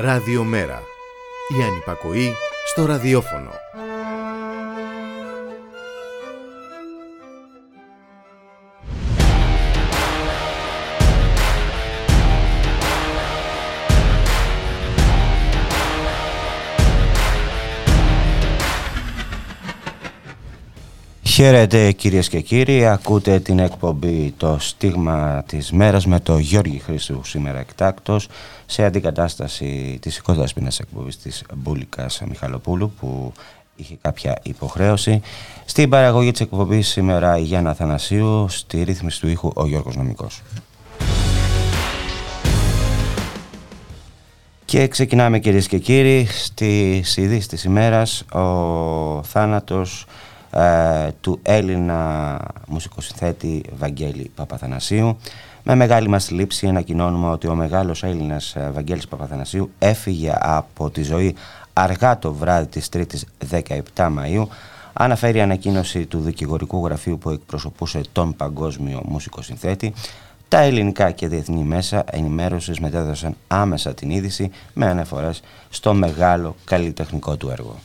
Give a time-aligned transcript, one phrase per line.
[0.00, 0.82] Ραδιομέρα.
[1.58, 2.32] Η ανυπακοή
[2.66, 3.50] στο ραδιόφωνο.
[21.22, 27.20] Χαίρετε κυρίες και κύριοι, ακούτε την εκπομπή «Το στίγμα της μέρας» με το Γιώργη Χρήστου
[27.24, 28.28] σήμερα εκτάκτος
[28.70, 33.32] σε αντικατάσταση της οικοδάσπινας εκπομπής της Μπούλικας Μιχαλοπούλου που
[33.76, 35.20] είχε κάποια υποχρέωση.
[35.64, 40.42] Στην παραγωγή της εκπομπής σήμερα η Γιάννα Θανασίου, στη ρύθμιση του ήχου ο Γιώργος Νομικός.
[44.64, 50.06] Και ξεκινάμε κυρίες και κύριοι, στη ειδήσεις της ημέρας ο θάνατος
[50.50, 55.18] ε, του Έλληνα μουσικοσυνθέτη Βαγγέλη Παπαθανασίου.
[55.70, 61.02] Με μεγάλη μας λήψη ανακοινώνουμε ότι ο μεγάλος Έλληνας ε, Βαγγέλης Παπαθανασίου έφυγε από τη
[61.02, 61.34] ζωή
[61.72, 64.46] αργά το βράδυ της 3ης 17 Μαΐου
[64.92, 69.92] αναφέρει ανακοίνωση του δικηγορικού γραφείου που εκπροσωπούσε τον παγκόσμιο μουσικοσυνθέτη
[70.48, 77.36] τα ελληνικά και διεθνή μέσα ενημέρωσης μετέδωσαν άμεσα την είδηση με αναφορές στο μεγάλο καλλιτεχνικό
[77.36, 77.76] του έργο.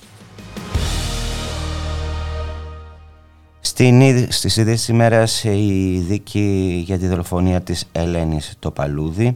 [3.75, 9.33] Στην, στις ίδιες ημέρες η δίκη για τη δολοφονία της Ελένης το Παλούδι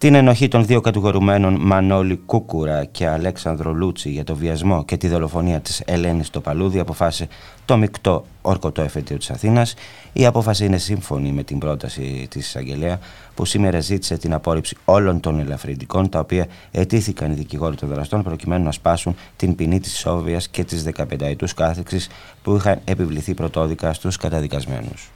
[0.00, 5.08] την ενοχή των δύο κατηγορουμένων Μανώλη Κούκουρα και Αλέξανδρο Λούτσι για το βιασμό και τη
[5.08, 7.28] δολοφονία της Ελένης στο Παλούδι αποφάσισε
[7.64, 9.74] το μεικτό ορκωτό εφετείο της Αθήνας.
[10.12, 12.98] Η απόφαση είναι σύμφωνη με την πρόταση της εισαγγελέα
[13.34, 18.22] που σήμερα ζήτησε την απόρριψη όλων των ελαφρυντικών τα οποία αιτήθηκαν οι δικηγόροι των δραστών
[18.22, 22.08] προκειμένου να σπάσουν την ποινή της ισόβιας και της 15 ετούς κάθεξης
[22.42, 25.10] που είχαν επιβληθεί πρωτόδικα στους καταδικασμένους.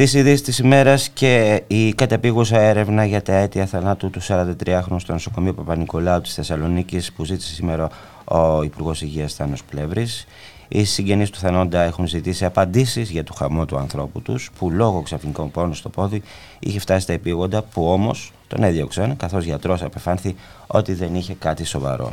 [0.00, 5.12] Στις ειδήσεις της ημέρας και η καταπήγουσα έρευνα για τα αίτια θανάτου του 43χρονου στο
[5.12, 7.88] νοσοκομείο Παπα-Νικολάου της Θεσσαλονίκης που ζήτησε σήμερα
[8.24, 10.26] ο Υπουργός Υγείας Θάνος Πλεύρης.
[10.68, 15.02] Οι συγγενείς του θανόντα έχουν ζητήσει απαντήσεις για το χαμό του ανθρώπου τους, που λόγω
[15.02, 16.22] ξαφνικών πόνων στο πόδι
[16.58, 20.36] είχε φτάσει στα επίγοντα, που όμως τον έδιωξαν, καθώς γιατρός απεφάνθη
[20.66, 22.12] ότι δεν είχε κάτι σοβαρό.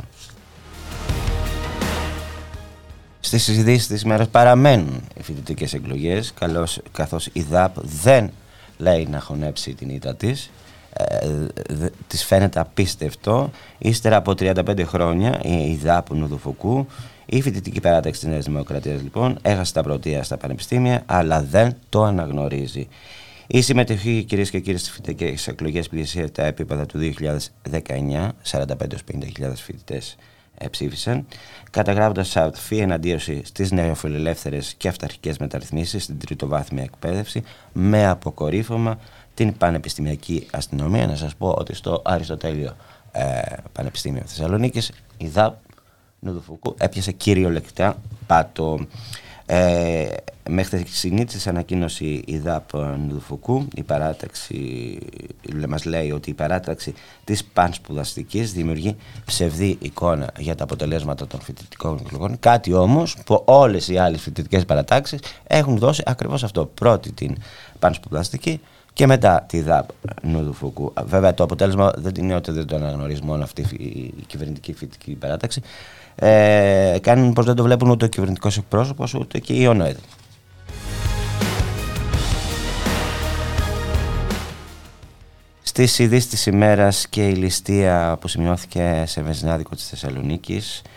[3.28, 6.32] Στις συζητήσεις της ημέρας παραμένουν οι φοιτητικές εκλογές,
[6.92, 8.30] καθώς η ΔΑΠ δεν
[8.76, 10.50] λέει να χωνέψει την ήττα της.
[10.92, 11.46] Ε,
[12.06, 13.50] της φαίνεται απίστευτο.
[13.78, 16.86] Ύστερα από 35 χρόνια η ΔΑΠ Νουδουφουκού,
[17.26, 22.04] η φοιτητική παράταξη της Νέας Δημοκρατίας λοιπόν, έχασε τα πρωτεία στα πανεπιστήμια, αλλά δεν το
[22.04, 22.88] αναγνωρίζει.
[23.46, 30.10] Η συμμετοχή κυρίες και κύριοι στις φοιτητικές εκλογές πλησίασε τα επίπεδα του 2019, 45-50.000 φοιτητές
[30.10, 30.37] ε,
[30.70, 31.26] ψήφισαν,
[31.70, 37.42] καταγράφοντας σαφή εναντίωση στις νεοφιλελεύθερες και αυταρχικές μεταρρυθμίσεις στην τριτοβάθμια εκπαίδευση,
[37.72, 38.98] με αποκορύφωμα
[39.34, 41.06] την πανεπιστημιακή αστυνομία.
[41.06, 42.76] Να σας πω ότι στο Αριστοτέλειο
[43.12, 43.40] ε,
[43.72, 45.54] Πανεπιστήμιο Θεσσαλονίκης η ΔΑΠ
[46.20, 48.86] Νουδουφουκού έπιασε κυριολεκτικά πάτο.
[49.50, 50.06] Ε,
[50.48, 54.98] μέχρι τη της ανακοίνωση η ΔΑΠ Νουδουφουκού, η παράταξη,
[55.68, 56.94] μας λέει ότι η παράταξη
[57.24, 63.88] της πανσπουδαστικής δημιουργεί ψευδή εικόνα για τα αποτελέσματα των φοιτητικών εκλογών, κάτι όμως που όλες
[63.88, 66.66] οι άλλες φοιτητικές παρατάξεις έχουν δώσει ακριβώς αυτό.
[66.66, 67.36] Πρώτη την
[67.78, 68.60] πανσπουδαστική
[68.98, 69.88] και μετά τη ΔΑΠ
[70.22, 70.92] Νουδουφουκού.
[71.04, 75.62] Βέβαια το αποτέλεσμα δεν είναι ότι δεν το αναγνωρίζει μόνο αυτή η κυβερνητική φοιτητική παράταξη,
[76.14, 79.96] ε, κάνουν πως δεν το βλέπουν ούτε ο κυβερνητικός εκπρόσωπος ούτε και η ΟΝΟΕΔ.
[85.62, 90.88] Στις ειδήσεις της ημέρας και η ληστεία που σημειώθηκε σε βενζινάδικο της Θεσσαλονίκης ε,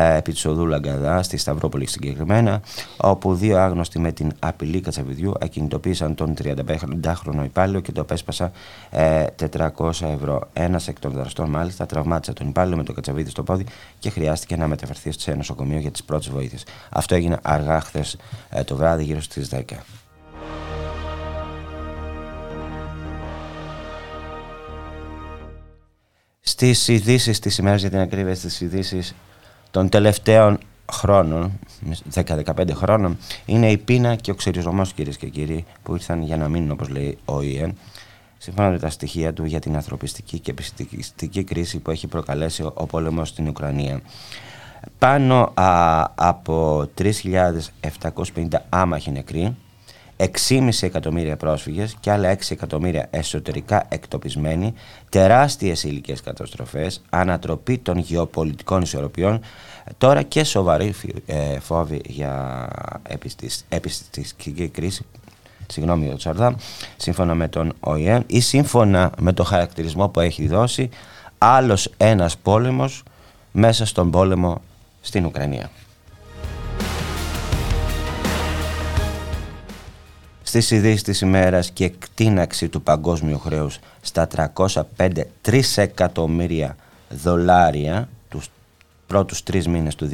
[0.00, 2.60] επί της οδού Λαγκαδά, στη Σταυρόπολη συγκεκριμένα,
[2.96, 8.52] όπου δύο άγνωστοι με την απειλή κατσαβιδιού ακινητοποίησαν τον 35χρονο υπάλληλο και το απέσπασα
[8.90, 8.98] 400
[10.02, 10.48] ε, ευρώ.
[10.52, 13.66] Ένας εκ των δραστών, μάλιστα, τραυμάτισε τον υπάλληλο με το κατσαβίδι στο πόδι
[13.98, 16.64] και χρειάστηκε να μεταφερθεί σε νοσοκομείο για τις πρώτες βοήθειες.
[16.90, 18.16] Αυτό έγινε αργά χθες
[18.50, 19.60] ε, το βράδυ, γύρω στις 10.
[26.40, 29.14] Στις ειδήσεις της ημέρας για την ακρίβεια στις ειδήσεις
[29.74, 30.58] των τελευταίων
[30.92, 31.58] χρόνων,
[32.14, 33.16] 10-15 χρόνων,
[33.46, 36.88] είναι η πείνα και ο ξεριζωμός κυρίες και κύριοι που ήρθαν για να μείνουν όπως
[36.88, 37.76] λέει ο ΙΕΝ
[38.38, 42.86] σύμφωνα με τα στοιχεία του για την ανθρωπιστική και επιστημιστική κρίση που έχει προκαλέσει ο
[42.86, 44.00] πόλεμος στην Ουκρανία.
[44.98, 49.56] Πάνω α, από 3.750 άμαχοι νεκροί,
[50.16, 54.74] 6,5 εκατομμύρια πρόσφυγες και άλλα 6 εκατομμύρια εσωτερικά εκτοπισμένοι,
[55.08, 59.40] τεράστιες υλικές καταστροφές, ανατροπή των γεωπολιτικών ισορροπιών,
[59.98, 60.94] τώρα και σοβαρή
[61.26, 62.68] ε, φόβη για
[63.68, 65.04] επιστημική κρίση,
[65.66, 66.56] συγγνώμη ο Τσαρδά,
[66.96, 70.88] σύμφωνα με τον ΟΗΕ ή σύμφωνα με το χαρακτηρισμό που έχει δώσει
[71.38, 73.02] άλλος ένας πόλεμος
[73.52, 74.62] μέσα στον πόλεμο
[75.00, 75.70] στην Ουκρανία.
[80.60, 84.28] στις ειδήσεις της ημέρας και εκτείναξη του παγκόσμιου χρέους στα
[84.96, 85.10] 305
[85.40, 86.76] τρισεκατομμύρια
[87.08, 88.50] δολάρια τους
[89.06, 90.08] πρώτους τρεις μήνες του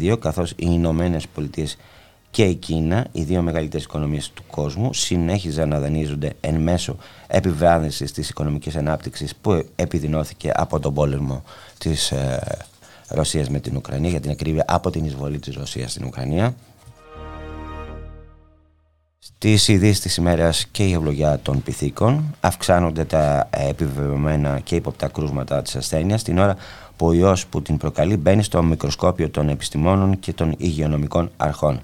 [0.00, 1.78] 2022 καθώς οι Ηνωμένες Πολιτείες
[2.30, 6.96] και η Κίνα, οι δύο μεγαλύτερες οικονομίες του κόσμου, συνέχιζαν να δανείζονται εν μέσω
[7.26, 11.42] επιβράδυνσης της οικονομικής ανάπτυξης που επιδεινώθηκε από τον πόλεμο
[11.78, 12.66] της ε,
[13.48, 16.54] με την Ουκρανία, για την ακρίβεια από την εισβολή της Ρωσίας στην Ουκρανία.
[19.40, 22.34] Τις ειδήσεις της ημέρας και η ευλογιά των πυθίκων.
[22.40, 26.56] Αυξάνονται τα ε, επιβεβαιωμένα και υποπτά κρούσματα της ασθένειας την ώρα
[26.96, 31.80] που ο ιό που την προκαλεί μπαίνει στο μικροσκόπιο των επιστημόνων και των υγειονομικών αρχών.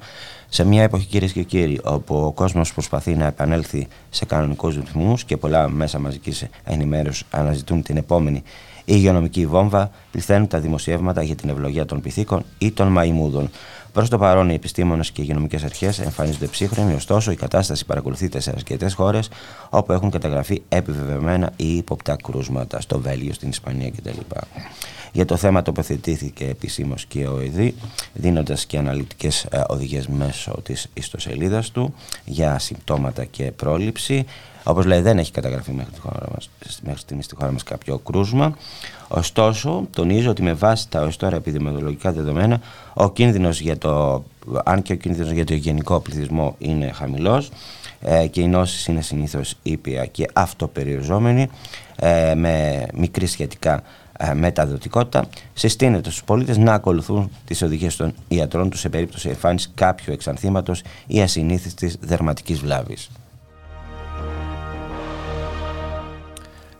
[0.48, 5.24] Σε μια εποχή, κυρίες και κύριοι, όπου ο κόσμος προσπαθεί να επανέλθει σε κανονικούς ρυθμούς
[5.24, 8.42] και πολλά μέσα μαζικής ενημέρωσης αναζητούν την επόμενη
[8.84, 13.50] υγειονομική βόμβα, πληθαίνουν τα δημοσιεύματα για την ευλογία των πυθίκων ή των μαϊμούδων.
[13.94, 18.40] Προς το παρόν, οι επιστήμονες και οι υγειονομικές αρχές εμφανίζονται ψύχρεμοι, ωστόσο η κατάσταση παρακολουθείται
[18.40, 19.28] σε αρκετέ χώρες
[19.70, 24.18] όπου έχουν καταγραφεί επιβεβαιωμένα ή υποπτά κρούσματα, στο Βέλγιο, στην Ισπανία κτλ.
[25.12, 27.74] Για το θέμα τοποθετήθηκε επισήμως και ο ΕΔΗ,
[28.12, 31.94] δίνοντας και αναλυτικές ε, οδηγίες μέσω της ιστοσελίδας του
[32.24, 34.24] για συμπτώματα και πρόληψη.
[34.64, 36.50] Όπως λέει, δεν έχει καταγραφεί μέχρι, τη χώρα μας,
[36.82, 38.56] μέχρι στιγμής στη χώρα μας κάποιο κρούσμα.
[39.08, 42.60] Ωστόσο, τονίζω ότι με βάση τα ως τώρα επιδημιολογικά δεδομένα,
[42.94, 44.24] ο κίνδυνος για το,
[44.64, 47.50] αν και ο κίνδυνος για το γενικό πληθυσμό είναι χαμηλός
[48.00, 51.48] ε, και οι νόσει είναι συνήθως ήπια και αυτοπεριοριζόμενοι
[51.96, 53.82] ε, με μικρή σχετικά
[54.18, 55.24] ε, μεταδοτικότητα,
[55.54, 60.82] συστήνεται στους πολίτες να ακολουθούν τις οδηγίες των ιατρών τους σε περίπτωση εμφάνισης κάποιου εξανθήματος
[61.06, 63.10] ή ασυνήθιστης δερματικής βλάβης.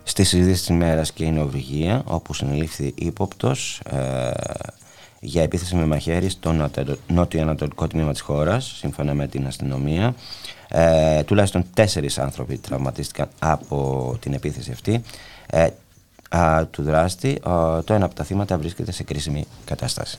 [0.07, 4.31] Στη συζήτηση της ημέρα και η Νορβηγία, όπου συνελήφθη ύποπτος ε,
[5.19, 6.69] για επίθεση με μαχαίρι στο
[7.07, 10.15] νότιο-ανατολικό τμήμα της χώρας, σύμφωνα με την αστυνομία.
[10.67, 15.01] Ε, τουλάχιστον τέσσερις άνθρωποι τραυματίστηκαν από την επίθεση αυτή
[15.47, 15.67] ε,
[16.71, 17.39] του δράστη.
[17.83, 20.17] Το ένα από τα θύματα βρίσκεται σε κρίσιμη κατάσταση.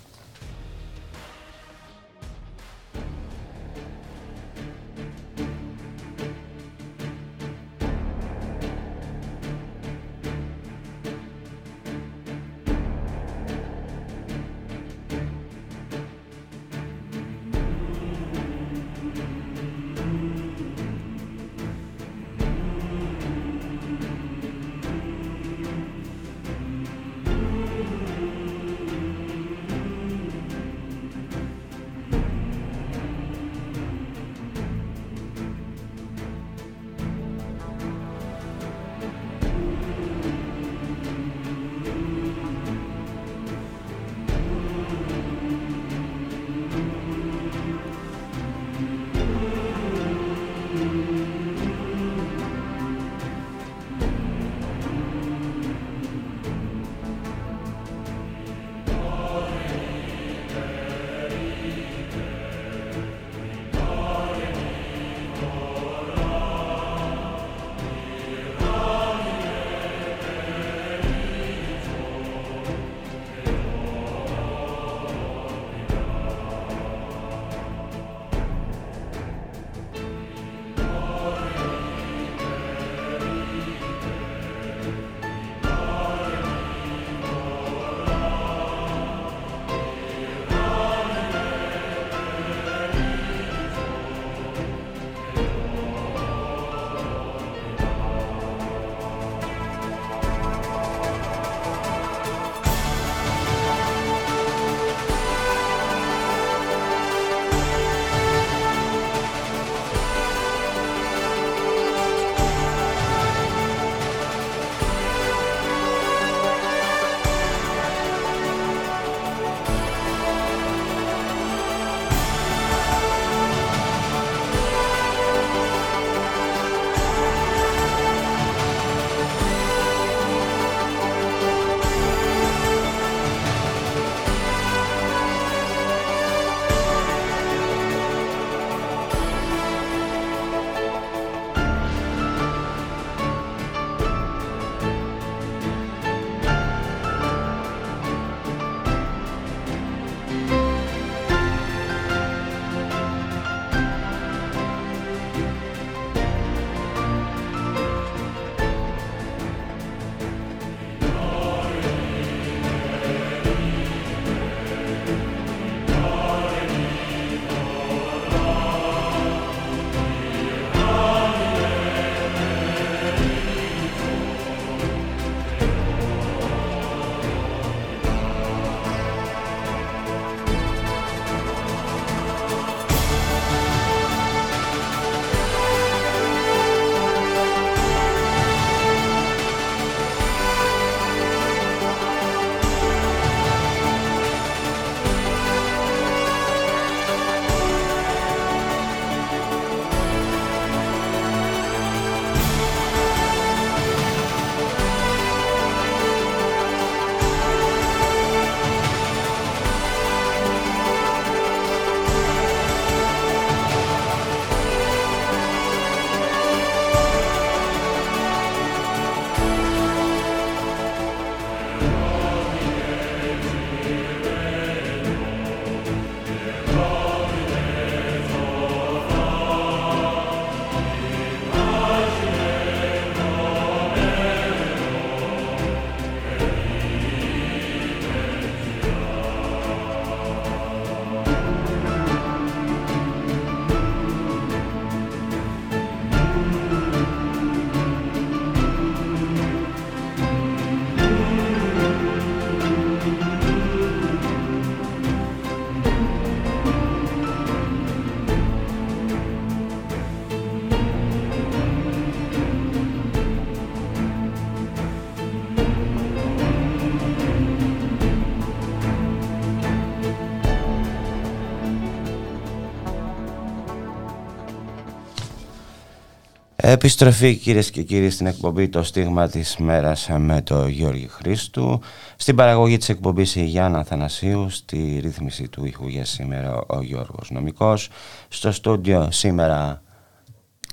[276.68, 281.80] Επιστροφή κυρίες και κύριοι στην εκπομπή Το Στίγμα της Μέρας με το Γιώργη Χρήστου.
[282.16, 287.30] Στην παραγωγή της εκπομπής η Γιάννα Θανασίου, στη ρύθμιση του ήχου για σήμερα ο Γιώργος
[287.30, 287.88] Νομικός.
[288.28, 289.82] Στο στούντιο σήμερα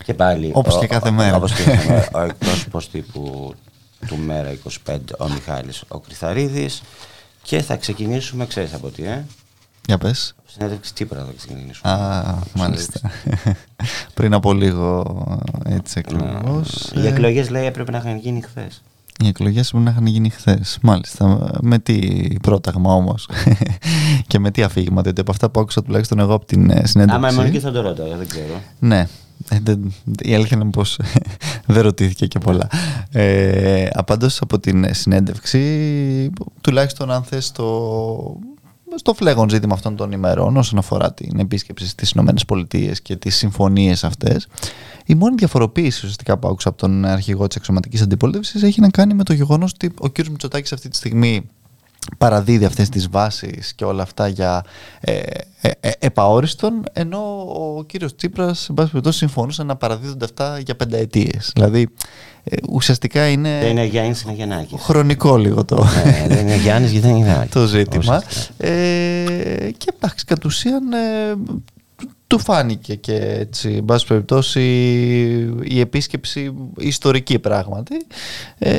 [0.03, 1.35] και πάλι όπως και κάθε μέρα.
[1.35, 3.53] Όπως και κάθε μέρα, ο εκπρόσωπος τύπου
[4.07, 4.57] του Μέρα
[4.87, 6.81] 25 ο Μιχάλης ο Κρυθαρίδης
[7.41, 9.25] και θα ξεκινήσουμε, ξέρεις από τι, ε;
[9.87, 10.35] Για πες.
[10.45, 11.93] Συνέντευξη Τσίπρα θα ξεκινήσουμε.
[11.93, 13.11] Α, μάλιστα.
[14.13, 15.03] Πριν από λίγο
[15.65, 16.91] έτσι ακριβώς.
[16.95, 18.81] Οι εκλογές λέει έπρεπε να είχαν γίνει χθες.
[19.23, 20.77] Οι εκλογές πρέπει να είχαν γίνει χθες.
[20.81, 21.51] Μάλιστα.
[21.61, 23.29] Με τι πρόταγμα όμως;
[24.27, 25.01] Και με τι αφήγημα.
[25.01, 27.15] Διότι από αυτά που άκουσα τουλάχιστον εγώ από την συνέντευξη.
[27.15, 28.61] Άμα είμαι και θα το ρωτώ, δεν ξέρω.
[28.79, 29.07] Ναι.
[30.21, 30.99] Η αλήθεια είναι πως
[31.65, 32.67] δεν ρωτήθηκε και πολλά.
[33.11, 36.29] Ε, απάντως από την συνέντευξη,
[36.61, 37.65] τουλάχιστον αν θες το
[38.95, 42.33] στο φλέγον ζήτημα αυτών των ημερών όσον αφορά την επίσκεψη στις ΗΠΑ
[43.01, 44.47] και τις συμφωνίες αυτές
[45.05, 49.13] η μόνη διαφοροποίηση ουσιαστικά που άκουσα από τον αρχηγό της εξωματικής αντιπολίτευσης έχει να κάνει
[49.13, 50.27] με το γεγονός ότι ο κ.
[50.27, 51.49] Μητσοτάκης αυτή τη στιγμή
[52.17, 54.63] παραδίδει αυτές τις βάσεις και όλα αυτά για
[54.99, 55.21] ε,
[55.61, 57.17] ε, ε επαόριστον ενώ
[57.47, 61.51] ο κύριος Τσίπρας εν πάση περιπτώσει συμφωνούσε να παραδίδονται αυτά για πενταετίες.
[61.53, 61.87] Δηλαδή
[62.43, 64.81] ε, ουσιαστικά είναι, δεν είναι Γιάννης, είναι Γιαννάκης.
[64.81, 68.23] χρονικό λίγο το, ναι, δεν είναι Γιάννης γιατί δεν είναι το ζήτημα.
[68.57, 68.69] Ε,
[69.77, 70.83] και εντάξει κατ' ουσίαν
[72.33, 74.61] του φάνηκε και έτσι, εν πάση περιπτώσει,
[75.63, 77.95] η επίσκεψη ιστορική πράγματι,
[78.57, 78.71] ε,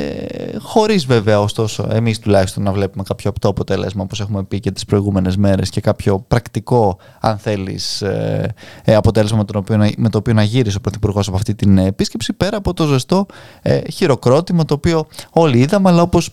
[0.59, 4.85] χωρίς βέβαια ωστόσο εμείς τουλάχιστον να βλέπουμε κάποιο το αποτέλεσμα όπως έχουμε πει και τις
[4.85, 10.17] προηγούμενες μέρες και κάποιο πρακτικό αν θέλεις ε, ε αποτέλεσμα με, τον οποίο, με το
[10.17, 13.25] οποίο να γύρισε ο Πρωθυπουργός από αυτή την επίσκεψη πέρα από το ζεστό
[13.61, 16.29] ε, χειροκρότημα το οποίο όλοι είδαμε αλλά όπως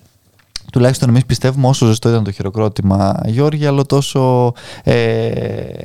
[0.72, 4.52] τουλάχιστον εμείς πιστεύουμε όσο ζεστό ήταν το χειροκρότημα Γιώργη αλλά τόσο
[4.82, 4.94] ε,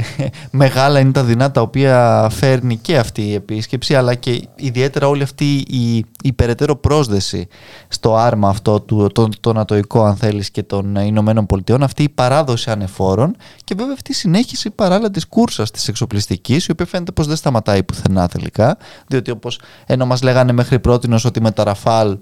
[0.51, 5.23] μεγάλα είναι τα δεινά τα οποία φέρνει και αυτή η επίσκεψη αλλά και ιδιαίτερα όλη
[5.23, 7.47] αυτή η, η περαιτέρω πρόσδεση
[7.87, 11.83] στο άρμα αυτό του, το, το νατοϊκό αν θέλεις και των Ηνωμένων Πολιτειών.
[11.83, 16.71] Αυτή η παράδοση ανεφόρων και βέβαια αυτή η συνέχιση παράλληλα της κούρσας της εξοπλιστικής η
[16.71, 18.77] οποία φαίνεται πως δεν σταματάει πουθενά τελικά
[19.07, 22.17] διότι όπως ενώ μας λέγανε μέχρι πρότινος ότι με τα Ραφάλ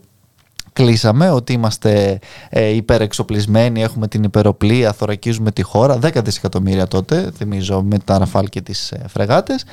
[0.76, 6.00] κλείσαμε ότι είμαστε ε, υπερεξοπλισμένοι, έχουμε την υπεροπλία, θωρακίζουμε τη χώρα.
[6.02, 9.66] 10 δισεκατομμύρια τότε, θυμίζω, με τα Ραφάλ και τις ε, φρεγάτες.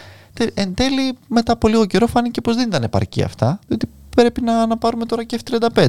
[0.55, 4.67] Εν τέλει, μετά από λίγο καιρό φάνηκε πως δεν ήταν επαρκή αυτά, διότι πρέπει να,
[4.67, 5.87] να πάρουμε τώρα και F-35.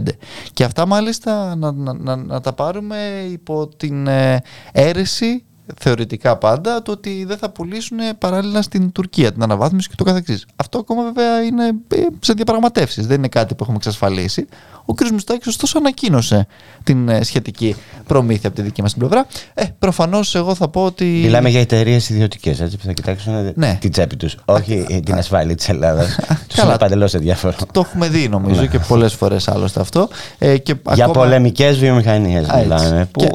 [0.53, 4.41] Και αυτά μάλιστα να, να, να, τα πάρουμε υπό την ε,
[4.71, 5.43] αίρεση
[5.79, 10.45] θεωρητικά πάντα το ότι δεν θα πουλήσουν παράλληλα στην Τουρκία την αναβάθμιση και το καθεξής.
[10.55, 14.47] Αυτό ακόμα βέβαια είναι ε, σε διαπραγματεύσεις, δεν είναι κάτι που έχουμε εξασφαλίσει.
[14.85, 15.09] Ο κ.
[15.09, 16.47] Μιστάκης ωστόσο ανακοίνωσε
[16.83, 17.75] την ε, σχετική
[18.07, 19.27] προμήθεια από τη δική μας την πλευρά.
[19.53, 21.05] Ε, προφανώς εγώ θα πω ότι...
[21.05, 23.77] Μιλάμε για εταιρείες ιδιωτικές, έτσι που θα κοιτάξουν ναι.
[23.81, 26.15] την τσέπη τους, όχι την ασφάλεια της Ελλάδας.
[26.47, 27.55] τους είναι παντελώς ενδιαφέρον.
[27.71, 28.67] Το έχουμε δει νομίζω ναι.
[28.67, 30.07] και πολλές φορές άλλωστε αυτό.
[30.37, 31.25] Ε, και για ακόμα...
[31.25, 33.09] πολεμικές βιομηχανίες μιλάμε.
[33.11, 33.19] Που...
[33.19, 33.29] Και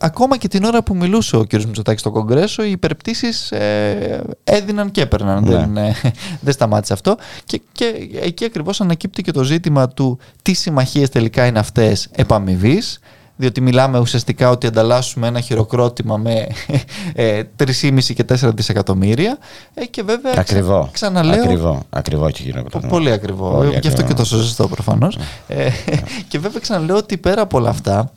[0.00, 1.61] ακόμα και την ώρα που μιλούσε ο κ.
[1.66, 5.44] Μητσοτάκη στο Κογκρέσο, οι υπερπτήσεις ε, έδιναν και έπαιρναν.
[5.44, 5.50] Ναι.
[5.56, 5.96] Δεν, ε,
[6.44, 7.16] δεν σταμάτησε αυτό.
[7.44, 13.00] Και, και εκεί ακριβώς ανακύπτει και το ζήτημα του τι συμμαχίες τελικά είναι αυτές επαμοιβής.
[13.36, 16.46] Διότι μιλάμε ουσιαστικά ότι ανταλλάσσουμε ένα χειροκρότημα με
[17.14, 19.38] ε, 3,5 και 4 δισεκατομμύρια.
[19.74, 21.42] Ε, και βέβαια ακριβό, ξαναλέω.
[21.42, 22.90] Ακριβό, ακριβό και χειροκρότημα.
[22.90, 23.50] Πολύ ακριβό.
[23.50, 25.16] Πολύ Γι' αυτό και τόσο ζεστό προφανώς.
[25.16, 25.54] Ναι.
[25.56, 25.70] Ε,
[26.28, 28.12] και βέβαια ξαναλέω ότι πέρα από όλα αυτά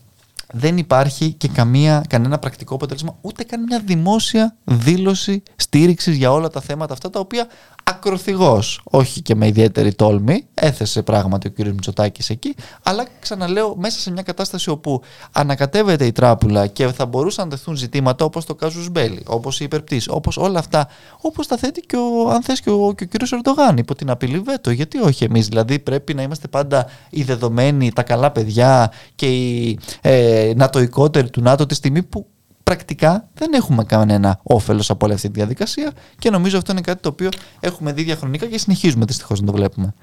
[0.51, 6.49] δεν υπάρχει και καμία, κανένα πρακτικό αποτέλεσμα, ούτε καν μια δημόσια δήλωση στήριξης για όλα
[6.49, 7.47] τα θέματα αυτά, τα οποία
[7.87, 11.65] ακροθυγώ, όχι και με ιδιαίτερη τόλμη, έθεσε πράγματι ο κ.
[11.65, 15.01] Μητσοτάκης εκεί, αλλά ξαναλέω μέσα σε μια κατάσταση όπου
[15.31, 19.63] ανακατεύεται η τράπουλα και θα μπορούσαν να τεθούν ζητήματα όπως το Κάζους Μπέλη, όπως η
[19.63, 20.87] υπερπτήση, όπως όλα αυτά,
[21.21, 23.31] όπως τα θέτει και ο, αν θες και ο, και ο κ.
[23.31, 24.71] Ερντογάν υπό την απειλή βέτο.
[24.71, 29.79] Γιατί όχι εμείς, δηλαδή πρέπει να είμαστε πάντα οι δεδομένοι, τα καλά παιδιά και οι
[30.01, 32.27] ε, νατοικότεροι του ΝΑΤΟ τη στιγμή που
[32.65, 37.01] πρακτικά δεν έχουμε κανένα όφελος από όλη αυτή τη διαδικασία και νομίζω αυτό είναι κάτι
[37.01, 37.29] το οποίο
[37.59, 39.93] έχουμε δει διαχρονικά και συνεχίζουμε δυστυχώς να το βλέπουμε.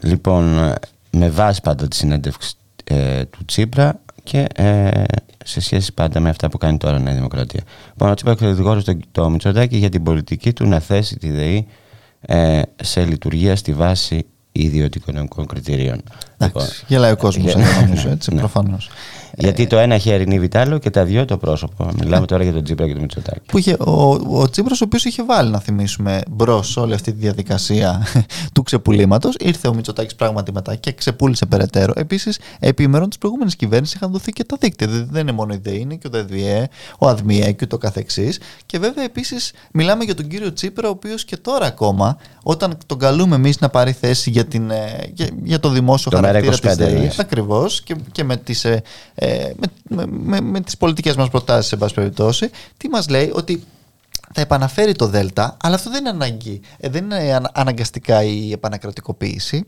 [0.00, 0.74] Λοιπόν,
[1.10, 2.54] με βάση πάντα τη συνέντευξη
[2.84, 5.02] ε, του Τσίπρα και ε,
[5.44, 7.62] σε σχέση πάντα με αυτά που κάνει τώρα η Νέα Δημοκρατία.
[7.88, 11.66] Λοιπόν, ο Τσίπρας κατηγόρησε το, το Μητσοτάκη για την πολιτική του να θέσει τη ΔΕΗ
[12.20, 16.02] ε, σε λειτουργία στη βάση ιδιωτικών κριτηρίων.
[16.36, 18.38] Εντάξει, λοιπόν, γελάει ο κόσμος, νομίζω, έτσι, ναι.
[18.38, 18.90] προφανώς.
[19.36, 21.90] Γιατί το ένα χέρι είναι η Βιτάλο και τα δυο το πρόσωπο.
[21.98, 23.40] Μιλάμε τώρα για τον Τσίπρα και τον Μητσοτάκη.
[23.46, 27.18] Που είχε, ο, ο Τσίπρας, ο οποίος είχε βάλει, να θυμίσουμε, μπρος όλη αυτή τη
[27.18, 28.06] διαδικασία
[28.54, 29.34] του ξεπουλήματος.
[29.38, 31.92] Ήρθε ο Μητσοτάκης πράγματι μετά και ξεπούλησε περαιτέρω.
[31.96, 34.86] Επίσης, επί ημερών της προηγούμενης κυβέρνησης είχαν δοθεί και τα δίκτυα.
[34.88, 38.40] Δεν είναι μόνο η ΔΕΗ, είναι και ο ΔΕΔΙΕ, ο ΑΔΜΙΕ και ούτω καθεξής.
[38.66, 42.98] Και βέβαια, επίσης, μιλάμε για τον κύριο Τσίπρα, ο οποίος και τώρα ακόμα, όταν τον
[42.98, 46.60] καλούμε εμείς να πάρει θέση για, την, ε, για, για το δημόσιο Το χαρακτήρα της
[46.62, 47.10] ΜΕΡΑ 25, ΔΕΗ, ναι.
[47.18, 48.64] ακριβώς και, και με τις
[49.22, 49.52] ε, ε,
[49.88, 53.62] με, με, με τις πολιτικές μας προτάσεις, εν πάση περιπτώσει, τι μας λέει ότι
[54.34, 58.52] θα επαναφέρει το ΔΕΛΤΑ, αλλά αυτό δεν είναι ανάγκη, ε, δεν είναι ανα- αναγκαστικά η
[58.52, 59.66] επανακρατικοποίηση.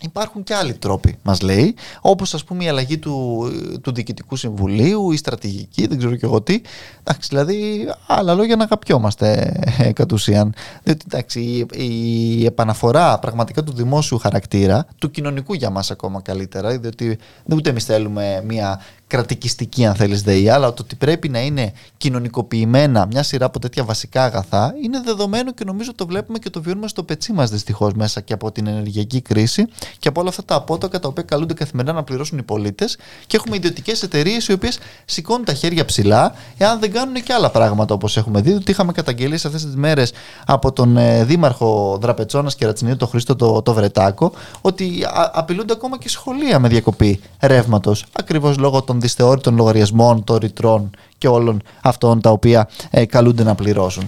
[0.00, 3.46] Υπάρχουν και άλλοι τρόποι, μας λέει, όπως ας πούμε η αλλαγή του,
[3.82, 6.60] του Διοικητικού Συμβουλίου, η στρατηγική, δεν ξέρω και εγώ τι.
[7.02, 10.54] Εντάξει, δηλαδή, άλλα λόγια να αγαπιόμαστε ε, κατ' ουσίαν.
[10.82, 16.78] Διότι εντάξει, η, η επαναφορά πραγματικά του δημόσιου χαρακτήρα, του κοινωνικού για μας ακόμα καλύτερα,
[16.78, 18.80] διότι δεν ούτε εμείς θέλουμε μια
[19.10, 23.84] κρατικιστική αν θέλεις ΔΕΗ, αλλά το ότι πρέπει να είναι κοινωνικοποιημένα μια σειρά από τέτοια
[23.84, 27.92] βασικά αγαθά είναι δεδομένο και νομίζω το βλέπουμε και το βιώνουμε στο πετσί μας δυστυχώς
[27.92, 29.66] μέσα και από την ενεργειακή κρίση
[29.98, 33.36] και από όλα αυτά τα απότοκα τα οποία καλούνται καθημερινά να πληρώσουν οι πολίτες και
[33.36, 37.94] έχουμε ιδιωτικές εταιρείες οι οποίες σηκώνουν τα χέρια ψηλά εάν δεν κάνουν και άλλα πράγματα
[37.94, 40.12] όπως έχουμε δει, ότι είχαμε καταγγελίες αυτές τις μέρες
[40.46, 45.72] από τον ε, δήμαρχο Δραπετσόνας και Ρατσινίου, τον Χρήστο το, το Βρετάκο, ότι α- απειλούνται
[45.72, 48.04] ακόμα και σχολεία με διακοπή ρεύματος.
[48.12, 53.54] Ακριβώς λόγω των δυσθεώρητων λογαριασμών, των ρητρών και όλων αυτών τα οποία ε, καλούνται να
[53.54, 54.04] πληρώσουν.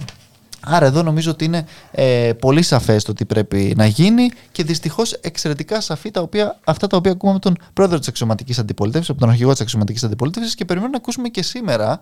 [0.65, 5.13] Άρα εδώ νομίζω ότι είναι ε, πολύ σαφές το τι πρέπει να γίνει και δυστυχώς
[5.13, 9.19] εξαιρετικά σαφή τα οποία, αυτά τα οποία ακούμε από τον πρόεδρο της αξιωματικής αντιπολίτευσης, από
[9.19, 11.99] τον αρχηγό της αξιωματικής αντιπολίτευσης και περιμένουμε να ακούσουμε και σήμερα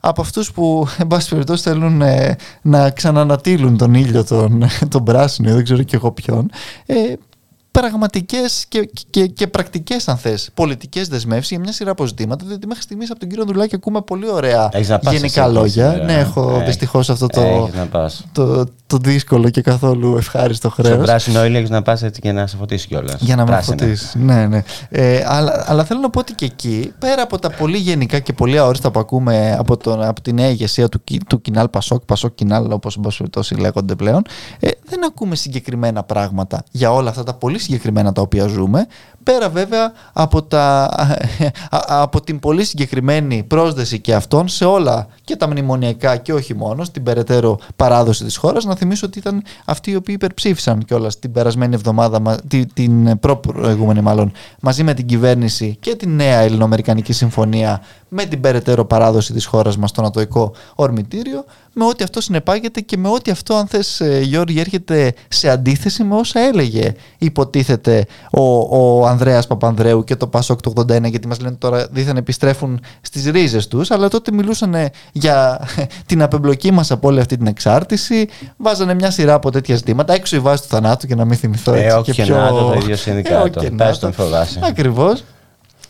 [0.00, 5.54] από αυτούς που εν πάση περιπτώσει θέλουν ε, να ξανανατείλουν τον ήλιο τον, τον πράσινο,
[5.54, 6.50] δεν ξέρω και εγώ ποιον,
[6.86, 6.94] ε,
[7.80, 12.66] πραγματικές και, και, και πρακτικές αν θες πολιτικές δεσμεύσεις για μια σειρά από ζητήματα διότι
[12.66, 15.88] μέχρι στιγμής από τον κύριο Δουλάκη ακούμε πολύ ωραία Έχεις να πας γενικά εσύ, λόγια
[15.90, 16.04] σήμερα.
[16.04, 18.24] ναι έχω Ε, δυστυχώς αυτό το, Έχεις να πας.
[18.32, 22.32] το, το δύσκολο και καθόλου ευχάριστο Στον χρέος πράσινο ήλιο έχεις να πας έτσι και
[22.32, 23.20] να σε φωτίσει κιόλας.
[23.20, 24.18] για να με φωτίσει.
[24.18, 24.62] Ναι, ναι.
[24.88, 28.32] Ε, αλλά, αλλά θέλω να πω ότι και εκεί, πέρα από τα πολύ γενικά και
[28.32, 32.04] πολύ αόριστα που ακούμε από, τον, από τη νέα ηγεσία του, Κι- του Κινάλ Πασόκ,
[32.04, 32.98] Πασόκ Κινάλ, όπως
[33.30, 34.22] τόσοι λέγονται πλέον,
[34.60, 38.86] ε, δεν ακούμε συγκεκριμένα πράγματα για όλα αυτά τα πολύ συγκεκριμένα τα οποία ζούμε.
[39.22, 40.84] Πέρα βέβαια από, τα,
[41.70, 46.54] α- από την πολύ συγκεκριμένη πρόσδεση και αυτών σε όλα και τα μνημονιακά και όχι
[46.54, 51.18] μόνο στην περαιτέρω παράδοση της χώρας να θυμίσω ότι ήταν αυτοί οι οποίοι υπερψήφισαν κιόλας
[51.18, 56.38] την περασμένη εβδομάδα μα- τη- την προηγούμενη μάλλον μαζί με την κυβέρνηση και την νέα
[56.38, 61.44] ελληνοαμερικανική συμφωνία με την περαιτέρω παράδοση της χώρας μας στο Νατοϊκό Ορμητήριο
[61.78, 66.04] με ό,τι αυτό συνεπάγεται και με ό,τι αυτό αν θες ε, Γιώργη έρχεται σε αντίθεση
[66.04, 68.42] με όσα έλεγε υποτίθεται ο,
[68.78, 73.24] ο Ανδρέας Παπανδρέου και το Πασόκ του 81 γιατί μας λένε τώρα δίθεν επιστρέφουν στις
[73.26, 74.74] ρίζες τους αλλά τότε μιλούσαν
[75.12, 75.60] για
[76.06, 80.36] την απεμπλοκή μας από όλη αυτή την εξάρτηση βάζανε μια σειρά από τέτοια ζητήματα έξω
[80.36, 82.36] η βάση του θανάτου για να μην θυμηθώ Ε, έτσι όχι και και πιο...
[82.36, 83.40] ΝΑΤΟ, το ίδιο συνδικάτο.
[83.42, 83.98] όχι και Πες ΝΑΤΟ.
[83.98, 84.60] τον φοβάσαι.
[84.62, 85.24] Ακριβώς.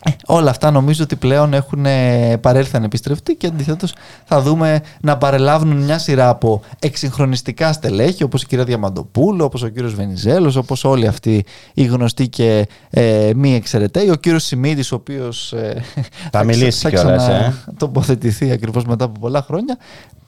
[0.05, 3.93] Ε, όλα αυτά νομίζω ότι πλέον έχουν ε, παρέλθει ανεπιστρεφτεί και αντιθέτως
[4.25, 9.67] θα δούμε να παρελάβουν μια σειρά από εξυγχρονιστικά στελέχη όπως η κυρία Διαμαντοπούλου, όπως ο
[9.67, 14.09] κύριος Βενιζέλος, όπως όλοι αυτοί οι γνωστοί και ε, μη εξαιρεταίοι.
[14.09, 15.83] Ο κύριος Σιμίδης ο οποίος ε,
[16.31, 17.53] Θα μιλήσει κιόλας, ξανα- ε.
[17.77, 19.77] τοποθετηθεί ακριβώς μετά από πολλά χρόνια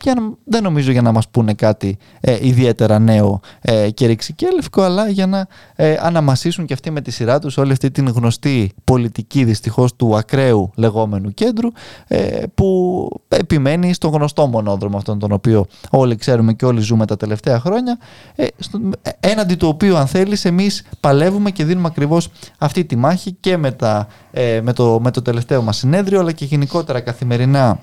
[0.03, 4.81] για να, δεν νομίζω για να μας πούνε κάτι ε, ιδιαίτερα νέο ε, και ρηξικέλευκο
[4.81, 8.71] αλλά για να ε, αναμασίσουν και αυτοί με τη σειρά τους όλη αυτή την γνωστή
[8.83, 11.69] πολιτική δυστυχώς του ακραίου λεγόμενου κέντρου
[12.07, 17.17] ε, που επιμένει στον γνωστό μονόδρομο αυτόν τον οποίο όλοι ξέρουμε και όλοι ζούμε τα
[17.17, 17.97] τελευταία χρόνια
[18.35, 22.95] ε, στο, ε, έναντι του οποίου αν θέλεις εμείς παλεύουμε και δίνουμε ακριβώς αυτή τη
[22.95, 26.99] μάχη και με, τα, ε, με, το, με το τελευταίο μας συνέδριο αλλά και γενικότερα
[26.99, 27.79] καθημερινά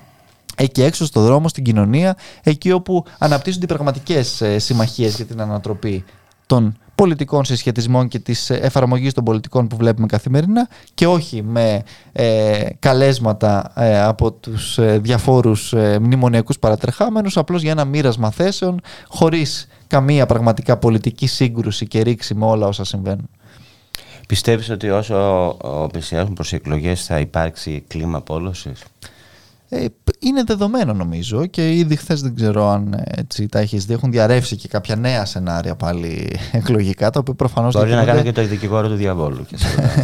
[0.55, 5.41] εκεί έξω στο δρόμο, στην κοινωνία, εκεί όπου αναπτύσσονται οι πραγματικές ε, συμμαχίες για την
[5.41, 6.03] ανατροπή
[6.45, 11.83] των πολιτικών συσχετισμών και της ε, εφαρμογής των πολιτικών που βλέπουμε καθημερινά και όχι με
[12.11, 18.81] ε, καλέσματα ε, από τους ε, διαφόρους ε, μνημονιακούς παρατρεχάμενους απλώς για ένα μοίρασμα θέσεων
[19.07, 23.29] χωρίς καμία πραγματικά πολιτική σύγκρουση και ρήξη με όλα όσα συμβαίνουν.
[24.27, 28.83] Πιστεύεις ότι όσο ο, πλησιάζουν προς οι εκλογές θα υπάρξει κλίμα πόλωσης;
[30.17, 33.85] Ε, π- είναι δεδομένο νομίζω και ήδη χθες δεν ξέρω αν ε, έτσι, τα έχεις
[33.85, 33.93] δει.
[33.93, 37.73] Έχουν διαρρεύσει και κάποια νέα σενάρια πάλι εκλογικά τα οποία προφανώς.
[37.73, 39.45] Μπορεί να κάνει και το δικηγόρο του διαβόλου.
[39.45, 39.55] Και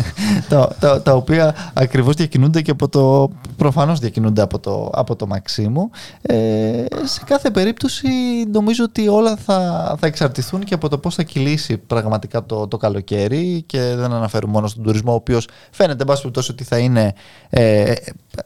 [0.49, 3.29] τα, τα, τα, οποία ακριβώς διακινούνται και από το.
[3.57, 5.89] Προφανώς διακινούνται από το, από το Μαξίμου.
[6.21, 8.07] Ε, σε κάθε περίπτωση
[8.51, 12.77] νομίζω ότι όλα θα, θα εξαρτηθούν και από το πώς θα κυλήσει πραγματικά το, το
[12.77, 17.13] καλοκαίρι και δεν αναφέρω μόνο στον τουρισμό, ο οποίος φαίνεται, εν πάση ότι θα είναι
[17.49, 17.93] ε,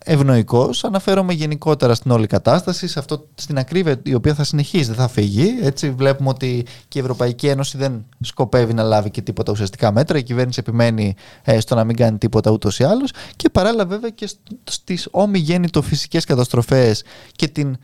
[0.03, 0.84] ευνοϊκός.
[0.84, 5.08] Αναφέρομαι γενικότερα στην όλη κατάσταση, σε αυτό, στην ακρίβεια η οποία θα συνεχίσει, δεν θα
[5.08, 5.60] φύγει.
[5.62, 10.17] Έτσι, βλέπουμε ότι και η Ευρωπαϊκή Ένωση δεν σκοπεύει να λάβει και τίποτα ουσιαστικά μέτρα.
[10.17, 13.12] Η κυβέρνηση επιμένει ε, στο να μην κάνει τίποτα ούτως ή άλλως.
[13.36, 14.30] Και παράλληλα, βέβαια, και
[14.63, 17.78] στις ομιγέννητο φυσικέ καταστροφές και την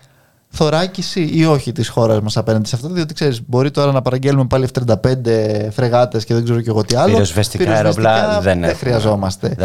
[0.55, 2.87] θωράκιση ή όχι της χώρας μας απέναντι σε αυτό.
[2.87, 4.95] Διότι ξέρεις, μπορεί τώρα να παραγγέλνουμε πάλι F-35
[5.71, 7.13] φρεγάτες και δεν ξέρω και εγώ τι άλλο.
[7.13, 9.55] Πυροσβεστικά αεροπλάνα δεν, δεν χρειαζόμαστε.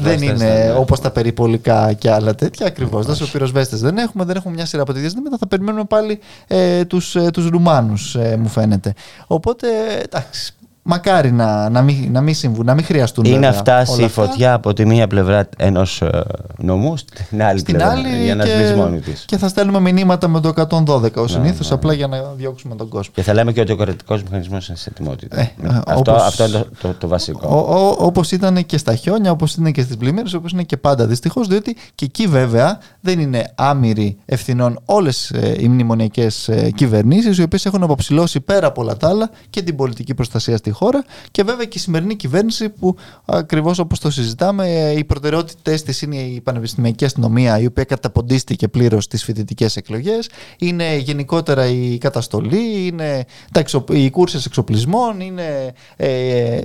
[0.00, 3.06] Δεν είναι όπως τα περιπολικά και άλλα τέτοια ακριβώς.
[3.06, 5.36] Δασοπυροσβέστε δεν έχουμε, δεν έχουμε μια σειρά από τέτοια ζητήματα.
[5.38, 8.94] Θα περιμένουμε πάλι ε, τους ε, τους Ρουμάνους, ε, μου φαίνεται.
[9.26, 9.66] Οπότε
[10.02, 10.54] εντάξει,
[10.86, 13.24] Μακάρι να, να, μην, να μην συμβούν, να μην χρειαστούν.
[13.24, 16.24] Είναι να φτάσει η φωτιά από τη μία πλευρά ενός ε,
[16.58, 17.92] νομού στην άλλη στην πλευρά.
[17.92, 19.24] Άλλη για να σβήσει μόνη της.
[19.26, 20.52] Και θα στέλνουμε μηνύματα με το
[20.86, 23.12] 112 ως συνήθως, απλά για να διώξουμε τον κόσμο.
[23.16, 25.40] Και θα λέμε και ότι ο κορετικός μηχανισμός είναι σε ετοιμότητα.
[25.40, 25.52] Ε,
[25.86, 27.66] αυτό, όπως, αυτό είναι το, το, το βασικό.
[27.98, 31.46] Όπως ήταν και στα χιόνια, όπως είναι και στις πλημμύρες, όπως είναι και πάντα δυστυχώς,
[31.46, 37.42] διότι και εκεί βέβαια δεν είναι άμυροι ευθυνών όλες ε, οι μνημονιακές ε, κυβερνήσεις, οι
[37.42, 41.42] οποίες έχουν αποψηλώσει πέρα από όλα τα άλλα και την πολιτική προστασία στη χώρα και
[41.42, 46.40] βέβαια και η σημερινή κυβέρνηση που ακριβώς όπως το συζητάμε, οι προτεραιότητε της είναι η
[46.40, 53.60] πανεπιστημιακή αστυνομία, η οποία καταποντίστηκε πλήρως στι φοιτητικές εκλογές, είναι γενικότερα η καταστολή, είναι τα
[53.60, 56.60] εξο, οι κούρσες εξοπλισμών, είναι ε,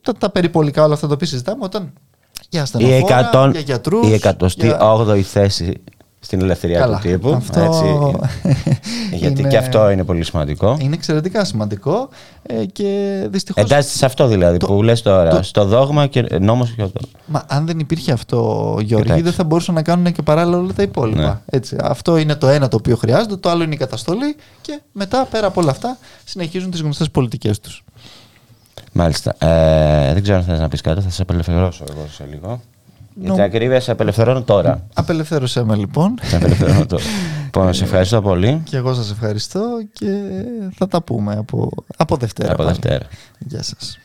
[0.00, 1.92] τα, τα περιπολικά όλα αυτά τα οποία συζητάμε όταν
[2.50, 2.96] για ασθενοφόρα,
[3.50, 4.08] για γιατρούς.
[4.08, 4.20] Η
[4.80, 5.82] 108η θέση
[6.24, 7.32] στην ελευθερία Καλά, του τύπου.
[7.32, 7.60] Αυτό...
[7.60, 8.78] Έτσι.
[9.20, 9.48] Γιατί είναι...
[9.48, 10.76] και αυτό είναι πολύ σημαντικό.
[10.80, 12.08] Είναι εξαιρετικά σημαντικό
[12.42, 13.60] ε, και δυστυχώ.
[13.60, 14.66] Εντάσσεται σε αυτό δηλαδή το...
[14.66, 15.30] που λες τώρα.
[15.30, 15.42] Το...
[15.42, 17.00] Στο δόγμα και νόμος και αυτό.
[17.26, 20.82] Μα αν δεν υπήρχε αυτό, Γιώργη, δεν θα μπορούσαν να κάνουν και παράλληλα όλα τα
[20.82, 21.20] υπόλοιπα.
[21.20, 21.38] Ναι.
[21.46, 25.26] Έτσι, αυτό είναι το ένα το οποίο χρειάζεται, το άλλο είναι η καταστολή και μετά
[25.30, 27.84] πέρα από όλα αυτά συνεχίζουν τις γνωστές πολιτικές τους.
[28.92, 29.34] Μάλιστα.
[29.38, 32.60] Ε, δεν ξέρω αν θες να πεις κάτι, θα σε απελευθερώσω εγώ σε λίγο.
[33.14, 34.86] Για την ακρίβειας σε απελευθερώνω τώρα.
[34.94, 36.14] Απελευθέρωσέ με λοιπόν.
[36.22, 37.04] Σε απελευθερώνω τώρα.
[37.44, 38.60] λοιπόν, σε ευχαριστώ πολύ.
[38.64, 40.06] Και εγώ σας ευχαριστώ και
[40.74, 42.52] θα τα πούμε από, από Δευτέρα.
[42.52, 43.06] Από Δευτέρα.
[43.38, 43.98] Γεια σας.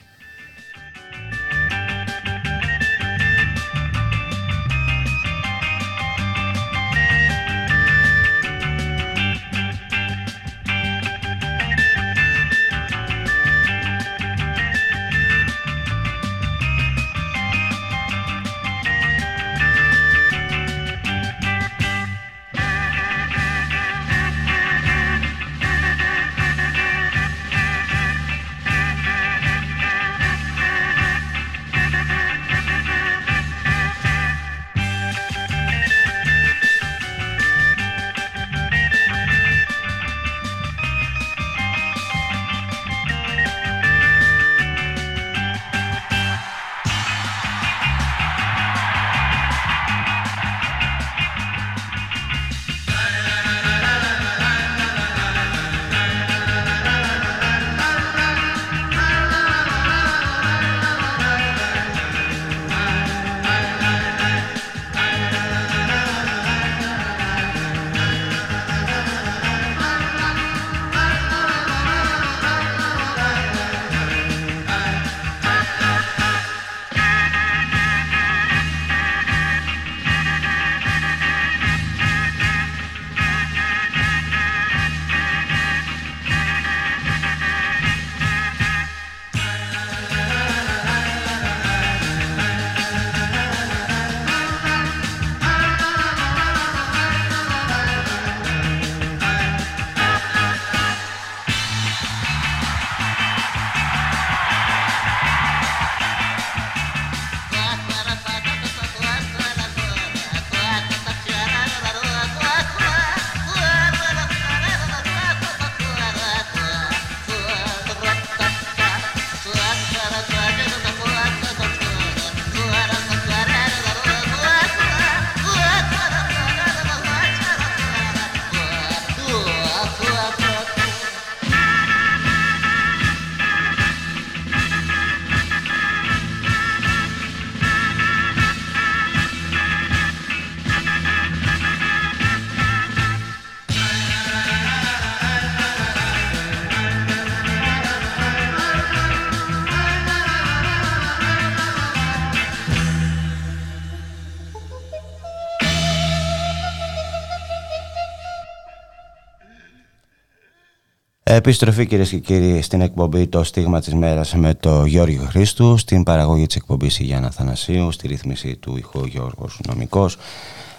[161.40, 166.04] Επιστροφή κυρίες και κύριοι στην εκπομπή Το Στίγμα της Μέρας με το Γιώργο Χρήστου, στην
[166.04, 170.18] παραγωγή της εκπομπής η Γιάννα Θανασίου, στη ρύθμιση του ηχού Γιώργος Νομικός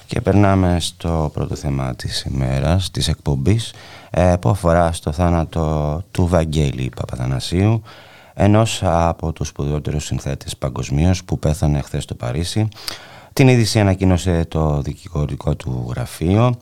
[0.07, 3.73] και περνάμε στο πρώτο θέμα της ημέρας, της εκπομπής
[4.11, 7.83] ε, που αφορά στο θάνατο του Βαγγέλη Παπαθανασίου
[8.35, 12.69] ενός από τους σπουδαιότερους συνθέτες παγκοσμίως που πέθανε χθες στο Παρίσι.
[13.33, 16.55] Την είδηση ανακοίνωσε το δικηγορικό του γραφείο.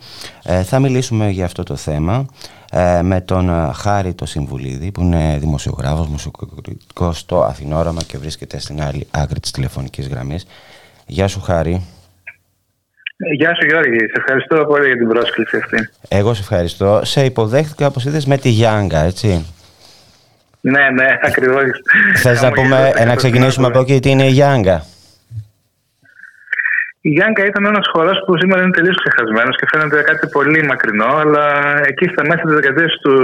[0.43, 2.27] Ε, θα μιλήσουμε για αυτό το θέμα
[2.73, 8.61] ε, με τον ε, Χάρη το Συμβουλίδη που είναι δημοσιογράφος, μουσικοκριτικός στο Αθηνόραμα και βρίσκεται
[8.61, 10.47] στην άλλη άκρη της τηλεφωνικής γραμμής.
[11.07, 11.87] Γεια σου Χάρη.
[13.37, 15.89] Γεια σου Γιώργη, σε ευχαριστώ πολύ για την πρόσκληση αυτή.
[16.09, 17.01] Εγώ σε ευχαριστώ.
[17.05, 19.47] Σε υποδέχτηκα όπως είδες με τη Γιάνγκα, έτσι.
[20.61, 21.63] Ναι, ναι, ακριβώς.
[22.17, 24.85] Θες να, πούμε, να ξεκινήσουμε από εκεί τι είναι η Γιάνγκα;
[27.01, 31.11] Η Γιάνκα ήταν ένας χώρο που σήμερα είναι τελείως ξεχασμένος και φαίνεται κάτι πολύ μακρινό,
[31.23, 31.45] αλλά
[31.91, 33.15] εκεί στα μέσα της δεκαετίας του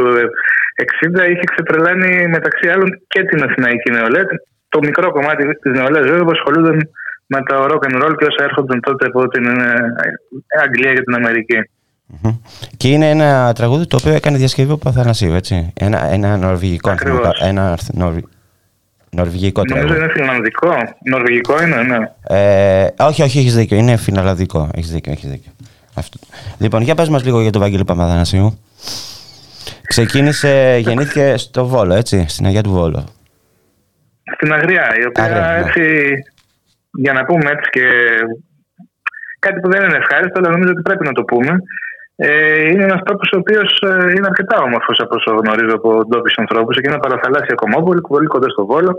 [1.19, 4.25] 60 είχε ξετρελάνει μεταξύ άλλων και την αθηναϊκή νεολαία.
[4.69, 6.77] Το μικρό κομμάτι της νεολαίας βέβαια που ασχολούνταν
[7.27, 9.75] με τα rock and roll και όσα έρχονταν τότε από την ε,
[10.63, 11.57] Αγγλία και την αμερικη
[12.77, 15.73] Και είναι ένα τραγούδι το οποίο έκανε διασκευή ο Παθανασίου, έτσι.
[15.81, 16.95] Ένα, ένα νορβηγικό.
[17.41, 18.29] Ένα Νορβηγικό
[19.15, 19.53] τραγούδι.
[19.65, 20.75] Νομίζω είναι φιλανδικό.
[21.05, 21.99] Νορβηγικό είναι, ναι.
[22.23, 23.77] Ε, όχι, όχι, έχεις δίκιο.
[23.77, 24.71] Είναι φιλανδικό.
[24.75, 25.53] Έχεις δίκιο, έχεις δίκιο.
[25.95, 26.19] Αυτό.
[26.59, 28.59] Λοιπόν, για πες μας λίγο για τον Βαγγέλη Παπαδανασίου.
[29.87, 33.05] Ξεκίνησε, γεννήθηκε στο Βόλο, έτσι, στην Αγία του Βόλο.
[34.35, 35.59] Στην Αγριά, η οποία Αγριά, ναι.
[35.59, 36.13] έτσι,
[36.91, 37.87] για να πούμε έτσι και
[39.39, 41.53] κάτι που δεν είναι ευχάριστο, αλλά νομίζω ότι πρέπει να το πούμε.
[42.17, 46.39] Ε, είναι ένας τρόπος ο οποίος ε, είναι αρκετά όμορφος από όσο γνωρίζω από ντόπιους
[46.43, 46.77] ανθρώπους.
[46.77, 48.93] Εκεί είναι παραθαλάσσια κομμόπολη, πολύ κοντά στο βόλο.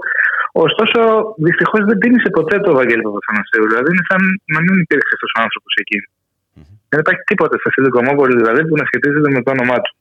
[0.68, 1.00] Ωστόσο,
[1.48, 3.66] δυστυχώς δεν τίμησε ποτέ το Βαγγέλη Παπαθανασίου.
[3.70, 4.22] Δηλαδή, είναι σαν
[4.54, 6.00] να μην υπήρξε αυτός ο άνθρωπος εκεί.
[6.06, 6.76] Mm-hmm.
[6.90, 9.92] Δεν υπάρχει τίποτα σε αυτή την κομμόπολη δηλαδή, που να σχετίζεται με το όνομά του.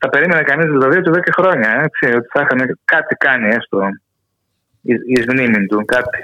[0.00, 2.58] Θα περίμενε κανείς δηλαδή ότι 10 χρόνια έτσι, ότι θα είχαν
[2.92, 3.78] κάτι κάνει έστω
[5.14, 6.20] εις μνήμη του, κάτι.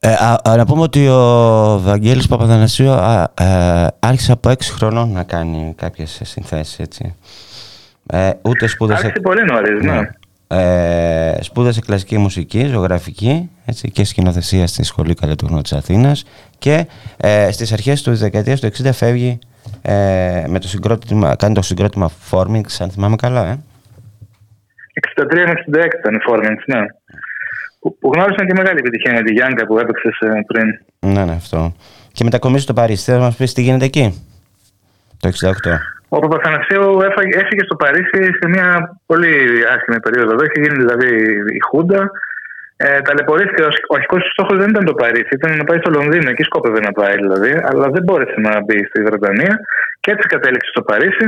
[0.00, 0.12] Ε,
[0.48, 5.74] α, να πούμε ότι ο Βαγγέλης Παπαδανασίου α, ε, άρχισε από 6 χρονών να κάνει
[5.76, 7.14] κάποιες συνθέσεις, έτσι.
[8.06, 9.06] Ε, ούτε σπούδασε...
[9.06, 9.92] Άρχισε πολύ νωρίς, ναι.
[9.92, 10.10] ναι.
[10.50, 16.24] Ε, σπούδασε κλασική μουσική, ζωγραφική έτσι, και σκηνοθεσία στη Σχολή Καλλιτεχνών της Αθήνας
[16.58, 19.38] και ε, στις αρχές του δεκαετίας του 60 φεύγει
[19.82, 23.58] ε, με το συγκρότημα, κάνει το συγκρότημα Formings, αν θυμάμαι καλά, ε.
[25.20, 26.86] 63 με 66 ήταν η Formings, ναι
[27.80, 30.08] που, γνώρισαν και μεγάλη επιτυχία με τη Γιάνκα που έπαιξε
[30.46, 30.66] πριν.
[30.98, 31.74] Ναι, ναι, αυτό.
[32.12, 33.04] Και μετακομίζει στο Παρίσι.
[33.04, 34.06] Θέλω να μας πεις τι γίνεται εκεί,
[35.20, 35.52] το 68.
[36.08, 37.00] Ο Παπαθανασίου
[37.42, 38.66] έφυγε στο Παρίσι σε μια
[39.06, 39.34] πολύ
[39.74, 40.32] άσχημη περίοδο.
[40.32, 41.10] Εδώ είχε γίνει δηλαδή
[41.58, 42.10] η Χούντα.
[42.76, 43.62] Ε, ταλαιπωρήθηκε.
[43.62, 46.30] Ο αρχικό του στόχος δεν ήταν το Παρίσι, ήταν να πάει στο Λονδίνο.
[46.30, 47.52] Εκεί σκόπευε να πάει δηλαδή.
[47.68, 49.54] Αλλά δεν μπόρεσε να μπει στη Βρετανία.
[50.00, 51.26] Και έτσι κατέληξε στο Παρίσι.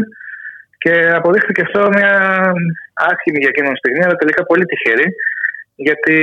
[0.83, 2.13] Και αποδείχθηκε αυτό μια
[3.11, 5.09] άσχημη για εκείνον στιγμή, αλλά τελικά πολύ τυχερή
[5.87, 6.17] γιατί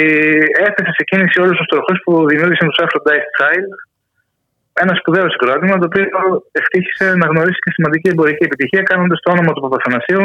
[0.67, 3.69] έθεσε σε κίνηση όλους τους τροχούς που δημιούργησαν τους Aphrodite Child.
[4.83, 6.03] Ένας σπουδαίος συγκρότημα το οποίο
[6.51, 10.23] ευτύχησε να γνωρίσει και σημαντική εμπορική επιτυχία κάνοντας το όνομα του Παπαθανασίου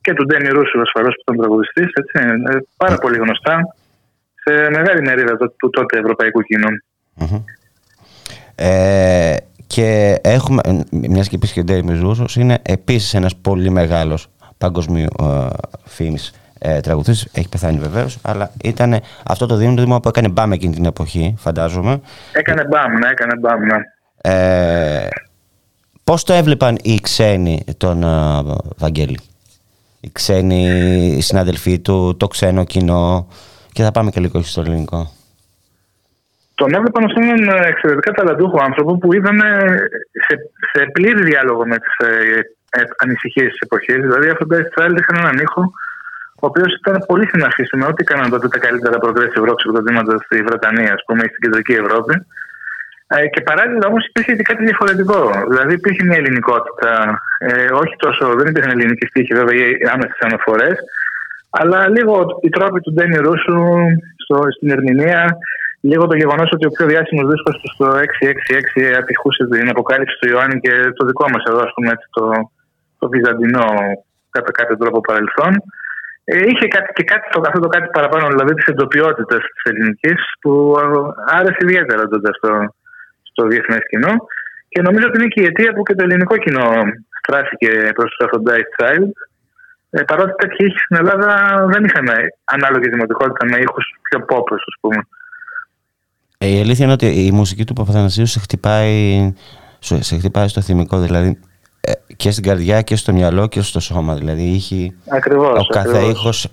[0.00, 1.88] και του Ντέμι Ρούσου ασφαλώς που ήταν τραγουδιστής.
[2.12, 3.54] Ε, πάρα πολύ γνωστά
[4.42, 6.40] σε μεγάλη μερίδα του τότε ευρωπαϊκού
[8.54, 9.36] Ε,
[9.66, 10.60] και έχουμε,
[10.90, 15.48] μιας και πει και Ντέμι Ρούσος, είναι επίσης ένας πολύ μεγάλος παγκοσμίου ε,
[15.84, 17.30] φήμης ε, τραγουδιστή.
[17.32, 22.00] Έχει πεθάνει βεβαίως, αλλά ήταν αυτό το δίμηνο που έκανε μπαμ εκείνη την εποχή, φαντάζομαι.
[22.32, 23.76] Έκανε μπαμ, ναι, έκανε μπαμ, ναι.
[24.22, 25.08] Ε,
[26.04, 29.18] Πώς το έβλεπαν οι ξένοι τον uh, Βαγγέλη,
[30.00, 30.62] οι ξένοι
[31.16, 33.28] οι συναδελφοί του, το ξένο κοινό,
[33.72, 35.10] και θα πάμε και λίγο στο ελληνικό.
[36.54, 39.40] Τον έβλεπαν ως έναν εξαιρετικά ταλαντούχο άνθρωπο που είδαν
[40.26, 40.38] σε,
[40.72, 42.38] σε πλήρη διάλογο με τις ε,
[42.70, 43.96] ε, ανησυχίες της εποχής.
[43.96, 45.72] Δηλαδή, αυτό το Child είχαν έναν ήχο
[46.42, 50.36] ο οποίος ήταν πολύ συναφής με ό,τι έκαναν τότε τα καλύτερα progressive rock συγκροτήματα στη
[50.48, 52.14] Βρετανίας, ας πούμε, στην κεντρική Ευρώπη.
[53.14, 55.20] Ε, και παράλληλα όμως υπήρχε και κάτι διαφορετικό.
[55.50, 56.90] Δηλαδή υπήρχε μια ελληνικότητα.
[57.38, 60.76] Ε, όχι τόσο, δεν υπήρχαν ελληνικοί στίχοι βέβαια ή άμεσες αναφορές,
[61.60, 63.60] αλλά λίγο οι τρόποι του Ντένι Ρούσου
[64.22, 65.22] στο, στην ερμηνεία,
[65.80, 70.28] λίγο το γεγονός ότι ο πιο διάσημος δίσκος του στο 666 απηχούσε την αποκάλυψη του
[70.28, 72.24] Ιωάννη και το δικό μας εδώ, ας πούμε, το,
[72.98, 73.66] το βυζαντινό
[74.30, 75.52] κατά κάποιο τρόπο παρελθόν.
[76.32, 80.20] Ε, είχε κάτι, και κάτι, το, αυτό το κάτι παραπάνω, δηλαδή τη εντοπιότητα της ελληνικής,
[80.40, 80.84] που ε,
[81.36, 82.50] άρεσε ιδιαίτερα τότε στο,
[83.22, 84.12] στο διεθνές κοινό.
[84.68, 86.68] Και νομίζω ότι είναι και η αιτία που και το ελληνικό κοινό
[87.20, 89.12] στράφηκε προς το Aphrodite Child.
[89.90, 91.28] Ε, παρότι τέτοιοι ήχοι στην Ελλάδα
[91.72, 92.08] δεν είχαν
[92.44, 95.00] ανάλογη δημοτικότητα με ήχους πιο πόπου, ας πούμε.
[96.38, 99.34] Ε, η αλήθεια είναι ότι η μουσική του Παπαθανασίου σε χτυπάει,
[99.78, 100.98] σε χτυπάει στο θυμικό.
[100.98, 101.51] Δηλαδή, ε,
[102.16, 104.14] και στην καρδιά και στο μυαλό και στο σώμα.
[104.14, 106.10] Δηλαδή είχε Ακριβώς, ο κάθε ακριβώς.
[106.10, 106.48] ήχος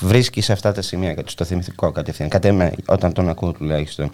[0.00, 2.28] βρίσκει σε αυτά τα σημεία, στο θυμηθικό κατευθείαν.
[2.28, 4.10] Κατ' εμέ, όταν τον ακούω τουλάχιστον.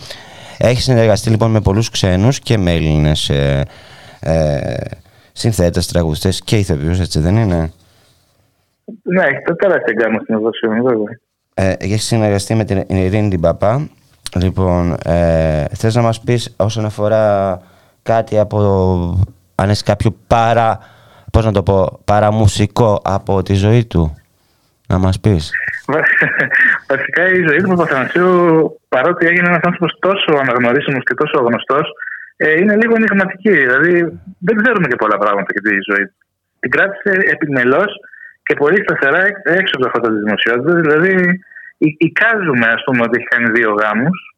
[0.59, 3.63] Έχει συνεργαστεί λοιπόν με πολλούς ξένους και με Έλληνες ε,
[4.21, 4.75] ε,
[5.33, 7.73] συνθέτες, τραγουδιστές και ηθοποιούς, έτσι δεν είναι;
[9.03, 11.19] Ναι, έχει το τεράστια γκάμα στην Ευδοσία, βέβαια.
[11.55, 13.89] Ε, έχεις συνεργαστεί με την Ειρήνη την Παπά.
[14.37, 17.61] Λοιπόν, ε, θες να μας πεις όσον αφορά
[18.03, 18.59] κάτι από,
[19.55, 20.79] αν έχει κάποιο παρα,
[21.33, 24.17] πώς να το πω, παραμουσικό από τη ζωή του,
[24.89, 25.51] να μας πεις.
[26.93, 28.33] Βασικά η ζωή του Παπαθανασίου,
[28.89, 31.87] παρότι έγινε ένας άνθρωπος τόσο αναγνωρίσιμος και τόσο γνωστός,
[32.37, 33.51] ε, είναι λίγο ενηγματική.
[33.51, 33.93] Δηλαδή
[34.39, 36.15] δεν ξέρουμε και πολλά πράγματα για τη ζωή του.
[36.61, 37.91] Την κράτησε επιμελώς
[38.43, 39.23] και πολύ σταθερά
[39.61, 40.73] έξω από αυτά τα δημοσιότητα.
[40.81, 41.41] Δηλαδή
[41.79, 44.34] ει- εικάζουμε, ας πούμε, ότι έχει κάνει δύο γάμους.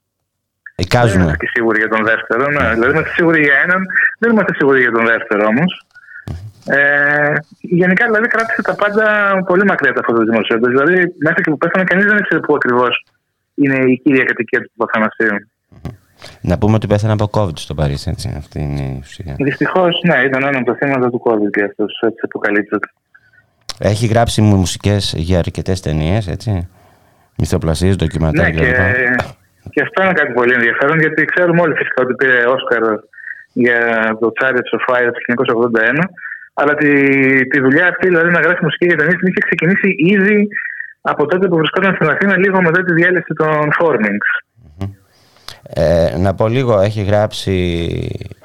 [0.77, 1.23] Δεν Εικάζουμε.
[1.23, 2.45] είμαστε και σίγουροι για τον δεύτερο.
[2.51, 2.67] Ναι.
[2.75, 3.81] Δηλαδή είμαστε σίγουροι για έναν,
[4.19, 5.71] δεν είμαστε σίγουροι για τον δεύτερο όμως.
[6.69, 9.05] Ε, γενικά δηλαδή κράτησε τα πάντα
[9.47, 10.71] πολύ μακριά από αυτό το δημοσιότητας.
[10.75, 10.95] Δηλαδή
[11.27, 13.05] μέχρι και που πέθανε κανείς δεν ήξερε πού ακριβώς
[13.55, 15.37] είναι η κύρια κατοικία του Παπαθανασίου.
[16.41, 18.35] Να πούμε ότι πέθανε από COVID στο Παρίσι, έτσι.
[18.39, 19.35] Αυτή είναι η ουσία.
[19.39, 22.89] Δυστυχώς, ναι, ήταν ένα από τα θύματα του COVID και αυτός έτσι αποκαλύπτεται.
[23.79, 26.69] Έχει γράψει μου μουσικές για αρκετές ταινίες, έτσι.
[27.39, 29.21] Μυθοπλασίες, Ναι, ντοκιμαντάρ και, κλπ.
[29.73, 32.83] Και αυτό είναι κάτι πολύ ενδιαφέρον γιατί ξέρουμε όλοι φυσικά ότι πήρε Όσκαρ
[33.53, 33.81] για
[34.21, 35.21] το Chariots of Fire το
[35.99, 36.05] 1981.
[36.55, 36.91] Αλλά τη,
[37.47, 40.49] τη δουλειά αυτή, δηλαδή να γράφει μουσική για ταινίε, την είχε ξεκινήσει ήδη
[41.01, 44.29] από τότε που βρισκόταν στην Αθήνα, λίγο μετά τη διάλυση των Formings.
[45.63, 47.55] Ε, να πω λίγο, έχει γράψει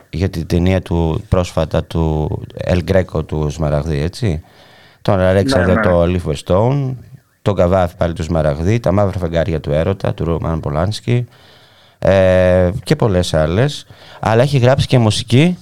[0.09, 2.29] για την ταινία του πρόσφατα του
[2.67, 4.43] El Greco του Σμαραγδί, έτσι;
[5.01, 5.81] Τον Αλέξανδρο ναι.
[5.81, 6.95] το Oliver Stone,
[7.41, 11.27] τον Καβάφη πάλι του Σμαραγδί, τα μαύρα φεγγάρια του έρωτα του Ρωμάν Πολάνσκι
[11.99, 13.87] ε, και πολλές άλλες.
[14.19, 15.57] Αλλά έχει γράψει και μουσική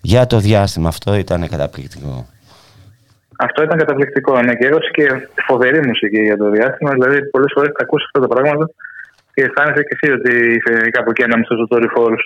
[0.00, 0.88] για το διάστημα.
[0.88, 2.26] Αυτό ήταν καταπληκτικό.
[3.38, 4.42] Αυτό ήταν καταπληκτικό.
[4.42, 5.06] Ναι, και έδωσε και
[5.46, 6.90] φοβερή μουσική για το διάστημα.
[6.90, 8.70] Δηλαδή, πολλές φορές τα ακούσει αυτά τα πράγματα
[9.34, 12.20] και αισθάνεσαι και εσύ ότι είσαι κάπου εκεί ανάμεσα στου δορυφόρου.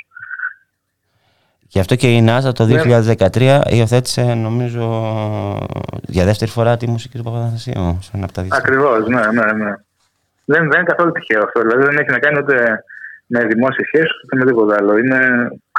[1.68, 2.83] Γι' αυτό και η NASA το Ναι.
[3.33, 4.83] 2013 υιοθέτησε, νομίζω,
[6.07, 7.98] για δεύτερη φορά τη μουσική του Παπαθανασίου.
[8.02, 8.50] Σαν από τα δύο.
[8.54, 9.70] Ακριβώς, ναι, ναι, ναι.
[10.44, 11.61] Δεν, δεν είναι καθόλου τυχαίο αυτό.
[11.61, 12.85] Δηλαδή, δεν έχει να κάνει ούτε
[13.26, 14.98] με δημόσιες σχέσεις ούτε με τίποτα άλλο.
[14.98, 15.18] Είναι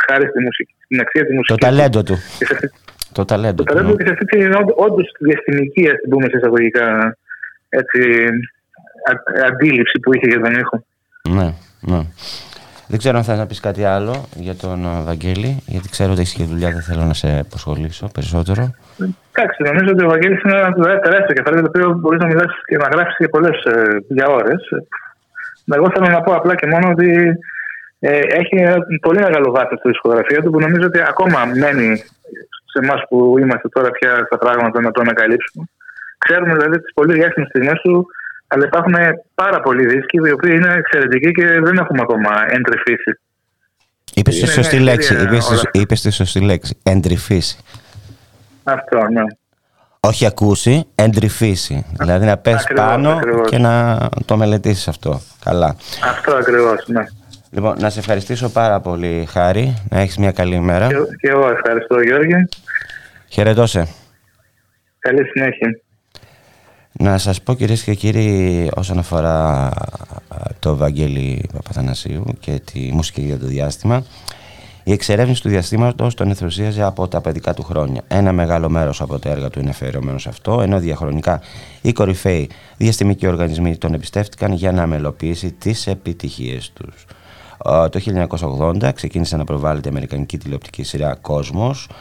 [0.08, 1.60] χάρη στη μουσική, στην αξία της Το μουσική.
[1.66, 2.16] ταλέντο του.
[2.38, 2.70] Και σε αυτή,
[3.12, 3.74] Το ταλέντο το του.
[3.74, 3.96] ταλέντο ναι.
[3.96, 7.18] και σε αυτή την όντως διαστημική, ας την πούμε σε εισαγωγικά,
[7.70, 8.00] έτσι,
[9.12, 10.84] α- αντίληψη που είχε για τον ήχο.
[11.30, 12.02] Ναι, ναι.
[12.92, 16.22] Δεν ξέρω αν θες να πεις κάτι άλλο για τον ε, Βαγγέλη, γιατί ξέρω ότι
[16.22, 18.64] έχεις και δουλειά, δεν θέλω να σε αποσχολήσω περισσότερο.
[19.32, 20.74] Εντάξει, νομίζω ότι ο Βαγγέλης είναι ένας
[21.06, 23.58] τεράστιος κεφάλαιο το οποίο μπορείς να μιλά και να γράψεις για πολλές
[24.08, 24.54] για ώρε.
[25.76, 27.10] Εγώ θέλω να πω απλά και μόνο ότι
[28.00, 31.90] ε, έχει ένα πολύ μεγάλο βάθος στη δισκογραφία του που νομίζω ότι ακόμα μένει
[32.72, 35.64] σε εμάς που είμαστε τώρα πια στα πράγματα να το ανακαλύψουμε.
[36.18, 38.08] Ξέρουμε δηλαδή τις πολύ διάσημες στιγμές του,
[38.52, 38.94] αλλά υπάρχουν
[39.36, 43.20] πάρα πολλοί δίσκοι οι οποίοι είναι εξαιρετικοί και δεν έχουμε ακόμα εντρυφήσει.
[44.14, 45.80] Είπες τη Είναι σωστή μια λέξη, ευκαιρία είπες, τη- όλα αυτά.
[45.80, 47.58] είπες τη σωστή λέξη, εντρυφήσει.
[48.64, 49.22] Αυτό, ναι.
[50.00, 51.86] Όχι ακούσει, εντρυφήσει.
[52.00, 53.50] Δηλαδή να πες Ακριβώς, πάνω ακριβώς.
[53.50, 55.22] και να το μελετήσεις αυτό.
[55.46, 55.76] Καλά.
[56.04, 57.04] Αυτό ακριβώς, ναι.
[57.52, 59.84] Λοιπόν, να σε ευχαριστήσω πάρα πολύ, Χάρη.
[59.90, 60.88] Να έχεις μια καλή ημέρα.
[60.88, 62.34] Και, και εγώ ευχαριστώ, Γιώργη.
[63.28, 63.88] Χαιρετώ σε.
[65.00, 65.80] Καλή συνέχεια.
[67.02, 69.72] Να σας πω κυρίες και κύριοι όσον αφορά α,
[70.60, 74.04] το Βαγγέλη Παπαθανασίου και τη μουσική για το διάστημα
[74.84, 78.02] η εξερεύνηση του διαστήματος τον ενθουσίαζε από τα παιδικά του χρόνια.
[78.08, 81.42] Ένα μεγάλο μέρος από τα έργα του είναι αφιερωμένο σε αυτό, ενώ διαχρονικά
[81.82, 87.06] οι κορυφαίοι διαστημικοί οργανισμοί τον εμπιστεύτηκαν για να μελοποιήσει τις επιτυχίες τους.
[87.66, 88.00] Ε, Το
[88.80, 91.94] 1980 ξεκίνησε να προβάλλεται η αμερικανική τηλεοπτική σειρά «Κόσμος», ε,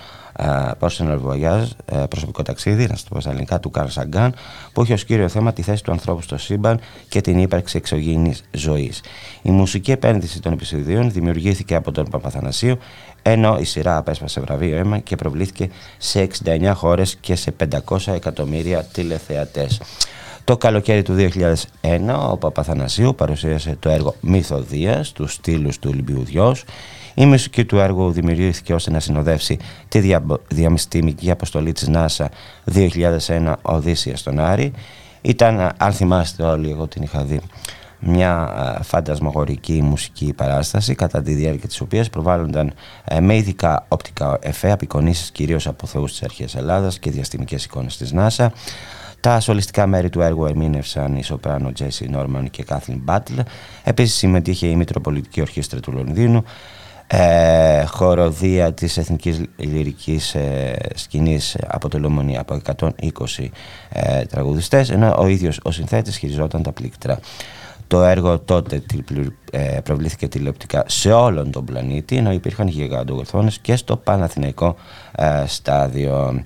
[0.81, 4.31] Personal Voyage, ε, προσωπικό ταξίδι, να το πω στα ελληνικά, του Καρl Sagan,
[4.73, 8.45] που έχει ως κύριο θέμα τη θέση του ανθρώπου στο σύμπαν και την ύπαρξη εξωγήινης
[8.51, 9.01] ζωής.
[9.43, 12.79] Η μουσική επένδυση των επεισοδίων δημιουργήθηκε από τον Παπαθανασίου,
[13.23, 15.69] ενώ η σειρά απέσπασε βραβείο αίμα και προβλήθηκε
[15.99, 17.55] σε 69 χώρες και σε
[17.87, 19.81] 500 εκατομμύρια τηλεθεατές.
[20.49, 21.15] Το καλοκαίρι του
[21.81, 26.65] 2001 ο Παπαθανασίου παρουσίασε το έργο «Μυθοδίας» τους στήλους του Ολυμπιουδιός.
[27.19, 29.59] Η μουσική του έργου δημιουργήθηκε ώστε να συνοδεύσει
[29.89, 30.23] τη δια...
[30.49, 32.27] διαμυστημική αποστολή της NASA
[32.75, 34.73] 2001 Οδύσσια στον Άρη.
[35.21, 37.41] Ήταν, αν θυμάστε όλοι, εγώ την είχα δει,
[38.01, 42.73] μια α, φαντασμογορική μουσική παράσταση κατά τη διάρκεια της οποίας προβάλλονταν
[43.05, 47.97] ε, με ειδικά οπτικά εφέ απεικονίσεις κυρίως από θεούς της αρχαίας Ελλάδας και διαστημικές εικόνες
[47.97, 48.47] της NASA.
[49.21, 53.35] Τα ασολιστικά μέρη του έργου ερμήνευσαν η σοπράνο Τζέσι Νόρμαν και Κάθλιν Μπάτλ.
[53.85, 56.45] Επίσης συμμετείχε η Μητροπολιτική Ορχήστρα του Λονδίνου
[57.11, 62.89] ε, χοροδία της Εθνικής Λυρικής ε, Σκηνής αποτελούμενη από 120
[63.89, 67.19] ε, τραγουδιστές ενώ ο ίδιος ο συνθέτης χειριζόταν τα πλήκτρα.
[67.87, 68.83] Το έργο τότε
[69.51, 74.77] ε, προβλήθηκε τηλεοπτικά σε όλον τον πλανήτη ενώ υπήρχαν γιγαντογορθόνες και στο Παναθηναϊκό
[75.13, 76.45] ε, στάδιο.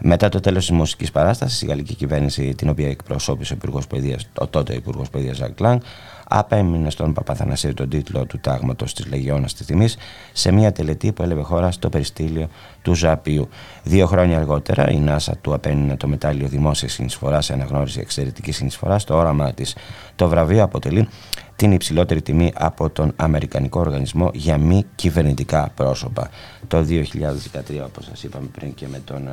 [0.00, 4.28] Μετά το τέλος της μουσικής παράστασης, η γαλλική κυβέρνηση, την οποία εκπροσώπησε ο, Υπουργός Παιδείας,
[4.38, 5.80] ο τότε Υπουργός Παιδείας Ζακ Λάγκ,
[6.28, 9.96] απέμεινε στον Παπαθανασίου τον τίτλο του τάγματος της Λεγιώνας της Τιμής
[10.32, 12.48] σε μια τελετή που έλαβε χώρα στο περιστήλιο
[12.82, 13.48] του Ζαπίου.
[13.82, 19.02] Δύο χρόνια αργότερα, η ΝΑΣΑ του απέμεινε το μετάλλιο δημόσια συνεισφορά σε αναγνώριση εξαιρετική συνεισφοράς
[19.02, 19.76] στο όραμά της.
[20.16, 21.08] Το βραβείο αποτελεί
[21.56, 26.30] την υψηλότερη τιμή από τον Αμερικανικό Οργανισμό για μη κυβερνητικά πρόσωπα.
[26.68, 29.28] Το 2013, όπως σας είπαμε πριν και με τον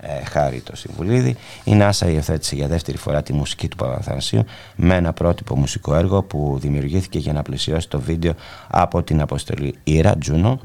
[0.00, 1.36] ε, χάρη το Συμβουλίδη.
[1.64, 4.44] Η ΝΑΣΑ υιοθέτησε για δεύτερη φορά τη μουσική του Παπαθανασίου
[4.76, 8.32] με ένα πρότυπο μουσικό έργο που δημιουργήθηκε για να πλησιώσει το βίντεο
[8.68, 10.60] από την αποστολή Ήρα Τζούνο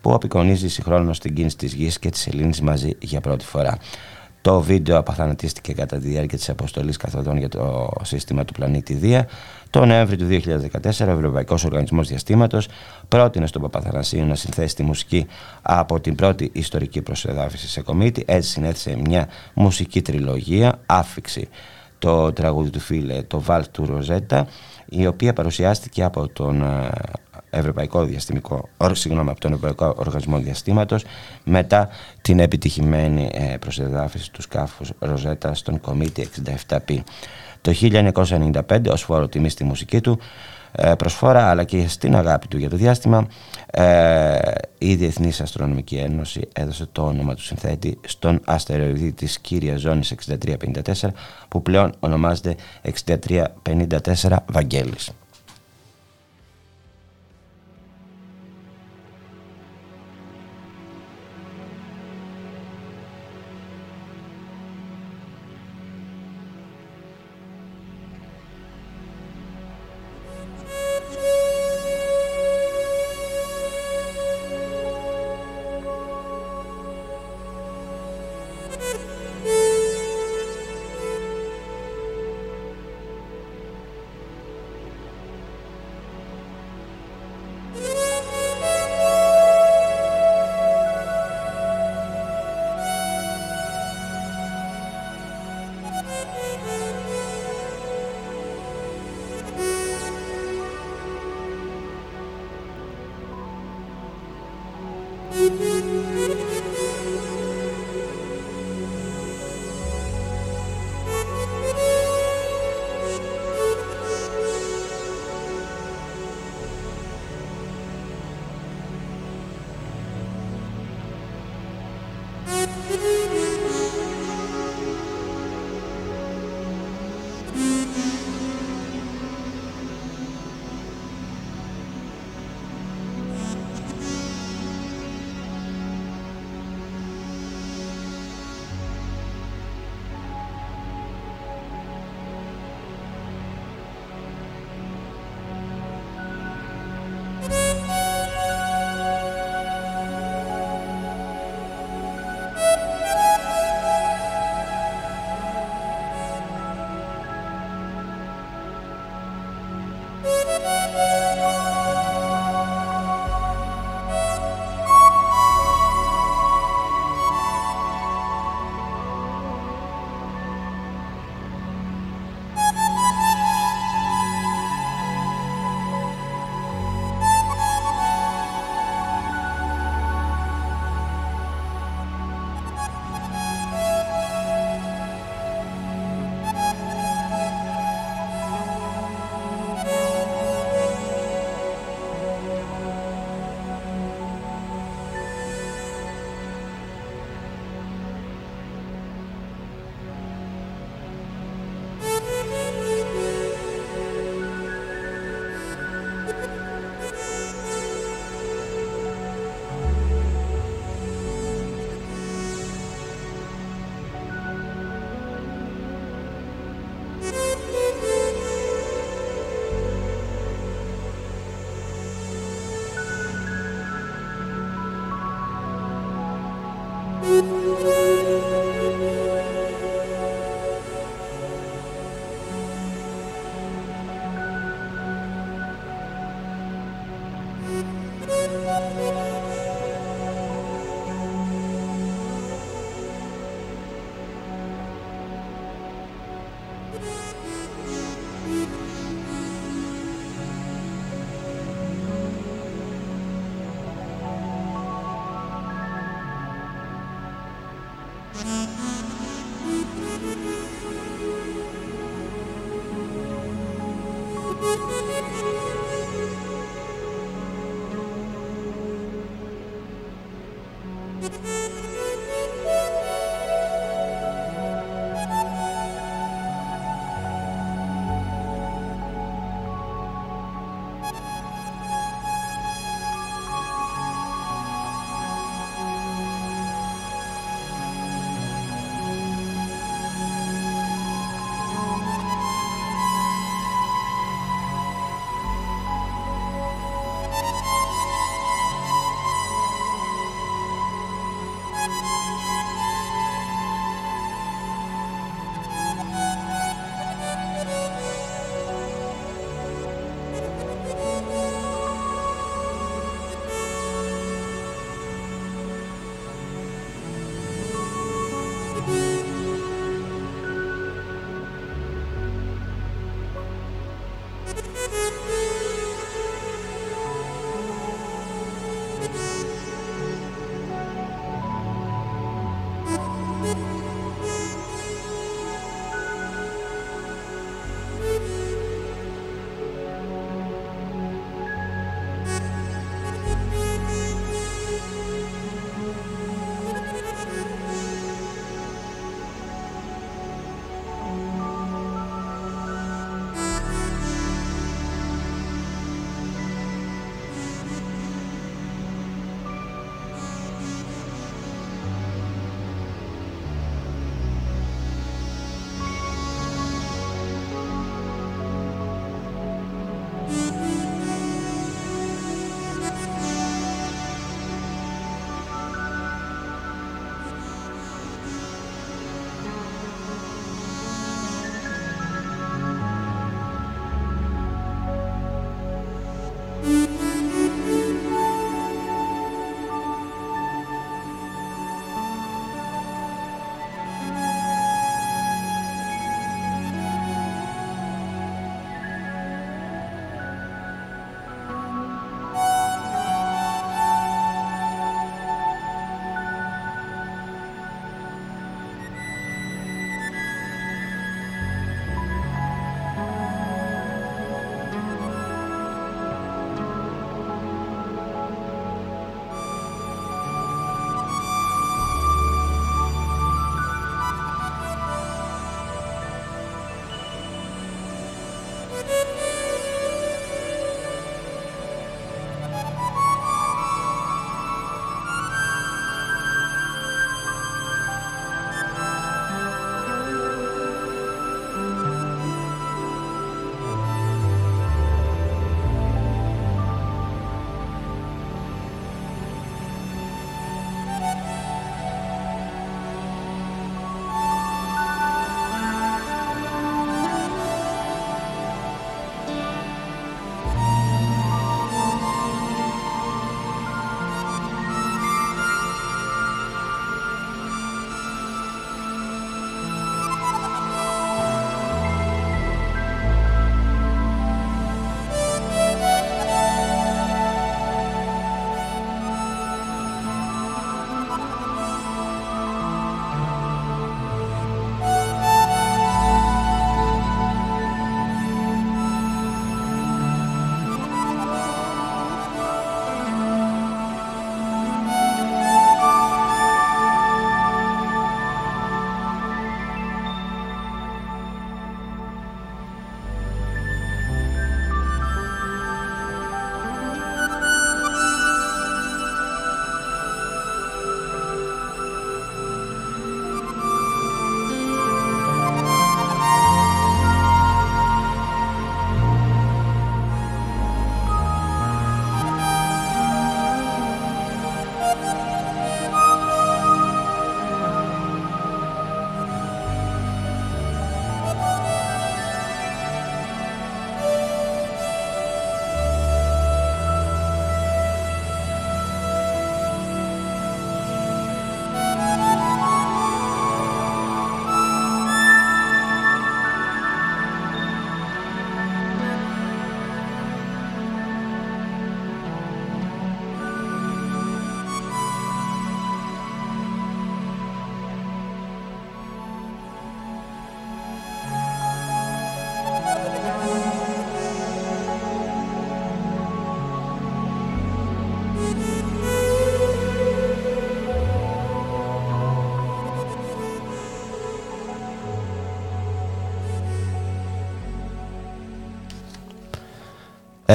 [0.00, 3.78] που απεικονίζει συγχρόνως την κίνηση της γης και της Ελλήνη μαζί για πρώτη φορά.
[4.48, 9.28] Το βίντεο απαθανατίστηκε κατά τη διάρκεια της αποστολής καθοδόν για το σύστημα του πλανήτη Δία.
[9.70, 10.50] Το Νοέμβριο του
[11.00, 12.68] 2014, ο Ευρωπαϊκός Οργανισμός Διαστήματος
[13.08, 15.26] πρότεινε στον Παπαθανασίου να συνθέσει τη μουσική
[15.62, 18.22] από την πρώτη ιστορική προσεδάφιση σε κομίτη.
[18.26, 21.48] Έτσι συνέθεσε μια μουσική τριλογία, άφηξη
[21.98, 24.46] το τραγούδι του φίλε, το Βάλ του Ροζέτα,
[24.88, 26.90] η οποία παρουσιάστηκε από τον ε,
[27.50, 31.04] Ευρωπαϊκό Διαστημικό, συγγνώμη, από τον Ευρωπαϊκό Οργανισμό Διαστήματος
[31.44, 31.88] μετά
[32.22, 36.28] την επιτυχημένη ε, προσεδάφιση του σκάφους Ροζέτα στον Κομίτη
[36.68, 36.98] 67P.
[37.60, 40.18] Το 1995 ως φόρο τιμή στη μουσική του
[40.72, 43.26] ε, προσφόρα αλλά και στην αγάπη του για το διάστημα
[43.70, 44.38] ε,
[44.78, 51.08] η Διεθνής Αστρονομική Ένωση έδωσε το όνομα του συνθέτη στον αστεροειδή της κύριας ζώνης 6354
[51.48, 52.54] που πλέον ονομάζεται
[53.04, 55.10] 6354 Βαγγέλης.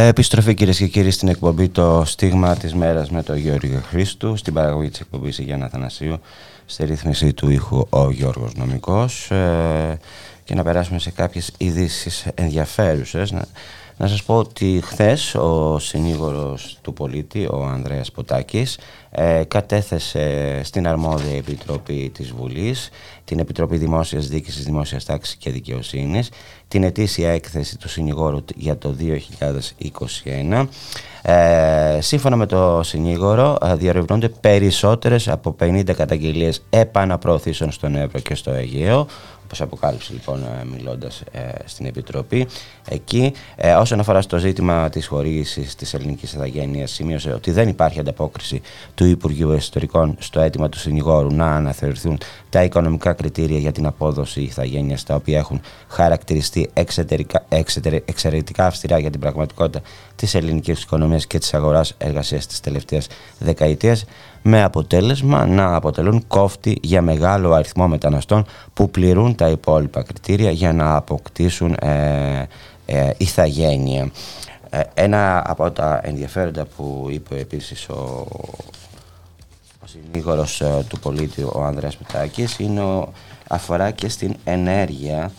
[0.05, 4.53] Επιστροφή κυρίες και κύριοι στην εκπομπή το στίγμα της μέρας με τον Γιώργο Χρήστου στην
[4.53, 6.19] παραγωγή της εκπομπής Γιάννα Θανασίου
[6.65, 9.31] στη ρύθμιση του ήχου ο Γιώργος Νομικός.
[9.31, 9.99] Ε,
[10.43, 13.33] και να περάσουμε σε κάποιες ειδήσεις ενδιαφέρουσες
[13.97, 18.79] να, να σας πω ότι χθες ο συνήγορος του πολίτη ο Ανδρέας Ποτάκης
[19.09, 22.89] ε, κατέθεσε στην αρμόδια επιτροπή της Βουλής
[23.25, 26.29] την Επιτροπή Δημόσιας Διοίκησης, Δημόσιας Τάξης και Δικαιοσύνης
[26.67, 28.95] την ετήσια έκθεση του συνηγόρου για το
[30.53, 30.67] 2021.
[31.21, 38.35] Ε, σύμφωνα με το συνήγορο, ε, διαρευνούνται περισσότερες από 50 καταγγελίες επαναπροωθήσεων στον Εύρο και
[38.35, 39.07] στο Αιγαίο
[39.53, 42.47] όπως αποκάλυψε λοιπόν ε, μιλώντας ε, στην Επιτροπή.
[42.89, 47.99] Εκεί, ε, όσον αφορά στο ζήτημα της χορήγησης της ελληνικής ηθαγένειας, σημείωσε ότι δεν υπάρχει
[47.99, 48.61] ανταπόκριση
[48.95, 52.17] του Υπουργείου Εσωτερικών στο αίτημα του συνηγόρου να αναθεωρηθούν
[52.49, 56.69] τα οικονομικά κριτήρια για την απόδοση ηθαγένειας, τα οποία έχουν χαρακτηριστεί
[58.05, 59.81] εξαιρετικά αυστηρά για την πραγματικότητα
[60.15, 63.07] της ελληνικής οικονομίας και της αγοράς εργασίας της τελευταίας
[63.39, 64.05] δεκαετίας
[64.43, 70.73] με αποτέλεσμα να αποτελούν κόφτη για μεγάλο αριθμό μεταναστών που πληρούν τα υπόλοιπα κριτήρια για
[70.73, 72.47] να αποκτήσουν ε,
[72.85, 74.11] ε, ηθαγένεια.
[74.69, 78.27] Ε, ένα από τα ενδιαφέροντα που είπε επίσης ο,
[79.83, 83.13] ο συνήγορος ε, του πολίτη ο Ανδρέας Πετάκης είναι ο,
[83.47, 85.31] αφορά και στην ενέργεια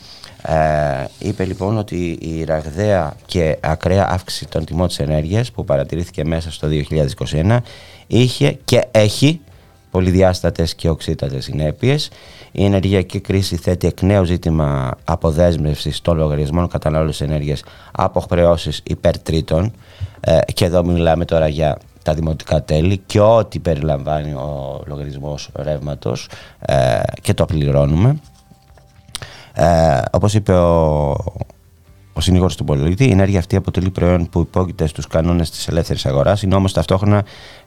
[0.43, 6.25] ε, είπε λοιπόν ότι η ραγδαία και ακραία αύξηση των τιμών της ενέργειας που παρατηρήθηκε
[6.25, 6.69] μέσα στο
[7.31, 7.59] 2021
[8.07, 9.41] είχε και έχει
[9.91, 12.11] πολυδιάστατες και οξύτατες συνέπειες.
[12.53, 19.73] Η ενεργειακή κρίση θέτει εκ νέου ζήτημα αποδέσμευσης των λογαριασμών κατανάλωσης ενέργειας από χρεώσεις υπερτρίτων
[20.21, 26.29] ε, και εδώ μιλάμε τώρα για τα δημοτικά τέλη και ό,τι περιλαμβάνει ο λογαριασμός ρεύματος
[26.59, 28.21] ε, και το πληρώνουμε.
[29.55, 31.11] Ε, όπως είπε ο,
[32.13, 36.07] ο συνήγορος του πολίτη, η ενέργεια αυτή αποτελεί προϊόν που υπόκειται στους κανόνες της ελεύθερης
[36.07, 37.25] αγοράς, είναι όμως ταυτόχρονα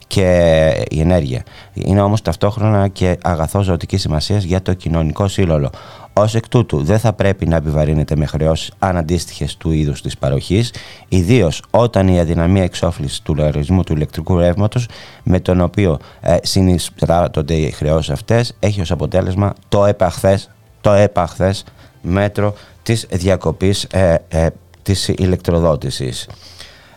[0.08, 1.44] και η ενέργεια.
[1.74, 5.70] Είναι όμως ταυτόχρονα και αγαθό ζωτικής σημασίας για το κοινωνικό σύλλογο.
[6.14, 10.74] Ω εκ τούτου, δεν θα πρέπει να επιβαρύνεται με χρεώσεις αναντίστοιχες του είδους της παροχής,
[11.08, 14.88] ιδίως όταν η αδυναμία εξόφλησης του λογαριασμού του ηλεκτρικού ρεύματος,
[15.24, 20.50] με τον οποίο ε, συνεισπράττονται οι χρεώσεις αυτές, έχει ως αποτέλεσμα το επαχθές,
[20.82, 21.64] το επαχθές
[22.02, 22.54] μέτρο
[22.84, 24.48] της διακοπής ε, ε,
[24.84, 26.28] της ηλεκτροδότησης.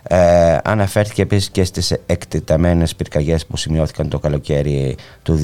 [0.02, 5.40] Ε, αναφέρθηκε επίσης και στις εκτεταμένες πυρκαγιές που σημειώθηκαν το καλοκαίρι του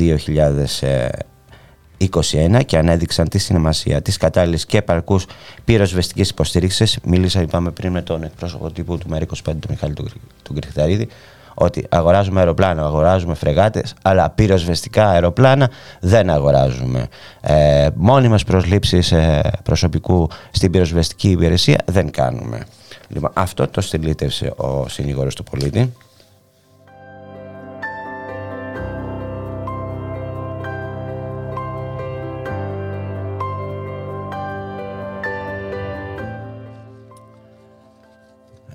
[1.99, 5.27] 2021 και ανέδειξαν τη σημασία της κατάλληλης και επαρκούς
[5.65, 6.99] πυροσβεστικής υποστήριξης.
[7.05, 10.09] Μίλησα, είπαμε πριν με τον εκπρόσωπο τύπου του ΜΕΡΙ25, τον Μιχάλη του,
[10.43, 10.55] του
[11.59, 17.09] ότι αγοράζουμε αεροπλάνα, αγοράζουμε φρεγάτες, αλλά πυροσβεστικά αεροπλάνα δεν αγοράζουμε.
[17.41, 22.67] Ε, μόνιμες προσλήψεις ε, προσωπικού στην πυροσβεστική υπηρεσία δεν κάνουμε.
[23.09, 25.93] Λοιπόν, αυτό το στυλίτευσε ο συνήγορος του πολίτη.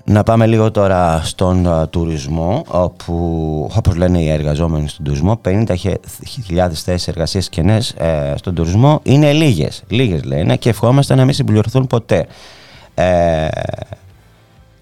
[0.04, 3.14] Να πάμε λίγο τώρα στον τουρισμό, όπου
[3.76, 5.66] όπως λένε οι εργαζόμενοι στον τουρισμό, 50.000
[6.72, 9.82] θέσεις εργασίας κενές ε, στον τουρισμό είναι λίγες.
[9.88, 12.26] Λίγες λένε και ευχόμαστε να μην συμπληρωθούν ποτέ.
[12.94, 13.48] Ε,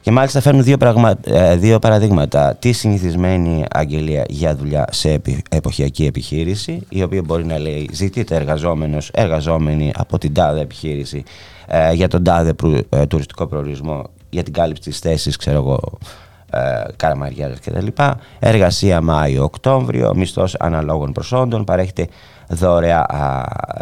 [0.01, 1.15] και μάλιστα φέρνουν δύο, πραγμα...
[1.25, 2.57] Ε, δύο παραδείγματα.
[2.59, 5.21] Τη συνηθισμένη αγγελία για δουλειά σε
[5.51, 11.25] εποχιακή επιχείρηση, η οποία μπορεί να λέει ζητείτε εργαζόμενος, εργαζόμενοι από την τάδε επιχείρηση
[11.67, 12.55] ε, για τον τάδε
[12.89, 15.99] ε, τουριστικό προορισμό για την κάλυψη της θέσης, ξέρω εγώ,
[16.51, 18.19] ε, και τα λοιπά.
[18.39, 22.07] Εργασία Μάιο-Οκτώβριο, μισθός αναλόγων προσόντων, παρέχεται
[22.49, 23.07] δωρεά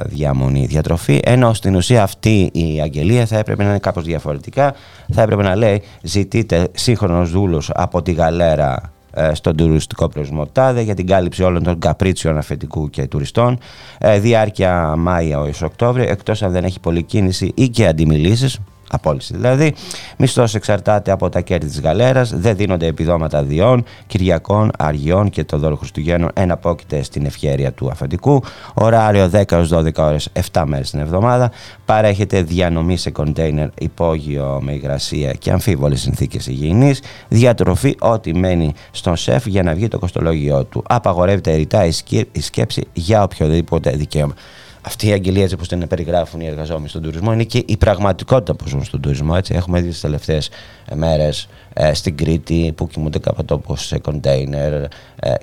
[0.05, 4.75] διαμονή, διατροφή, ενώ στην ουσία αυτή η αγγελία θα έπρεπε να είναι κάπως διαφορετικά.
[5.13, 10.81] Θα έπρεπε να λέει ζητείτε σύγχρονος δούλος από τη γαλέρα ε, στον τουριστικό προορισμό ΤΑΔΕ
[10.81, 13.59] για την κάλυψη όλων των καπρίτσιων αφεντικού και τουριστών
[13.99, 18.61] ε, διάρκεια Μάια ως Οκτώβριο εκτός αν δεν έχει πολλή κίνηση ή και αντιμιλήσεις
[18.91, 19.75] Απόλυση δηλαδή.
[20.17, 25.59] Μισθός εξαρτάται από τα κέρδη της γαλέρας, δεν δίνονται επιδόματα διών, Κυριακών, Αργιών και το
[25.59, 28.43] δώρο Χριστουγέννων εναπόκειται στην ευχέρεια του αφεντικού.
[28.75, 31.51] Ωράριο 10 έως 12 ώρες, 7 μέρες την εβδομάδα.
[31.85, 37.03] Παρέχεται διανομή σε κοντέινερ υπόγειο με υγρασία και αμφίβολες συνθήκες υγιεινής.
[37.29, 40.83] Διατροφή ό,τι μένει στον σεφ για να βγει το κοστολόγιο του.
[40.89, 41.85] Απαγορεύεται ρητά
[42.33, 44.35] η σκέψη για οποιοδήποτε δικαίωμα
[44.83, 48.55] αυτή η αγγελία έτσι όπως την περιγράφουν οι εργαζόμενοι στον τουρισμό είναι και η πραγματικότητα
[48.55, 49.33] που ζουν στον τουρισμό.
[49.37, 49.55] Έτσι.
[49.55, 50.51] Έχουμε δει τις τελευταίες
[50.95, 54.89] μέρες ε, στην Κρήτη που κοιμούνται καπατόπως σε κοντέινερ ε,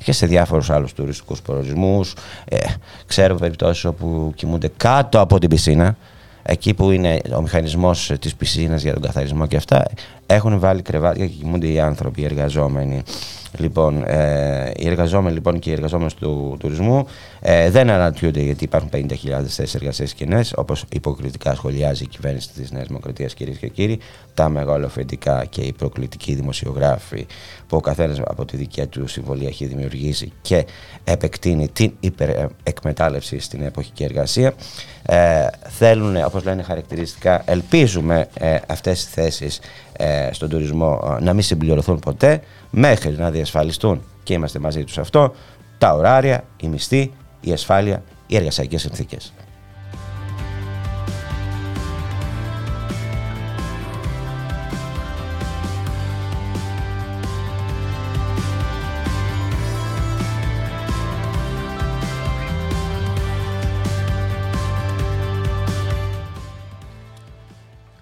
[0.04, 2.14] και σε διάφορους άλλους τουριστικούς προορισμούς.
[2.46, 2.58] Ε,
[3.06, 5.98] ξέρω περιπτώσεις όπου κοιμούνται κάτω από την πισίνα
[6.44, 9.86] εκεί που είναι ο μηχανισμός της πισίνας για τον καθαρισμό και αυτά
[10.26, 13.04] έχουν βάλει κρεβάτια και κοιμούνται οι άνθρωποι, οι εργαζόμενοι.
[13.58, 17.08] Λοιπόν, ε, οι εργαζόμενοι λοιπόν και οι εργαζόμενοι του τουρισμού
[17.40, 19.08] ε, δεν αναρωτιούνται γιατί υπάρχουν 50.000
[19.48, 24.00] θέσεις εργασίας κοινέ, όπως υποκριτικά σχολιάζει η κυβέρνηση της Νέας Δημοκρατίας, κυρίες και κύριοι,
[24.34, 27.26] τα μεγαλοφεντικά και οι προκλητικοί δημοσιογράφοι
[27.68, 30.66] που ο καθένας από τη δική του συμβολή έχει δημιουργήσει και
[31.04, 34.54] επεκτείνει την υπερεκμετάλλευση στην εποχική εργασία.
[35.06, 39.62] Ε, θέλουν, όπως λένε χαρακτηριστικά, ελπίζουμε ε, αυτές τι θέσεις ε,
[40.32, 45.34] στον τουρισμό ε, να μην συμπληρωθούν ποτέ μέχρι να διασφαλιστούν και είμαστε μαζί τους αυτό
[45.78, 49.34] τα ωράρια, η μισθή, η ασφάλεια, οι εργασιακές συνθήκες.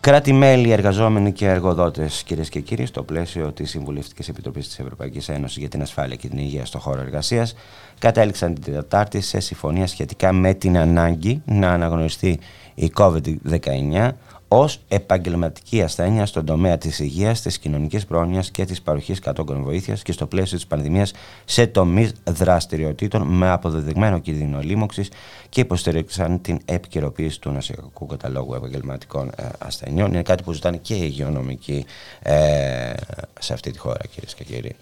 [0.04, 5.58] Κράτη-μέλη, εργαζόμενοι και εργοδότες, κυρίες και κύριοι, στο πλαίσιο της Συμβουλευτικής Επιτροπής της Ευρωπαϊκής Ένωσης
[5.58, 7.56] για την Ασφάλεια και την Υγεία στον χώρο εργασίας,
[8.00, 12.40] κατέληξαν την Τετάρτη σε συμφωνία σχετικά με την ανάγκη να αναγνωριστεί
[12.76, 14.10] η COVID-19
[14.56, 20.02] ως επαγγελματική ασθένεια στον τομέα της υγείας, της κοινωνικής πρόνοιας και της παροχής κατόγκων βοήθειας
[20.02, 21.14] και στο πλαίσιο της πανδημίας
[21.46, 25.10] σε τομείς δραστηριοτήτων με αποδεδειγμένο κίνδυνο λίμωξης
[25.50, 30.08] και υποστήριξαν την επικαιροποίηση του νοσιακού καταλόγου επαγγελματικών ε, ασθενειών.
[30.14, 31.86] Είναι κάτι που ζητάνε και οι υγειονομικοί
[32.22, 32.94] ε,
[33.40, 34.76] σε αυτή τη χώρα, κυρίες και κύριοι.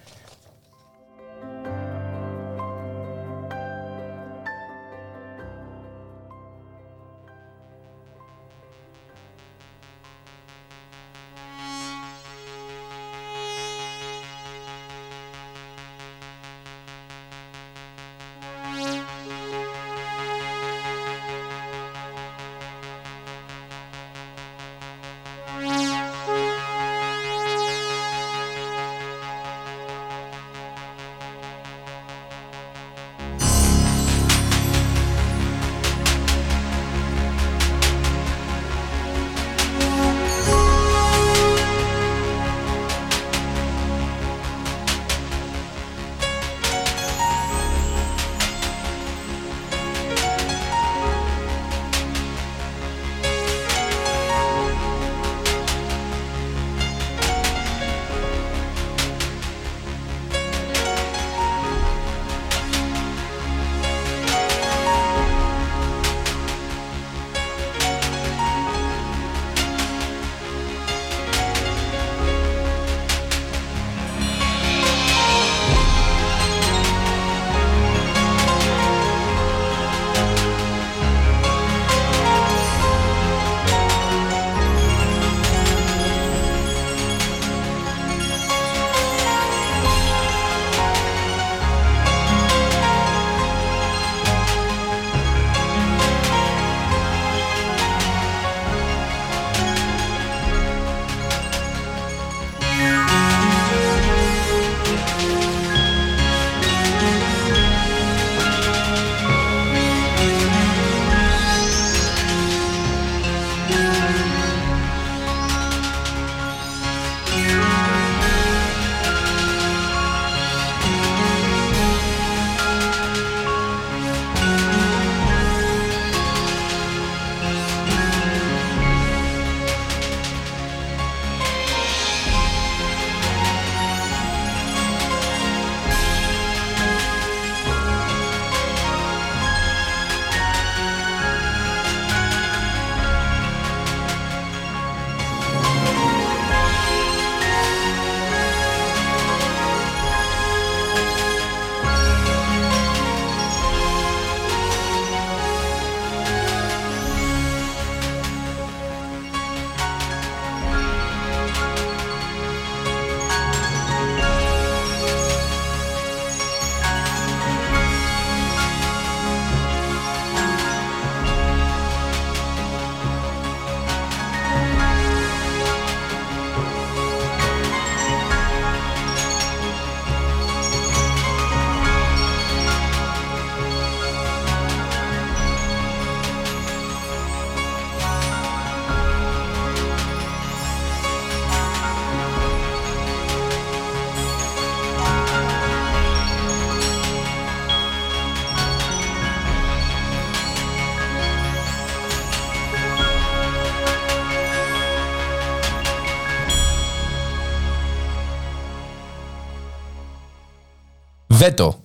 [211.42, 211.76] Βέτο.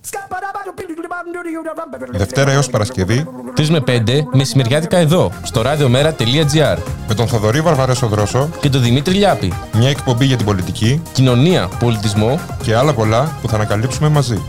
[2.11, 3.27] Δευτέρα έως Παρασκευή
[3.57, 6.77] 3 με 5 μεσημεριάτικα εδώ, στο radiomera.gr
[7.07, 9.53] με τον Θοδωρή Βαρβαρέσο Δρόσο και τον Δημήτρη Λιάπη.
[9.73, 12.39] μια εκπομπή για την πολιτική Κοινωνία, πολιτισμό.
[12.63, 14.41] και άλλα πολλά που θα ανακαλύψουμε μαζί.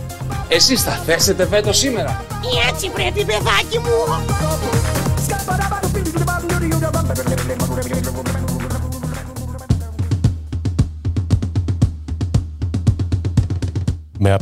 [0.49, 2.25] Εσείς θα θέσετε βέτο σήμερα.
[2.69, 4.48] Έτσι πρέπει παιδάκι μου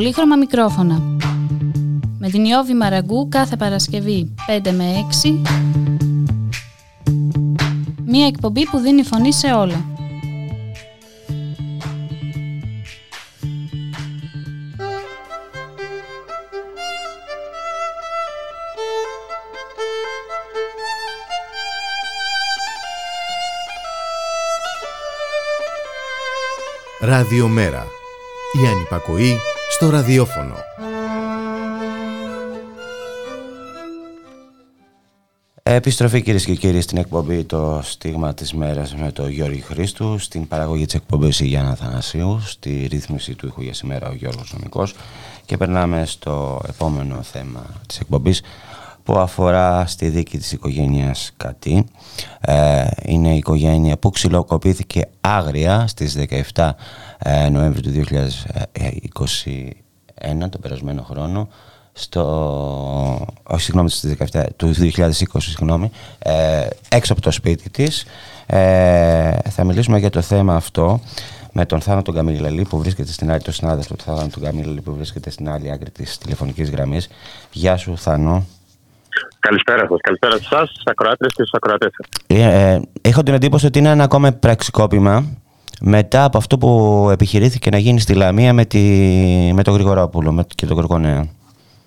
[0.00, 1.02] Πολύχρωμα μικρόφωνα.
[2.18, 4.34] Με την Ιώβη Μαραγκού κάθε Παρασκευή
[4.64, 5.40] 5 με 6.
[8.04, 9.84] Μία εκπομπή που δίνει φωνή σε όλα.
[27.00, 27.86] Ραδιομέρα.
[28.62, 29.38] Η ανυπακοή
[29.80, 30.54] στο ραδιόφωνο.
[35.62, 40.48] Επιστροφή κυρίες και κύριοι στην εκπομπή Το Στίγμα της Μέρας με τον Γιώργη Χρήστου, στην
[40.48, 44.94] παραγωγή της εκπομπής η Γιάννα Θανασίου, στη ρύθμιση του ήχου για σήμερα ο Γιώργος Νομικός
[45.44, 48.42] και περνάμε στο επόμενο θέμα της εκπομπής
[49.02, 51.86] που αφορά στη δίκη της οικογένειας Κατή.
[52.40, 56.16] Ε, είναι η οικογένεια που ξυλοκοπήθηκε άγρια στις
[56.54, 56.70] 17
[57.22, 58.04] ε, Νοέμβρη του
[60.44, 61.48] 2021, το περασμένο χρόνο,
[61.92, 68.04] στο, όχι συγγνώμη, στις 17, του 2020, συγγνώμη, ε, έξω από το σπίτι της.
[68.46, 71.00] Ε, θα μιλήσουμε για το θέμα αυτό
[71.52, 74.80] με τον Θάνο τον Καμίλαλη που βρίσκεται στην άλλη, το συνάδελφο του Θάνο τον Καμίλαλη
[74.80, 77.08] που βρίσκεται στην άλλη άκρη της τηλεφωνικής γραμμής.
[77.52, 78.46] Γεια σου Θάνο.
[79.38, 80.00] Καλησπέρα σας.
[80.00, 81.90] Καλησπέρα σε εσάς, στους ακροάτρε και στους ακροατές
[82.26, 85.24] Ε, ε, έχω την εντύπωση ότι είναι ένα ακόμα πραξικόπημα
[85.80, 88.80] μετά από αυτό που επιχειρήθηκε να γίνει στη Λαμία με, τη,
[89.54, 91.28] με τον Γρηγορόπουλο με, και τον Κορκονέα.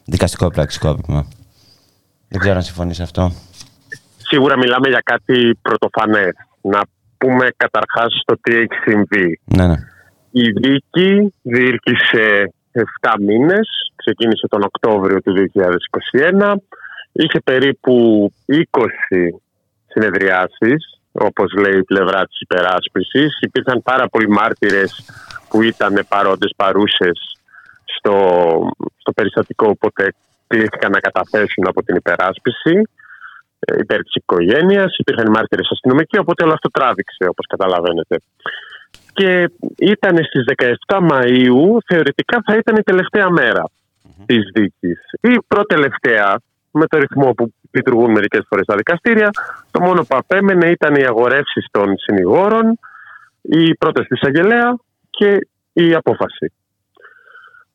[0.06, 1.26] Δικαστικό πραξικόπημα.
[2.28, 3.32] Δεν ξέρω αν συμφωνείς αυτό.
[4.18, 6.34] Σίγουρα μιλάμε για κάτι πρωτοφανέ.
[6.62, 6.82] Να
[7.18, 9.40] πούμε καταρχάς το τι έχει συμβεί.
[9.46, 9.76] Ναι, ναι.
[10.32, 12.54] Η δίκη διήρκησε
[13.02, 13.68] 7 μήνες.
[13.96, 15.34] Ξεκίνησε τον Οκτώβριο του
[16.42, 16.54] 2021.
[17.12, 18.56] Είχε περίπου 20
[19.88, 23.40] συνεδριάσεις όπως λέει η πλευρά της υπεράσπισης.
[23.42, 25.06] Υπήρχαν πάρα πολλοί μάρτυρες
[25.50, 27.38] που ήταν παρόντες παρούσες
[27.86, 28.16] στο,
[28.98, 30.14] στο περιστατικό οπότε
[30.48, 32.82] κλήθηκαν να καταθέσουν από την υπεράσπιση
[33.60, 34.96] ε, υπέρ της οικογένειας.
[34.98, 38.16] Υπήρχαν μάρτυρες αστυνομικοί οπότε όλο αυτό τράβηξε όπως καταλαβαίνετε.
[39.14, 40.44] Και ήταν στις
[40.88, 44.24] 17 Μαΐου, θεωρητικά θα ήταν η τελευταία μέρα mm-hmm.
[44.26, 45.00] της δίκης.
[45.22, 46.40] Η προτελευταία
[46.74, 49.30] με το ρυθμό που λειτουργούν μερικές φορές τα δικαστήρια.
[49.72, 52.80] Το μόνο που απέμενε ήταν οι αγορεύσεις των συνηγόρων,
[53.42, 54.78] η πρόταση της Αγγελέα
[55.10, 56.54] και η απόφαση.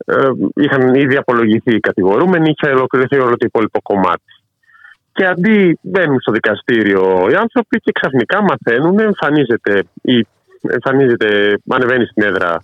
[0.07, 4.33] Ε, είχαν ήδη απολογηθεί οι κατηγορούμενοι, είχε ολοκληρωθεί όλο το υπόλοιπο κομμάτι.
[5.13, 10.27] Και αντί μπαίνουν στο δικαστήριο οι άνθρωποι και ξαφνικά μαθαίνουν, εμφανίζεται, η,
[10.69, 12.61] εμφανίζεται ανεβαίνει στην έδρα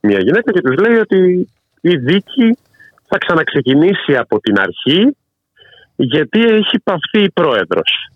[0.00, 1.48] μια γυναίκα και τους λέει ότι
[1.80, 2.58] η δίκη
[3.08, 5.16] θα ξαναξεκινήσει από την αρχή
[5.98, 8.10] γιατί έχει παυθεί η πρόεδρος.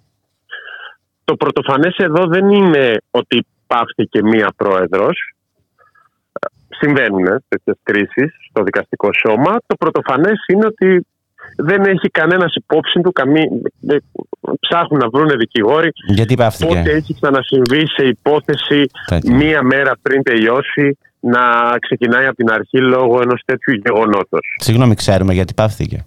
[1.25, 5.35] Το πρωτοφανές εδώ δεν είναι ότι παύθηκε μία πρόεδρος.
[6.69, 9.57] Συμβαίνουν τέτοιες κρίσεις στο δικαστικό σώμα.
[9.67, 11.07] Το πρωτοφανές είναι ότι
[11.57, 13.43] δεν έχει κανένας υπόψη του, καμί...
[14.61, 15.89] ψάχνουν να βρουν δικηγόροι.
[16.07, 18.91] Γιατί παύθηκε; Πότε έχει ξανασυμβεί σε υπόθεση
[19.23, 21.41] μία μέρα πριν τελειώσει να
[21.79, 24.57] ξεκινάει από την αρχή λόγω ενός τέτοιου γεγονότος.
[24.57, 26.05] Συγγνώμη, ξέρουμε γιατί παύθηκε.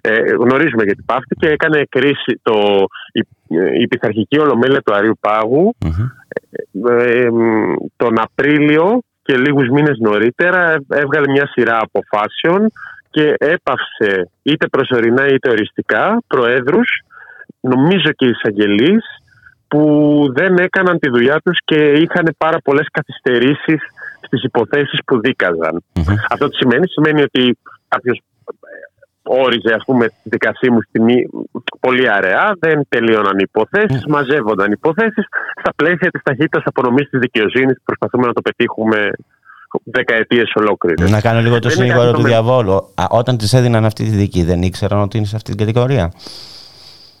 [0.00, 1.48] Ε, γνωρίζουμε γιατί πάυθηκε.
[1.48, 3.20] Έκανε κρίση το, η,
[3.80, 5.18] η πειθαρχική ολομέλεια του Αρίου
[6.88, 7.28] ε,
[7.96, 12.72] τον Απρίλιο και λίγους μήνες νωρίτερα έβγαλε μια σειρά αποφάσεων
[13.10, 17.00] και έπαυσε είτε προσωρινά είτε οριστικά προέδρους,
[17.60, 19.04] νομίζω και εισαγγελείς,
[19.68, 19.82] που
[20.34, 23.80] δεν έκαναν τη δουλειά τους και είχαν πάρα πολλές καθυστερήσεις
[24.20, 25.84] στις υποθέσεις που δικαζαν
[26.30, 27.58] Αυτό τι σημαίνει, σημαίνει ότι
[27.88, 28.20] κάποιος
[29.26, 31.28] όριζε ας πούμε τη δικασία μου στιγμή
[31.80, 34.10] πολύ αραιά, δεν τελείωναν οι υποθέσεις, mm.
[34.10, 35.24] μαζεύονταν οι υποθέσεις
[35.60, 39.10] στα πλαίσια της ταχύτητας απονομής της δικαιοσύνης προσπαθούμε να το πετύχουμε
[39.84, 41.10] δεκαετίες ολόκληρες.
[41.10, 42.72] Να κάνω λίγο το συνήγορο του διαβόλου.
[42.72, 46.12] Α, όταν της έδιναν αυτή τη δίκη, δεν ήξεραν ότι είναι σε αυτή την κατηγορία;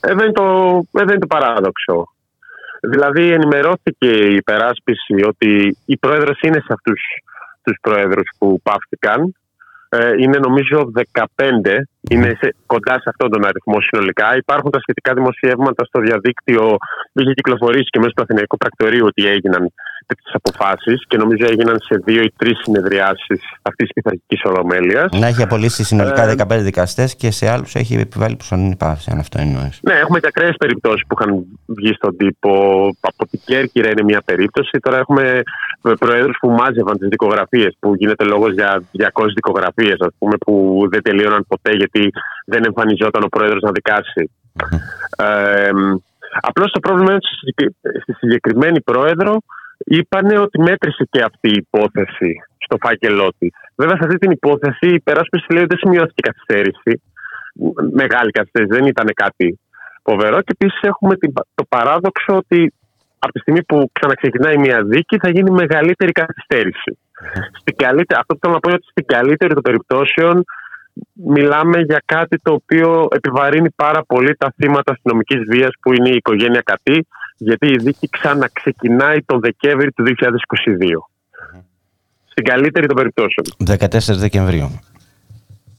[0.00, 0.44] Ε, δεν, το,
[0.92, 2.08] ε, δεν είναι το παράδοξο.
[2.80, 7.00] Δηλαδή ενημερώθηκε η υπεράσπιση ότι η πρόεδρος είναι σε αυτούς
[7.62, 9.28] τους πρόεδρους που πάυθηκαν ε,
[10.22, 11.24] είναι νομίζω 15,
[12.10, 14.36] είναι σε, κοντά σε αυτόν τον αριθμό συνολικά.
[14.36, 16.76] Υπάρχουν τα σχετικά δημοσιεύματα στο διαδίκτυο,
[17.12, 19.62] είχε κυκλοφορήσει και μέσα στο Αθηναϊκό Πρακτορείο ότι έγιναν
[20.06, 25.08] τέτοιες αποφάσεις και νομίζω έγιναν σε δύο ή τρεις συνεδριάσεις αυτής της πειθαρχικής ολομέλειας.
[25.12, 29.18] Να έχει απολύσει συνολικά 15 ε, δικαστές και σε άλλους έχει επιβάλει προσωρινή πάυση, αν
[29.18, 29.78] αυτό εννοείς.
[29.82, 32.50] Ναι, έχουμε και ακραίες περιπτώσεις που είχαν βγει στον τύπο.
[33.00, 34.78] Από την Κέρκυρα είναι μια περίπτωση.
[34.78, 35.42] Τώρα έχουμε
[35.98, 41.02] προέδρους που μάζευαν τις δικογραφίες, που γίνεται λόγος για 200 δικογραφίες, ας πούμε, που δεν
[41.02, 42.10] τελείωναν ποτέ γιατί
[42.46, 44.30] δεν εμφανιζόταν ο πρόεδρο να δικάσει.
[45.16, 45.70] Ε,
[46.40, 47.20] Απλώς το πρόβλημα είναι
[48.02, 49.38] στη συγκεκριμένη πρόεδρο
[49.78, 53.50] είπανε ότι μέτρησε και αυτή η υπόθεση στο φάκελό της.
[53.76, 57.02] Βέβαια, σε αυτή την υπόθεση η υπεράσπιση λέει ότι δεν σημειώθηκε καθυστέρηση.
[57.92, 59.60] Μεγάλη καθυστέρηση, δεν ήταν κάτι
[60.02, 60.36] φοβερό.
[60.40, 61.14] Και επίσης έχουμε
[61.54, 62.72] το παράδοξο ότι
[63.18, 66.98] από τη στιγμή που ξαναξεκινάει μια δίκη θα γίνει μεγαλύτερη καθυστέρηση.
[67.60, 70.44] Στην καλύτερη, αυτό που θέλω να πω είναι ότι στην καλύτερη των περιπτώσεων
[71.12, 76.16] μιλάμε για κάτι το οποίο επιβαρύνει πάρα πολύ τα θύματα αστυνομικής βίας που είναι η
[76.16, 77.06] οικογένεια Κατή,
[77.36, 80.12] γιατί η δίκη ξαναξεκινάει τον Δεκέμβρη του 2022.
[82.30, 83.46] Στην καλύτερη των περιπτώσεων.
[84.14, 84.80] 14 Δεκεμβρίου.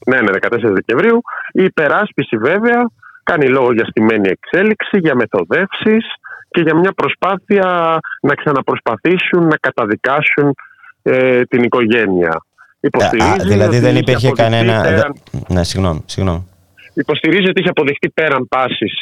[0.06, 1.20] Ναι, ναι, 14 Δεκεμβρίου.
[1.52, 2.90] Η υπεράσπιση βέβαια
[3.22, 6.04] κάνει λόγο για στημένη εξέλιξη, για μεθοδεύσεις
[6.50, 10.54] και για μια προσπάθεια να ξαναπροσπαθήσουν να καταδικάσουν
[11.02, 12.42] ε, την οικογένεια.
[12.80, 14.82] Υποστηρίζει δηλαδή δεν υπήρχε κανένα...
[14.82, 15.14] Πέραν...
[15.48, 16.48] Ναι, συγγνώμη, συγγνώμη.
[16.94, 18.92] Υποστηρίζει ότι είχε αποδεχτεί πέραν πάσης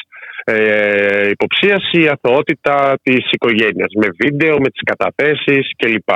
[0.48, 6.10] ε, υποψίαση η αθωότητα της οικογένειας με βίντεο, με τις καταθέσεις κλπ.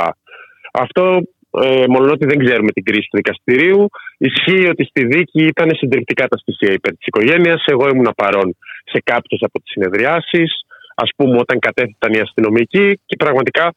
[0.72, 1.22] Αυτό
[1.62, 3.88] ε, μόνο ότι δεν ξέρουμε την κρίση του δικαστηρίου.
[4.18, 7.64] Ισχύει ότι στη δίκη ήταν συντριπτικά τα στοιχεία υπέρ της οικογένειας.
[7.66, 10.50] Εγώ ήμουν παρόν σε κάποιες από τις συνεδριάσεις.
[10.94, 13.72] Α πούμε, όταν κατέθεταν οι αστυνομικοί και πραγματικά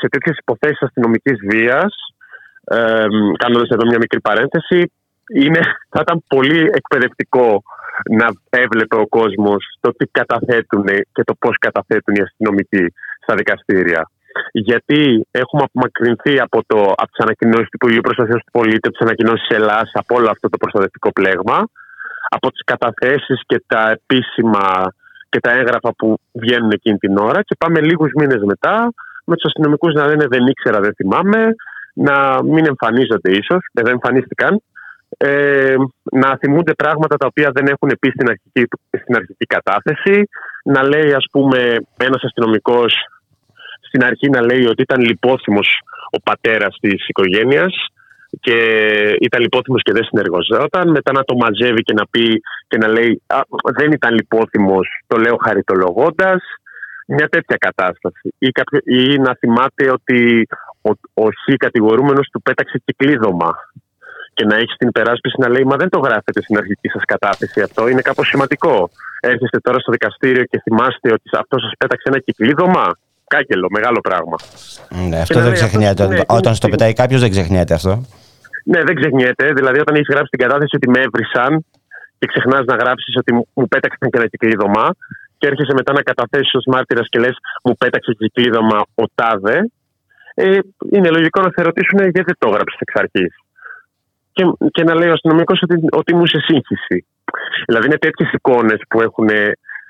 [0.00, 1.94] σε τέτοιες υποθέσεις αστυνομικής βίας,
[2.64, 3.06] ε,
[3.42, 4.92] κάνοντας εδώ μια μικρή παρένθεση,
[5.34, 5.60] είναι,
[5.90, 7.62] θα ήταν πολύ εκπαιδευτικό
[8.10, 12.84] να έβλεπε ο κόσμος το τι καταθέτουν και το πώς καταθέτουν οι αστυνομικοί
[13.22, 14.10] στα δικαστήρια.
[14.52, 19.06] Γιατί έχουμε απομακρυνθεί από, το, από τις ανακοινώσεις του Υπουργείου Προστασίας του Πολίτη, από τις
[19.06, 21.58] ανακοινώσεις Ελλάδα, από όλο αυτό το προστατευτικό πλέγμα,
[22.28, 24.94] από τις καταθέσεις και τα επίσημα
[25.28, 28.92] και τα έγγραφα που βγαίνουν εκείνη την ώρα και πάμε λίγους μήνες μετά
[29.24, 31.54] με τους αστυνομικούς να λένε δεν ήξερα, δεν θυμάμαι,
[31.94, 34.62] να μην εμφανίζονται ίσως, δεν εμφανίστηκαν,
[35.16, 35.74] ε,
[36.12, 38.68] να θυμούνται πράγματα τα οποία δεν έχουν πει στην αρχική,
[39.02, 40.28] στην αρχική κατάθεση,
[40.64, 42.94] να λέει ας πούμε ένας αστυνομικός
[43.80, 45.68] στην αρχή να λέει ότι ήταν λιπόθυμος
[46.16, 47.74] ο πατέρας της οικογένειας
[48.40, 48.58] και
[49.20, 50.90] ήταν λιπόθυμος και δεν συνεργοζόταν.
[50.90, 53.22] Μετά να το μαζεύει και να πει και να λέει
[53.78, 56.42] δεν ήταν λιπόθυμος, το λέω χαριτολογώντας.
[57.10, 58.34] Μια τέτοια κατάσταση.
[58.38, 58.50] Ή,
[58.84, 60.46] ή να θυμάται ότι
[60.82, 63.50] ο, ο Χ κατηγορούμενος του πέταξε κυκλίδωμα
[64.38, 67.60] και να έχεις την υπεράσπιση να λέει Μα δεν το γράφετε στην αρχική σας κατάθεση
[67.60, 67.88] αυτό.
[67.88, 68.90] Είναι κάπως σημαντικό.
[69.20, 72.84] Έρχεστε τώρα στο δικαστήριο και θυμάστε ότι αυτό σας πέταξε ένα κυκλίδωμα.
[73.34, 74.36] Κάκελο, μεγάλο πράγμα.
[75.08, 76.06] Ναι, αυτό δεν ξεχνιέται.
[76.06, 77.92] Ναι, όταν στο πετάει κάποιος, δεν ξεχνιέται αυτό.
[78.64, 79.52] Ναι, δεν ξεχνιέται.
[79.58, 81.64] Δηλαδή, όταν έχεις γράψει την κατάθεση ότι με έβρισαν
[82.18, 84.84] και ξεχνάς να γράψεις ότι μου πέταξαν και ένα κυκλίδωμα,
[85.38, 89.58] και έρχεσαι μετά να καταθέσεις ως μάρτυρας και λες: Μου πέταξε κυκλίδωμα ο Τάδε,
[90.34, 90.58] ε,
[90.94, 93.32] είναι λογικό να σε ρωτήσουν γιατί δεν το έγραψες εξ αρχής;
[94.38, 97.06] Και, και να λέει ο αστυνομικός ότι, ότι ήμουν σε σύγχυση.
[97.66, 99.28] Δηλαδή, είναι τέτοιες εικόνες που έχουν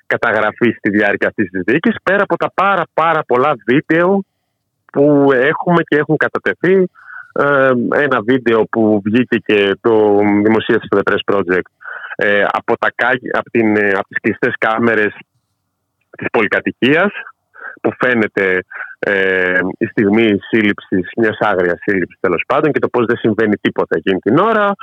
[0.07, 4.23] καταγραφεί στη διάρκεια αυτής της δίκη, πέρα από τα πάρα, πάρα πολλά βίντεο
[4.93, 6.89] που έχουμε και έχουν κατατεθεί.
[7.33, 7.71] Ε,
[8.05, 11.69] ένα βίντεο που βγήκε και το δημοσίευσε το The Press Project
[12.17, 12.89] ε, από, τα,
[13.33, 15.15] από, την, ε, από τις κλειστές κάμερες
[16.19, 17.13] της πολυκατοικίας
[17.81, 18.65] που φαίνεται
[18.99, 23.97] ε, η στιγμή σύλληψης, μιας άγριας σύλληψης τέλος πάντων και το πώς δεν συμβαίνει τίποτα
[23.97, 24.75] εκείνη την ώρα.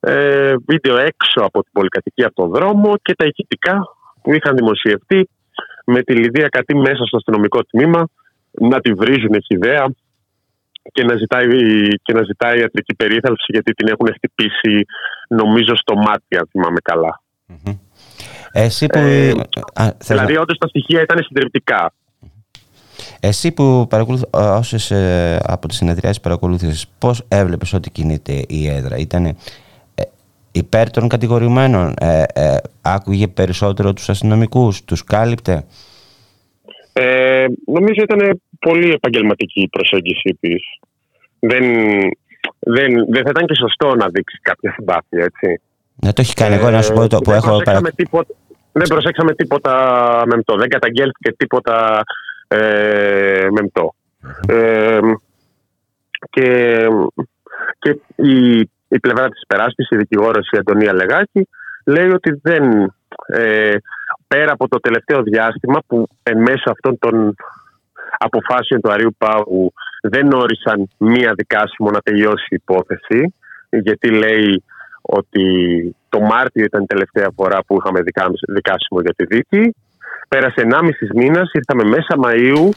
[0.00, 3.80] Ε, βίντεο έξω από την πολυκατοικία από τον δρόμο και τα ηχητικά
[4.22, 5.28] που είχαν δημοσιευτεί
[5.84, 8.08] με τη Λιδία Κατή μέσα στο αστυνομικό τμήμα
[8.50, 9.86] να τη βρίζουν ιδέα
[10.92, 11.46] και να, ζητάει,
[12.02, 14.84] και να ζητάει ιατρική περίθαλψη γιατί την έχουν χτυπήσει
[15.28, 16.80] νομίζω στο μάτι αν θυμάμαι
[18.52, 18.98] Εσύ που...
[18.98, 19.32] Ε,
[19.98, 21.92] δηλαδή όντως τα στοιχεία ήταν συντριπτικά.
[23.24, 23.88] Εσύ που
[24.32, 29.34] όσες ε, από τις συνεδριάσεις παρακολούθησες, πώς έβλεπες ότι κινείται η έδρα; Ήταν ε,
[30.52, 35.64] υπέρ των κατηγορημένων, ε, ε, άκουγε περισσότερο τους αστυνομικούς, τους κάλυπτε;
[36.92, 40.62] Ε, νομίζω ήταν πολύ επαγγελματική η προσέγγιση της.
[41.38, 41.64] δεν,
[42.58, 45.60] δεν, δεν θα ήταν και σωστό να δείξει κάποια συμπάθεια, έτσι.
[45.94, 46.54] Δεν το έχει κάνει.
[46.54, 47.94] Εγώ να σου πω το που δεν έχω προσέξαμε παρα...
[47.94, 48.34] τίποτα,
[48.72, 49.72] δεν προσέξαμε τίποτα
[50.26, 50.56] μεμπτό.
[50.56, 52.02] Δεν καταγγέλθηκε τίποτα
[52.52, 53.94] ε, μεμπτό.
[54.48, 55.00] Ε,
[56.30, 56.86] και
[57.78, 61.48] και η, η πλευρά της υπεράσπισης, η δικηγόρος η Αντωνία Λεγάκη,
[61.84, 62.94] λέει ότι δεν,
[63.26, 63.74] ε,
[64.28, 67.34] πέρα από το τελευταίο διάστημα που εν μέσω αυτών των
[68.18, 69.72] αποφάσεων του Αρίου Πάγου
[70.02, 73.34] δεν όρισαν μία δικάσιμο να τελειώσει η υπόθεση,
[73.70, 74.64] γιατί λέει
[75.02, 75.44] ότι
[76.08, 78.00] το Μάρτιο ήταν η τελευταία φορά που είχαμε
[78.48, 79.74] δικάσιμο για τη δίκη.
[80.32, 82.68] Πέρασε 1,5 μήνας, ήρθαμε μέσα Μαΐου.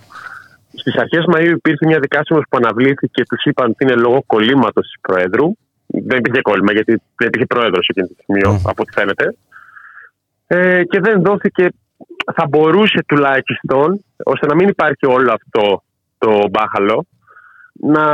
[0.73, 4.85] Στις αρχές Μαΐου υπήρχε μια δικάσιμος που αναβλήθηκε και τους είπαν ότι είναι λόγω κολλήματος
[4.85, 5.47] της Προέδρου.
[5.87, 8.41] Δεν υπήρχε κόλλημα, γιατί δεν υπήρχε πρόεδρος εκείνη τη στιγμή,
[8.71, 9.35] από ό,τι φαίνεται.
[10.47, 11.67] Ε, και δεν δόθηκε.
[12.35, 15.83] Θα μπορούσε τουλάχιστον, ώστε να μην υπάρχει όλο αυτό
[16.17, 17.05] το μπάχαλο,
[17.73, 18.05] να,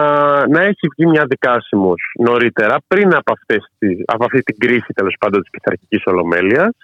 [0.47, 3.71] να έχει βγει μια δικάσιμος νωρίτερα, πριν από, αυτές
[4.05, 6.75] από αυτή την κρίση τέλος πάντων της πειθαρχικής ολομέλειας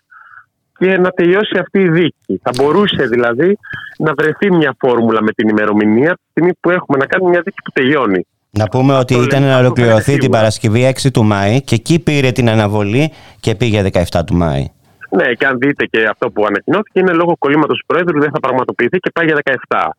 [0.77, 2.39] και να τελειώσει αυτή η δίκη.
[2.43, 3.57] Θα μπορούσε δηλαδή
[3.97, 7.57] να βρεθεί μια φόρμουλα με την ημερομηνία τη στιγμή που έχουμε να κάνουμε μια δίκη
[7.63, 8.27] που τελειώνει.
[8.49, 12.49] Να πούμε ότι ήταν να ολοκληρωθεί την Παρασκευή 6 του Μάη και εκεί πήρε την
[12.49, 14.71] αναβολή και πήγε 17 του Μάη.
[15.09, 18.39] Ναι, και αν δείτε και αυτό που ανακοινώθηκε είναι λόγω κολλήματος του Προέδρου δεν θα
[18.39, 19.37] πραγματοποιηθεί και πάει για
[19.67, 19.89] 17.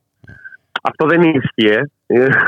[0.82, 1.82] Αυτό δεν ίσχυε, ε,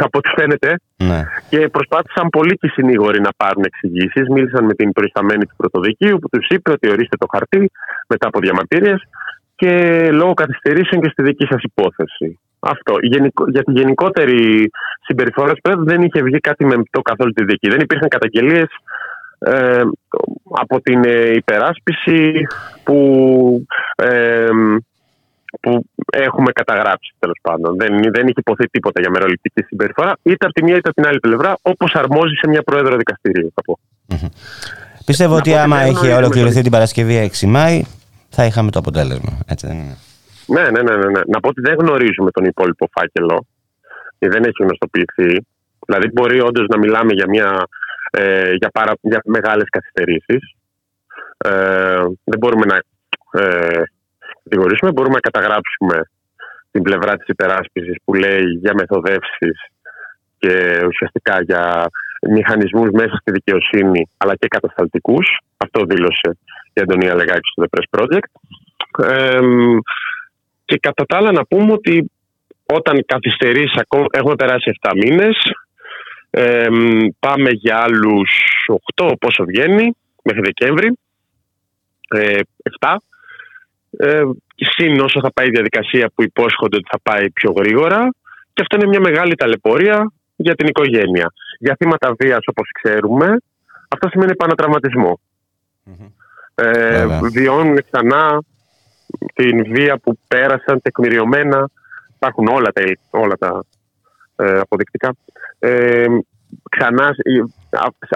[0.07, 0.77] από ό,τι φαίνεται.
[0.97, 1.25] Ναι.
[1.49, 4.29] Και προσπάθησαν πολλοί και οι συνήγοροι να πάρουν εξηγήσεις.
[4.29, 7.71] Μίλησαν με την προϊσταμένη του Πρωτοδικείου που τους είπε ότι ορίστε το χαρτί
[8.09, 9.03] μετά από διαμαρτυρίες
[9.57, 9.73] και
[10.13, 12.39] λόγω καθυστερήσεων και στη δική σας υπόθεση.
[12.61, 12.95] Αυτό.
[13.51, 14.71] Για τη γενικότερη
[15.05, 17.69] συμπεριφορά του Πρόεδρου δεν είχε βγει κάτι μεμπτό καθόλου τη δίκη.
[17.69, 18.69] Δεν υπήρχαν καταγγελίες
[19.39, 19.83] ε,
[20.51, 22.47] από την ε, υπεράσπιση
[22.85, 22.99] που
[23.97, 24.49] ε,
[25.61, 27.77] που έχουμε καταγράψει τέλος πάντων.
[27.77, 31.07] Δεν, δεν είχε υποθεί τίποτα για μεροληπτική συμπεριφορά, είτε από τη μία είτε από την
[31.11, 33.79] άλλη πλευρά, όπως αρμόζει σε μια πρόεδρο δικαστηρίου, θα πω.
[35.05, 37.83] Πιστεύω ότι άμα είχε ολοκληρωθεί την Παρασκευή 6 Μάη,
[38.29, 39.39] θα είχαμε το αποτέλεσμα.
[39.47, 39.97] Έτσι δεν είναι.
[40.47, 41.21] Ναι, ναι, ναι, ναι, ναι.
[41.27, 43.47] Να πω ότι δεν γνωρίζουμε τον υπόλοιπο φάκελο.
[44.19, 45.47] Δεν έχει γνωστοποιηθεί.
[45.87, 47.67] Δηλαδή, μπορεί όντως να μιλάμε για, μια,
[48.11, 50.55] ε, για, πάρα, για μεγάλες καθυστερήσεις.
[51.39, 52.77] Ε, δεν μπορούμε να
[53.41, 53.83] ε,
[54.51, 55.97] κατηγορήσουμε, μπορούμε να καταγράψουμε
[56.71, 59.57] την πλευρά της υπεράσπισης που λέει για μεθοδεύσεις
[60.39, 61.91] και ουσιαστικά για
[62.31, 65.27] μηχανισμούς μέσα στη δικαιοσύνη αλλά και κατασταλτικούς.
[65.57, 66.39] Αυτό δήλωσε
[66.73, 68.31] η Αντωνία Λεγάκης στο The Press Project.
[70.65, 72.11] και κατά τα άλλα να πούμε ότι
[72.67, 73.73] όταν καθυστερείς
[74.11, 75.37] έχουμε περάσει 7 μήνες
[77.19, 78.31] πάμε για άλλους
[78.97, 80.99] 8 πόσο βγαίνει μέχρι Δεκέμβρη
[82.81, 82.97] 7
[83.99, 84.23] ε,
[84.55, 88.09] συν όσο θα πάει η διαδικασία που υπόσχονται ότι θα πάει πιο γρήγορα.
[88.53, 91.33] Και αυτό είναι μια μεγάλη ταλαιπωρία για την οικογένεια.
[91.59, 93.37] Για θύματα βίας, όπως ξέρουμε,
[93.89, 94.33] αυτό σημαίνει
[96.55, 98.43] Ε, βιώνουν ξανά
[99.35, 101.69] την βία που πέρασαν τεκμηριωμένα.
[102.15, 103.65] Υπάρχουν όλα τα, όλα τα
[104.37, 105.15] ε, αποδεικτικά.
[106.51, 107.09] Ε, ξανά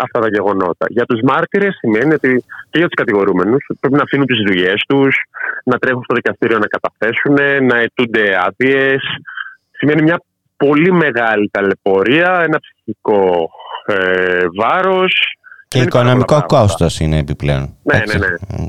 [0.03, 0.87] αυτά τα γεγονότα.
[0.89, 5.17] Για τους μάρτυρες σημαίνει ότι και για τους κατηγορούμενους πρέπει να αφήνουν τις δουλειές τους,
[5.65, 9.03] να τρέχουν στο δικαστήριο να καταθέσουν, να αιτούνται άδειες.
[9.71, 10.21] Σημαίνει μια
[10.57, 13.51] πολύ μεγάλη ταλαιπωρία, ένα ψυχικό
[13.87, 15.13] ε, βάρος.
[15.69, 17.77] Και οικονομικό κόστος είναι επιπλέον.
[17.83, 18.67] Ναι, ναι, ναι.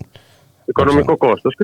[0.66, 1.56] Οικονομικό κόστος.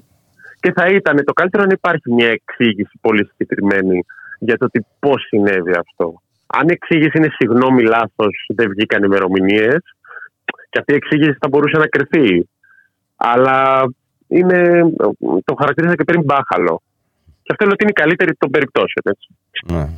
[0.59, 4.05] Και θα ήταν το καλύτερο να υπάρχει μια εξήγηση πολύ συγκεκριμένη
[4.39, 4.67] για το
[4.99, 6.21] πώς συνέβη αυτό
[6.51, 9.81] αν η εξήγηση είναι συγγνώμη λάθος, δεν βγήκαν ημερομηνίες,
[10.69, 12.49] και αυτή η εξήγηση θα μπορούσε να κρυθεί.
[13.15, 13.85] Αλλά
[14.27, 14.81] είναι,
[15.19, 16.81] το χαρακτήριζα και πριν μπάχαλο.
[17.43, 19.03] Και αυτό είναι ότι είναι η καλύτερη των περιπτώσεων.
[19.03, 19.27] Έτσι.
[19.73, 19.89] Ναι.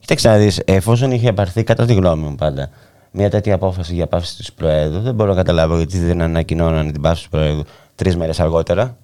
[0.00, 2.70] Κοίταξε να δεις, εφόσον είχε απαρθεί κατά τη γνώμη μου πάντα
[3.16, 7.00] μια τέτοια απόφαση για πάυση της Προέδρου, δεν μπορώ να καταλάβω γιατί δεν ανακοινώναν την
[7.00, 7.62] πάυση της Προέδρου
[7.94, 8.96] τρεις μέρες αργότερα.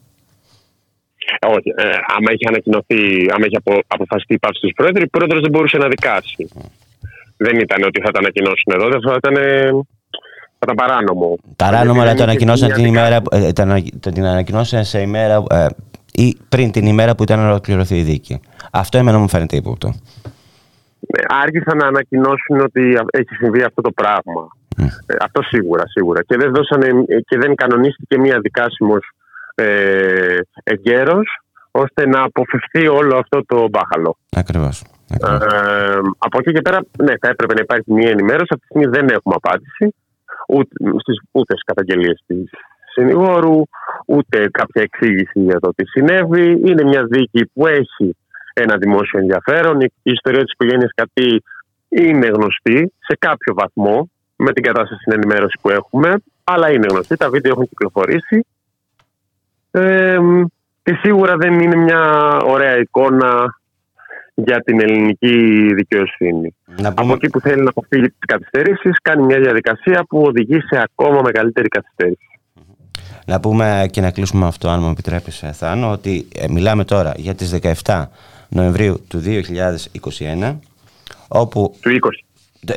[1.46, 1.72] Όχι.
[1.76, 1.84] Ε,
[2.16, 3.00] άμα έχει ανακοινωθεί,
[3.32, 6.48] άμα έχει απο, αποφασιστεί η πάυση του Πρόεδρου, η Πρόεδρος δεν μπορούσε να δικάσει.
[7.44, 9.36] Δεν ήταν ότι θα τα ανακοινώσουν εδώ, δεν θα ήταν.
[10.62, 11.38] Θα ήταν παράνομο.
[11.56, 13.22] Παράνομο, αλλά το ανακοινώσαν την ημέρα.
[13.30, 13.52] Ε,
[14.00, 15.42] το, την ανακοινώσαν σε ημέρα.
[15.50, 15.66] Ε,
[16.12, 18.40] ή πριν την ημέρα που ήταν να ολοκληρωθεί η δίκη.
[18.72, 19.88] Αυτό εμένα μου φαίνεται ύποπτο.
[19.88, 24.48] Ναι, άργησαν να ανακοινώσουν ότι έχει συμβεί αυτό το πράγμα.
[24.76, 24.84] Mm.
[25.06, 26.22] Ε, αυτό σίγουρα, σίγουρα.
[26.22, 26.86] Και δεν, δώσανε,
[27.28, 29.10] και δεν κανονίστηκε μία δικάσιμος
[29.54, 31.40] ε, εγκαίρος
[31.70, 34.16] ώστε να αποφευθεί όλο αυτό το μπάχαλο.
[34.36, 34.82] Ακριβώς.
[35.19, 38.47] Ε, από εκεί και πέρα, ναι, θα έπρεπε να υπάρχει μια ενημέρωση.
[38.51, 39.95] Αυτή τη στιγμή δεν έχουμε απάντηση
[40.49, 42.51] ούτε, στις, ούτε στις καταγγελίες της
[42.93, 43.62] συνηγόρου,
[44.07, 46.61] ούτε κάποια εξήγηση για το τι συνέβη.
[46.65, 48.16] Είναι μια δίκη που έχει
[48.53, 49.81] ένα δημόσιο ενδιαφέρον.
[49.81, 51.43] Η ιστορία της οικογένειας Κατή
[51.89, 56.15] είναι γνωστή σε κάποιο βαθμό με την κατάσταση στην ενημέρωση που έχουμε,
[56.45, 57.16] αλλά είναι γνωστή.
[57.16, 58.47] Τα βίντεο έχουν κυκλοφορήσει.
[59.70, 60.19] Ε,
[60.82, 63.60] και σίγουρα δεν είναι μια ωραία εικόνα
[64.46, 65.34] για την ελληνική
[65.74, 66.54] δικαιοσύνη.
[66.66, 67.06] Να πούμε...
[67.06, 71.20] Από εκεί που θέλει να αποφύγει τις καθυστερήσεις, κάνει μια διαδικασία που οδηγεί σε ακόμα
[71.24, 72.24] μεγαλύτερη καθυστέρηση.
[73.26, 77.34] Να πούμε και να κλείσουμε αυτό, αν μου επιτρέπεις, Θάνο, ότι ε, μιλάμε τώρα για
[77.34, 78.04] τις 17
[78.48, 79.22] Νοεμβρίου του
[80.40, 80.56] 2021,
[81.28, 81.74] όπου...
[81.80, 82.30] Του 20.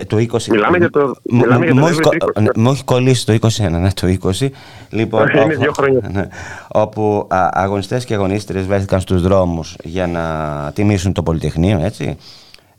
[0.08, 0.44] Το 20.
[0.50, 1.16] Μιλάμε για το.
[1.24, 2.00] Μιλάμε για το μου, έχει,
[2.36, 2.50] 20.
[2.56, 4.50] μου έχει κολλήσει το 21, ναι, το 20.
[4.90, 6.10] Λοιπόν, Είναι όπου, δύο χρόνια.
[6.14, 6.28] Ναι,
[6.68, 12.18] όπου α, αγωνιστές και αγωνίστρες βρέθηκαν στους δρόμους για να τιμήσουν το Πολυτεχνείο, έτσι.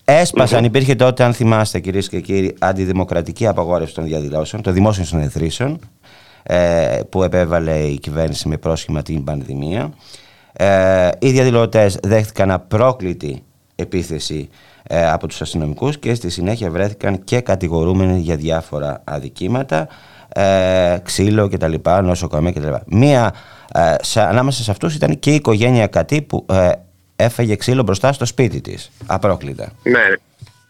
[0.05, 0.67] Έσπασαν, mm-hmm.
[0.67, 5.79] υπήρχε τότε, αν θυμάστε κυρίες και κύριοι, αντιδημοκρατική απαγόρευση των διαδηλώσεων, των δημόσιων συνεδρίσεων,
[6.43, 9.93] ε, που επέβαλε η κυβέρνηση με πρόσχημα την πανδημία.
[10.53, 13.43] Ε, οι διαδηλωτές δέχτηκαν απρόκλητη
[13.77, 19.89] επίθεση ε, από τους αστυνομικούς και στη συνέχεια βρέθηκαν και κατηγορούμενοι για διάφορα αδικήματα
[20.35, 22.82] ε, ξύλο και τα λοιπά, νοσοκομεία και τα λοιπά.
[22.86, 23.35] Μία
[23.74, 26.70] ε, σε, ανάμεσα σε αυτούς ήταν και η οικογένεια Κατή που ε,
[27.16, 29.73] έφαγε ξύλο μπροστά στο σπίτι της, απρόκλητα.
[29.82, 30.05] Ναι,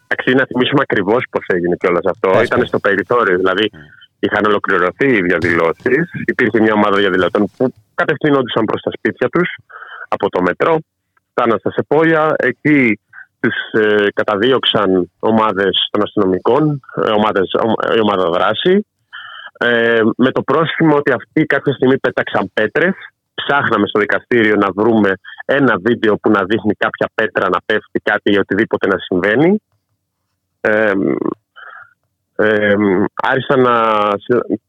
[0.07, 2.29] αξίζει να θυμίσουμε ακριβώς πώς έγινε κιόλας αυτό.
[2.29, 2.67] Πες, ήταν πες.
[2.67, 3.69] στο περιθώριο, δηλαδή
[4.19, 6.03] είχαν ολοκληρωθεί οι διαδηλώσεις.
[6.25, 9.49] Υπήρχε μια ομάδα διαδηλωτών που κατευθυνόντουσαν προς τα σπίτια τους
[10.07, 10.77] από το μετρό.
[11.31, 12.99] Φτάναν στα Σεπόλια, εκεί
[13.47, 18.85] τις ε, καταδίωξαν ομάδες των αστυνομικών, ε, ομάδες, ο- η ομάδα δράση,
[19.57, 22.93] ε, με το πρόσχημα ότι αυτοί κάποια στιγμή πέταξαν πέτρες.
[23.33, 25.11] Ψάχναμε στο δικαστήριο να βρούμε
[25.45, 29.61] ένα βίντεο που να δείχνει κάποια πέτρα να πέφτει κάτι ή οτιδήποτε να συμβαίνει.
[30.61, 30.91] Ε,
[32.35, 32.75] ε,
[33.23, 33.75] άρχισαν να,
[34.17, 34.59] συ-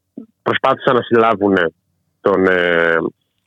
[0.43, 1.55] προσπάθησαν να συλλάβουν
[2.21, 2.97] τον, ε,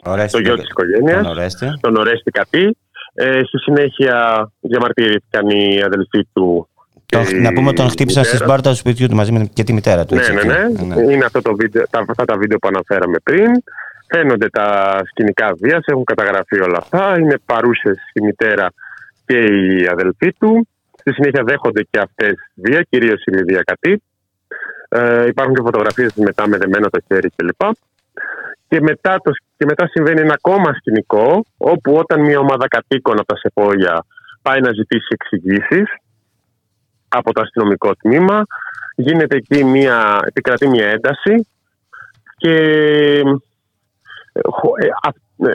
[0.04, 1.78] Ορέστη, το γιο της οικογένειας, τον Ορέστη.
[1.82, 2.78] τον Ορέστη Κατή.
[3.22, 6.68] Ε, στη συνέχεια διαμαρτυρήθηκαν οι αδελφοί του.
[7.06, 8.38] και Τον- η να πούμε τον χτύπησαν μητέρα.
[8.38, 10.16] στην πόρτα του σπιτιού του μαζί με και τη μητέρα του.
[10.16, 10.86] Ναι, έτσι, ναι, εκεί.
[10.86, 11.14] ναι.
[11.14, 13.50] Είναι αυτό το βίντεο, τα, αυτά τα βίντεο που αναφέραμε πριν.
[14.12, 17.16] Φαίνονται τα σκηνικά βίας, έχουν καταγραφεί όλα αυτά.
[17.20, 18.68] Είναι παρούσες η μητέρα
[19.26, 20.68] και οι αδελφοί του.
[21.00, 24.02] Στη συνέχεια δέχονται και αυτές βία, κυρίως η Λιδία Κατή.
[24.90, 27.62] Ε, υπάρχουν και φωτογραφίες μετά με δεμένο το χέρι κλπ.
[28.70, 33.26] Και μετά, το, και μετά συμβαίνει ένα ακόμα σκηνικό, όπου όταν μια ομάδα κατοίκων από
[33.26, 34.06] τα Σεπόλια
[34.42, 35.88] πάει να ζητήσει εξηγήσεις
[37.08, 38.46] από το αστυνομικό τμήμα,
[38.96, 41.48] γίνεται εκεί μια, επικρατεί μια ένταση
[42.38, 42.56] και
[44.34, 45.54] ε, χω- ε, α- ναι.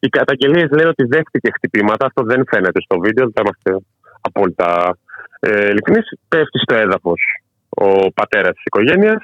[0.00, 3.86] οι καταγγελίες λένε ότι δέχτηκε χτυπήματα, αυτό δεν φαίνεται στο βίντεο, δεν θα είμαστε
[4.20, 4.98] απόλυτα
[5.40, 6.08] ε, ειλικρινείς.
[6.28, 7.20] Πέφτει στο έδαφος
[7.68, 9.22] ο πατέρας της οικογένειας,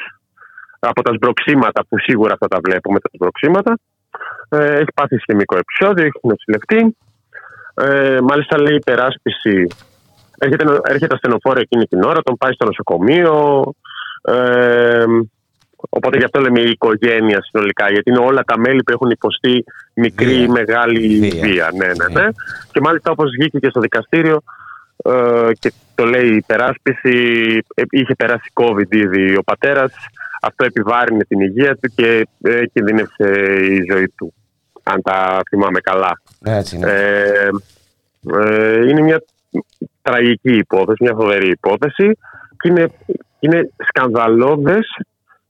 [0.78, 3.78] από τα σμπροξήματα που σίγουρα θα τα βλέπουμε τα σμπροξήματα.
[4.48, 6.96] Ε, έχει πάθει ισχυμικό επεισόδιο, έχει νοσηλευτεί.
[7.74, 9.66] Ε, μάλιστα λέει η υπεράσπιση.
[10.38, 13.64] Έρχεται, έρχεται ασθενοφόρο εκείνη την ώρα, τον πάει στο νοσοκομείο.
[14.22, 15.04] Ε,
[15.88, 19.64] οπότε γι' αυτό λέμε η οικογένεια συνολικά, γιατί είναι όλα τα μέλη που έχουν υποστεί
[19.94, 20.50] μικρή ή Βία.
[20.50, 21.40] μεγάλη Βία.
[21.40, 21.70] βία.
[21.76, 22.28] Ναι, ναι, ναι.
[22.72, 24.42] Και μάλιστα όπως βγήκε και στο δικαστήριο
[25.04, 27.16] ε, και το λέει η υπεράσπιση,
[27.74, 29.92] ε, είχε περάσει COVID ήδη ο πατέρας,
[30.42, 33.28] αυτό επιβάρυνε την υγεία του και ε, κινδύνευσε
[33.60, 34.34] η ζωή του,
[34.82, 36.20] αν τα θυμάμαι καλά.
[36.44, 36.90] Έτσι είναι.
[36.90, 37.48] Ε,
[38.38, 39.22] ε, είναι μια
[40.02, 42.18] τραγική υπόθεση, μια φοβερή υπόθεση
[42.58, 42.90] και είναι,
[43.38, 44.86] είναι σκανδαλώδες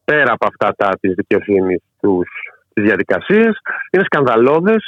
[0.04, 2.28] πέρα από αυτά τα της δικαιοσύνης τους,
[2.74, 3.58] τις διαδικασίες
[3.90, 4.84] είναι σκανδαλώδες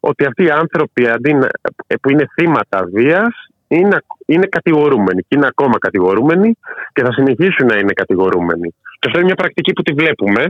[0.00, 1.48] ότι αυτοί οι άνθρωποι αντί να-
[1.86, 6.54] ε, που είναι θύματα βίας είναι, είναι κατηγορούμενοι και είναι ακόμα κατηγορούμενοι
[6.92, 8.68] και θα συνεχίσουν να είναι κατηγορούμενοι.
[8.98, 10.46] Και αυτό είναι μια πρακτική που τη βλέπουμε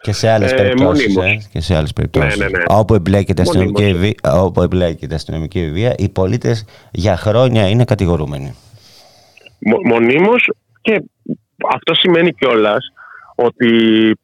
[0.00, 1.16] Και σε άλλες ε, περιπτώσεις.
[1.16, 1.46] μονίμως.
[1.46, 2.38] και σε άλλες περιπτώσεις.
[2.38, 2.64] Ναι, ναι, ναι.
[2.66, 4.00] Όπου, εμπλέκεται αστυνομική Μονίμως.
[4.00, 8.54] βία, όπου εμπλέκεται αστυνομική βία, οι πολίτες για χρόνια είναι κατηγορούμενοι.
[9.58, 10.50] Μο- μονίμως
[10.80, 11.02] και
[11.74, 12.92] αυτό σημαίνει κιόλας
[13.34, 13.70] ότι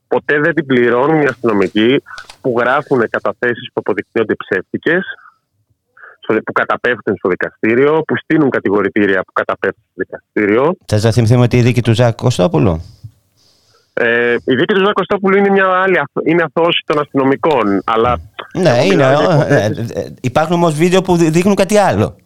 [0.09, 2.03] ποτέ δεν την πληρώνουν οι αστυνομικοί
[2.41, 5.26] που γράφουν καταθέσεις που αποδεικνύονται ψεύτικες στο-
[6.27, 10.77] που καταπέφτουν στο δικαστήριο, που στείλουν κατηγορητήρια που καταπέφτουν στο δικαστήριο.
[10.86, 12.82] Θες να θυμηθούμε τη δίκη του Ζακ Κωστόπουλου;
[13.98, 18.19] Ε, η δίκη του Ζάκου Κωστόπουλου είναι μια άλλη, αθ- είναι αθώωση των αστυνομικών, αλλά
[18.55, 18.94] Ναι, Εγώ είναι.
[18.94, 19.90] μιλάω για ε, υποθέσεις.
[19.90, 22.16] ε, ε, υπάρχουν όμως βίντεο που δει- δείχνουν κάτι άλλο.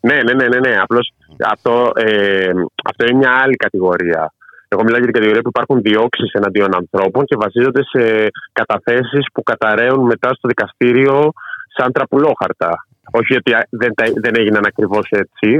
[0.00, 0.76] Ναι, ναι, ναι, ναι, ναι.
[0.82, 1.12] Απλώς
[1.52, 2.50] αυτό, ε,
[2.84, 4.32] αυτό είναι μια άλλη κατηγορία.
[4.68, 9.42] Εγώ μιλάω για την κατηγορία που υπάρχουν διώξεις εναντίον ανθρώπων και βασίζονται σε καταθέσεις που
[9.42, 11.32] καταραίουν μετά στο δικαστήριο
[11.76, 12.86] σαν τραπουλόχαρτα.
[13.10, 15.58] Όχι ότι α- δεν, τα- δεν έγιναν ακριβώς έτσι,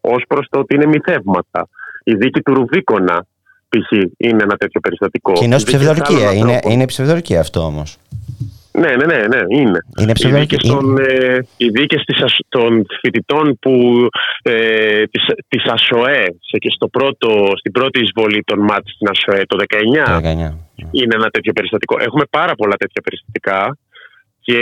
[0.00, 1.68] ως προς το ότι είναι μυθεύματα.
[2.04, 3.26] Η δίκη του Ρουβίκονα,
[3.68, 5.32] π.χ., είναι ένα τέτοιο περιστατικό.
[5.32, 6.16] Κοινώ Δίκες ψευδορκία.
[6.28, 6.72] άλλων Είναι, ανθρώπων.
[6.72, 7.96] είναι ψευδορκία αυτό όμως.
[8.72, 9.78] Ναι, ναι, ναι, ναι, είναι.
[10.00, 10.46] Είναι οι ψευδορκή.
[10.56, 14.06] δίκες των, ε, οι δίκες της ασ- των φοιτητών που
[14.42, 19.42] ε, της, της ΑΣΟΕ σε, και στο πρώτο, στην πρώτη εισβολή των ΜΑΤ στην ΑΣΟΕ
[19.46, 20.54] το 19 Το 19.
[20.90, 21.96] είναι ένα τέτοιο περιστατικό.
[22.00, 23.78] Έχουμε πάρα πολλά τέτοια περιστατικά
[24.40, 24.58] και,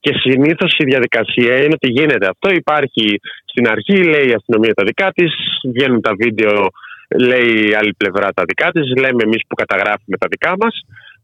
[0.00, 2.50] και συνήθως η διαδικασία είναι ότι γίνεται αυτό.
[2.62, 5.32] Υπάρχει στην αρχή, λέει η αστυνομία τα δικά της,
[5.74, 6.66] βγαίνουν τα βίντεο,
[7.28, 10.74] λέει η άλλη πλευρά τα δικά της, λέμε εμείς που καταγράφουμε τα δικά μας.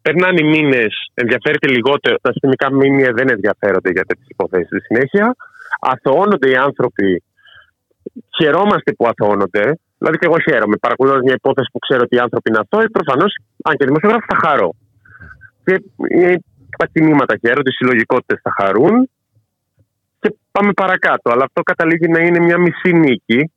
[0.03, 2.17] Περνάνε οι μήνες, ενδιαφέρεται λιγότερο.
[2.23, 5.37] Τα αστυνομικά μήνυα δεν ενδιαφέρονται για τέτοιες υποθέσεις στη συνέχεια.
[5.81, 7.23] Αθωώνονται οι άνθρωποι.
[8.39, 9.65] Χαιρόμαστε που αθωώνονται.
[9.99, 10.77] Δηλαδή και εγώ χαίρομαι.
[10.77, 13.33] Παρακολουθώντας μια υπόθεση που ξέρω ότι οι άνθρωποι είναι αθώοι, προφανώς,
[13.63, 14.71] αν και δημοσιογράφος, θα χαρώ.
[15.65, 15.75] Και
[16.27, 16.35] ε,
[16.77, 19.11] τα κινήματα χαίρονται, οι συλλογικότητες θα χαρούν.
[20.21, 21.31] Και πάμε παρακάτω.
[21.31, 23.53] Αλλά αυτό καταλήγει να είναι μια μισή νίκη,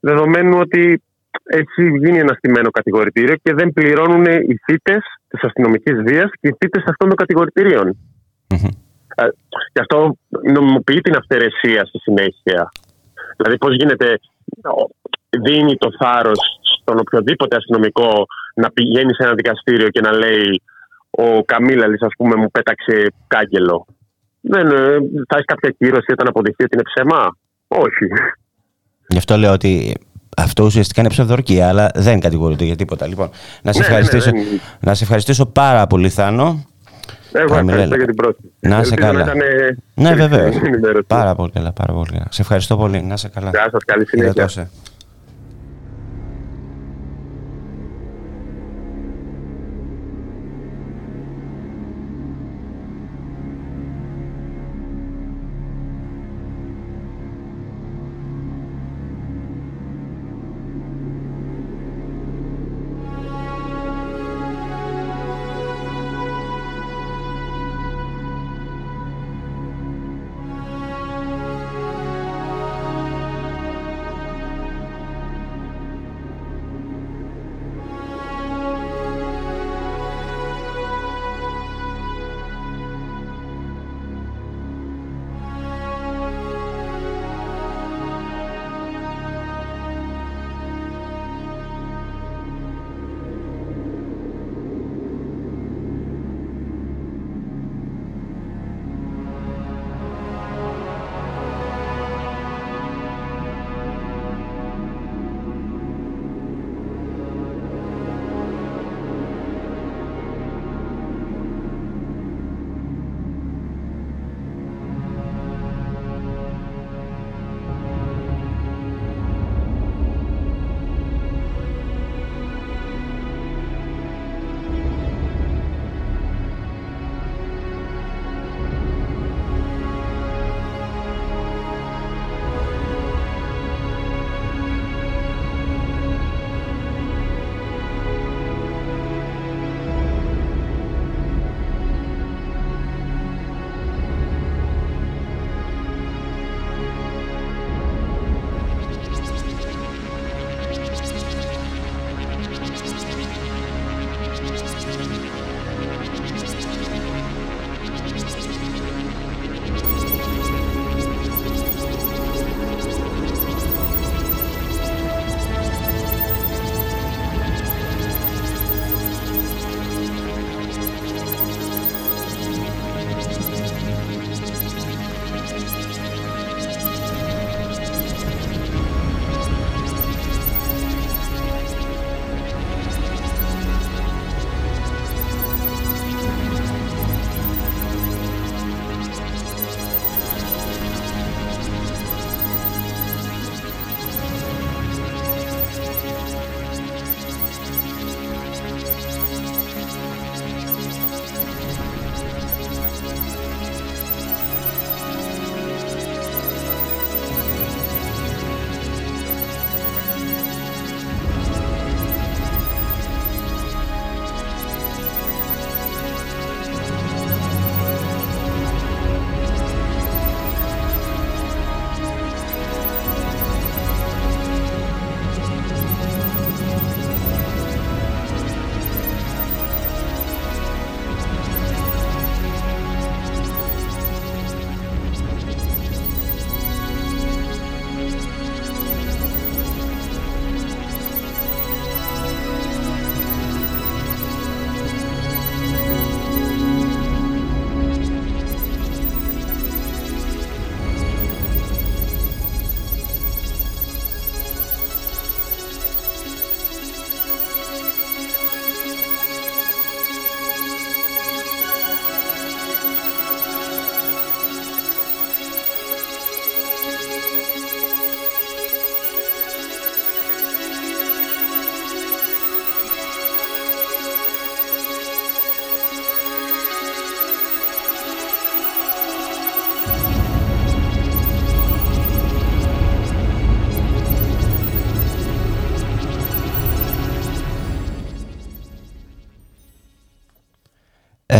[0.00, 1.02] δεδομένου ότι
[1.44, 6.56] έχει γίνει ένα στημένο κατηγορητήριο και δεν πληρώνουν οι θύτε της αστυνομικής βίας και οι
[6.58, 7.96] θύτε αυτών των κατηγορητηρίων.
[9.16, 9.26] Ε,
[9.72, 12.68] και αυτό νομιμοποιεί την αυθαιρεσία στη συνέχεια.
[13.36, 14.18] Δηλαδή, πώς γίνεται,
[14.62, 14.90] ο-
[15.40, 16.38] δίνει το θάρρος
[16.80, 20.62] στον οποιοδήποτε αστυνομικό να πηγαίνει σε ένα δικαστήριο και να λέει
[21.16, 23.86] ο Καμίλαλης, ας πούμε, μου πέταξε κάγκελο.
[24.40, 24.72] Δεν, ε,
[25.28, 27.36] θα έχεις κάποια κύρωση όταν αποδειχθεί ότι είναι ψέμα;
[27.68, 28.06] Όχι.
[29.08, 29.94] Γι' αυτό λέω ότι
[30.36, 33.06] αυτό ουσιαστικά είναι ψευδορκία, αλλά δεν κατηγορείται για τίποτα.
[33.06, 33.30] Λοιπόν,
[33.62, 36.64] να σε, Ναι, ναι, ναι, ευχαριστήσω, δεν- να σε ευχαριστήσω πάρα πολύ, Θάνο.
[37.32, 37.82] Εγώ Καμιλέλα.
[37.82, 38.54] ευχαριστώ για την πρόσκληση.
[38.60, 39.22] Να είσαι Ελπίζω καλά.
[39.22, 40.54] ήταν, ε, Ναι, χρήσιμη βεβαίως.
[40.54, 41.04] η ενημέρωση.
[41.06, 42.26] Πάρα πολύ καλά, πάρα πολύ καλά.
[42.30, 43.02] Σε ευχαριστώ πολύ.
[43.02, 43.50] Να είσαι καλά.
[43.50, 44.48] Γεια σας, καλή συνέχεια.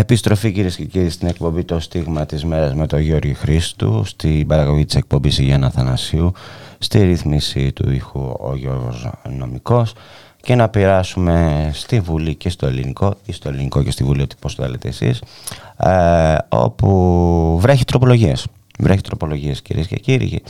[0.04, 4.46] Επιστροφή κυρίες και κύριοι στην εκπομπή Το Στίγμα της Μέρας με τον Γιώργο Χρήστου, στην
[4.46, 6.32] παραγωγή της εκπομπής Γιάννα Θανασίου,
[6.78, 9.92] στη ρύθμιση του ήχου ο Γιώργος Νομικός
[10.42, 14.34] και να πειράσουμε στη Βουλή και στο ελληνικό ή στο ελληνικό και στη Βουλή, ό,τι
[14.40, 15.22] πώς το λέτε εσείς,
[15.76, 18.46] ε, όπου βρέχει τροπολογίες.
[18.78, 20.42] Βρέχει τροπολογίες κυρίες και κύριοι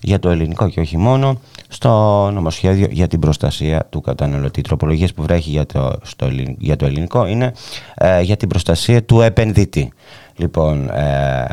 [0.00, 1.40] για το ελληνικό και όχι μόνο
[1.72, 1.90] στο
[2.32, 4.60] νομοσχέδιο για την προστασία του καταναλωτή.
[4.60, 6.28] Τροπολογίες που βρέχει για το, στο,
[6.58, 7.52] για το ελληνικό είναι
[7.94, 9.92] ε, για την προστασία του επενδυτή.
[10.36, 11.46] Λοιπόν, ε,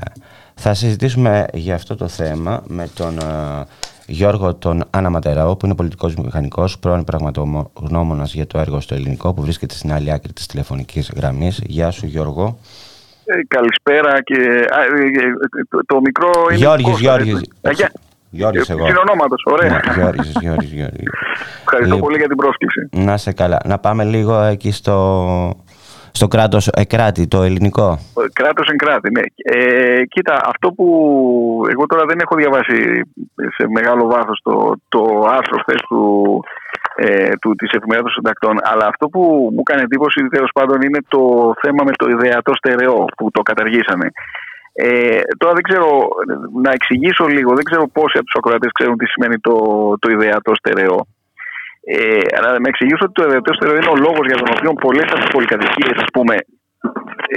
[0.55, 3.65] θα συζητήσουμε για αυτό το θέμα με τον ε,
[4.07, 9.33] Γιώργο τον Άννα Ματεράου, που είναι πολιτικός μηχανικός, πρώην πραγματογνώμονας για το έργο στο ελληνικό,
[9.33, 11.61] που βρίσκεται στην άλλη άκρη της τηλεφωνικής γραμμής.
[11.65, 12.57] Γεια σου Γιώργο.
[13.25, 14.35] Ε, καλησπέρα και
[14.69, 15.05] α, ε,
[15.59, 17.41] ε, το, το, μικρό είναι Γιώργης, Γιώργης.
[18.29, 18.85] Γιώργης εγώ.
[18.85, 19.69] Συνονόματος, ωραία.
[19.69, 21.09] Ναι, Γιώργης, Γιώργης, Γιώργης.
[21.61, 22.89] Ευχαριστώ πολύ για την πρόσκληση.
[22.91, 23.59] Να σε καλά.
[23.65, 24.97] Να πάμε λίγο εκεί στο,
[26.11, 27.99] στο κράτος εκράτη, το ελληνικό.
[28.33, 29.21] Κράτος εγκράτη, ναι.
[29.35, 30.85] Ε, κοίτα, αυτό που
[31.71, 33.01] εγώ τώρα δεν έχω διαβάσει
[33.57, 36.43] σε μεγάλο βάθος το, το άρθρο χθες του,
[36.95, 40.99] ε, του, της εφημερίδας των συντακτών, αλλά αυτό που μου έκανε εντύπωση τέλος πάντων είναι
[41.07, 44.07] το θέμα με το ιδεατό στερεό που το καταργήσαμε.
[44.79, 45.87] Ε, τώρα δεν ξέρω,
[46.63, 49.55] να εξηγήσω λίγο, δεν ξέρω πόσοι από τους ακροατές ξέρουν τι σημαίνει το,
[50.01, 50.99] το ιδεατό στερεό.
[51.95, 55.21] Ε, αλλά να εξηγήσω ότι το ιδεατό είναι ο λόγος για τον οποίο πολλές από
[55.23, 56.35] τι πολυκατοικίε, ας πούμε,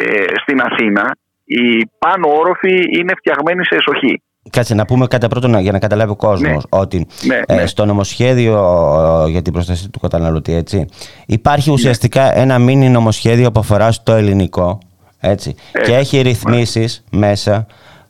[0.01, 1.65] ε, στην Αθήνα, οι
[1.99, 4.23] πάνω όροφοι είναι φτιαγμένοι σε εσοχή.
[4.51, 6.81] Κάτσε να πούμε κάτι πρώτον για να καταλάβει ο κόσμος Ναι.
[6.81, 7.67] ότι Ναι, ε, ναι.
[7.67, 8.55] στο νομοσχέδιο
[9.27, 10.89] ε, για την προστασία του καταναλωτή, έτσι,
[11.27, 14.79] υπάρχει ουσιαστικά ένα μίνι νομοσχέδιο που αφορά στο ελληνικό.
[15.21, 17.67] Έτσι, και έχει ρυθμίσεις μέσα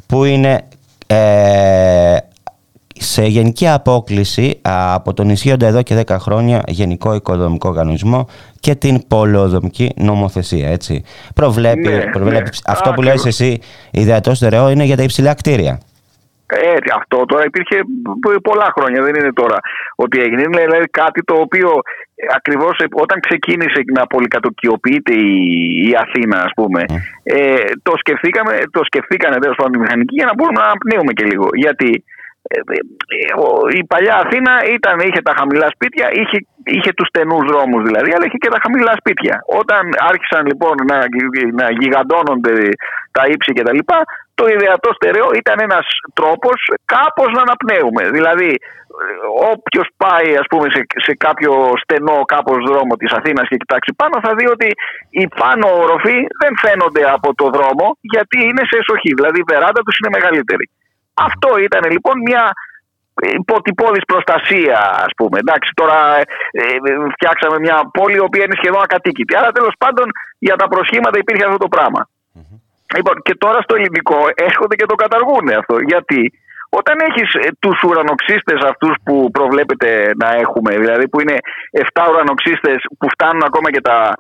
[0.07, 0.61] που είναι
[1.07, 2.17] ε,
[3.03, 8.27] σε γενική απόκληση α, από τον ισχύοντα εδώ και 10 χρόνια Γενικό Οικοδομικό Οργανισμό
[8.61, 10.69] και την πολεοδομική νομοθεσία.
[10.69, 11.03] Έτσι.
[11.35, 12.49] Προβλέπει, Ναι, προβλέπει ναι.
[12.67, 13.25] αυτό που Ακριβώς.
[13.25, 13.59] λες εσύ,
[13.91, 15.81] ιδεατός στερεό είναι για τα υψηλά κτίρια.
[16.51, 17.77] Ε, αυτό τώρα υπήρχε
[18.23, 19.59] π- πολλά χρόνια, δεν είναι τώρα
[19.95, 20.43] ότι έγινε.
[20.43, 21.71] Είναι δηλαδή κάτι το οποίο
[22.37, 25.35] ακριβώς όταν ξεκίνησε να πολυκατοικιοποιείται η,
[25.89, 26.85] η Αθήνα, ας πούμε,
[27.23, 31.25] ε, το, σκεφτήκαμε, το σκεφτήκανε τέλος πάντων οι μηχανικοί για να μπορούμε να πνέουμε και
[31.25, 31.49] λίγο.
[31.53, 32.20] Γιατί ε, ε, ο-
[33.79, 38.25] η παλιά Αθήνα ήταν, είχε τα χαμηλά σπίτια, είχε, είχε τους στενούς δρόμους δηλαδή, αλλά
[38.27, 39.35] είχε και τα χαμηλά σπίτια.
[39.61, 40.99] Όταν άρχισαν λοιπόν να,
[41.61, 42.55] να γιγαντώνονται
[43.17, 43.81] τα ύψη κτλ.,
[44.39, 45.87] το ιδεατό στερεό ήταν ένας
[46.19, 46.59] τρόπος
[46.95, 48.03] κάπως να αναπνέουμε.
[48.17, 48.51] Δηλαδή,
[49.53, 51.53] όποιος πάει ας πούμε σε, σε κάποιο
[51.83, 54.69] στενό κάπως δρόμο της Αθήνας και κοιτάξει πάνω θα δει ότι
[55.21, 59.11] οι πάνω όροφοι δεν φαίνονται από το δρόμο γιατί είναι σε εσοχή.
[59.19, 60.67] Δηλαδή η βεράντα τους είναι μεγαλύτερη.
[61.15, 62.53] Αυτό ήταν λοιπόν μια
[63.41, 65.39] υποτυπώδης προστασία ας πούμε.
[65.39, 66.25] Εντάξει τώρα ε,
[66.61, 69.37] ε, φτιάξαμε μια πόλη η οποία είναι σχεδόν ακατοίκητη.
[69.37, 70.07] Άρα τέλος πάντων
[70.39, 72.09] για τα προσχήματα υπήρχε αυτό το πράγμα.
[72.97, 75.77] Λοιπόν, και τώρα στο ελληνικό έρχονται και το καταργούν αυτό.
[75.93, 76.33] Γιατί
[76.69, 77.29] όταν έχεις
[77.59, 81.37] τους ουρανοξύστες αυτούς που προβλέπετε να έχουμε, δηλαδή που είναι
[81.93, 84.15] 7 ουρανοξύστες που φτάνουν ακόμα και τα,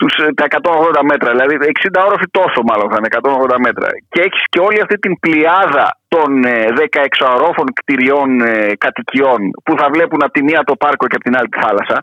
[0.00, 3.88] τους, ε, τα 180 μέτρα, δηλαδή 60 όροφοι τόσο μάλλον θα είναι 180 μέτρα.
[4.12, 8.52] Και έχεις και όλη αυτή την πλειάδα των ε, 16 ορόφων κτηριών ε,
[8.84, 11.98] κατοικιών που θα βλέπουν από τη μία το πάρκο και από την άλλη τη θάλασσα.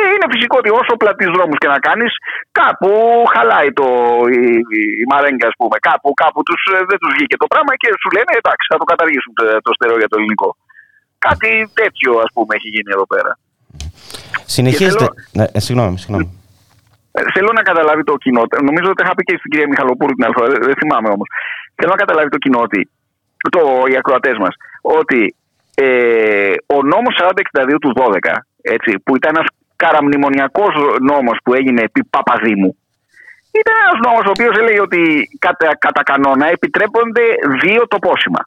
[0.00, 2.12] Ε, είναι φυσικό ότι όσο πλατεί δρόμους και να κάνεις,
[2.60, 2.90] κάπου
[3.34, 3.86] χαλάει το,
[4.38, 4.42] η,
[5.02, 5.76] η μαρέγκα, ας πούμε.
[5.88, 8.86] Κάπου, κάπου τους, ε, δεν τους βγήκε το πράγμα και σου λένε εντάξει, θα το
[8.92, 10.48] καταργήσουν το, το στερεό για το ελληνικό.
[11.26, 11.50] Κάτι
[11.80, 13.30] τέτοιο, ας πούμε, έχει γίνει εδώ πέρα.
[14.56, 15.04] Συνεχίζεται.
[15.04, 16.26] θέλω- Ναι, ε, συγγνώμη, συγγνώμη.
[17.18, 18.42] Ε, Θέλω να καταλάβει το κοινό.
[18.68, 21.08] Νομίζω ότι τα είχα πει και στην κυρία Μιχαλοπούλου την άλλη φορά, δεν δεν θυμάμαι
[21.16, 21.28] όμως.
[21.76, 22.80] Θέλω να καταλάβει το κοινό ότι,
[23.54, 24.54] το, οι ακροατές μας,
[25.00, 25.20] ότι
[25.74, 28.34] ε, ο νόμος 4062 του 12,
[28.74, 30.72] έτσι, που ήταν ένας καραμνημονιακός
[31.10, 32.76] νόμος που έγινε επί Παπαδήμου,
[33.60, 35.00] ήταν ένας νόμος ο οποίος έλεγε ότι
[35.38, 37.24] κατά, κατά κανόνα επιτρέπονται
[37.62, 38.40] δύο τοπόσημα.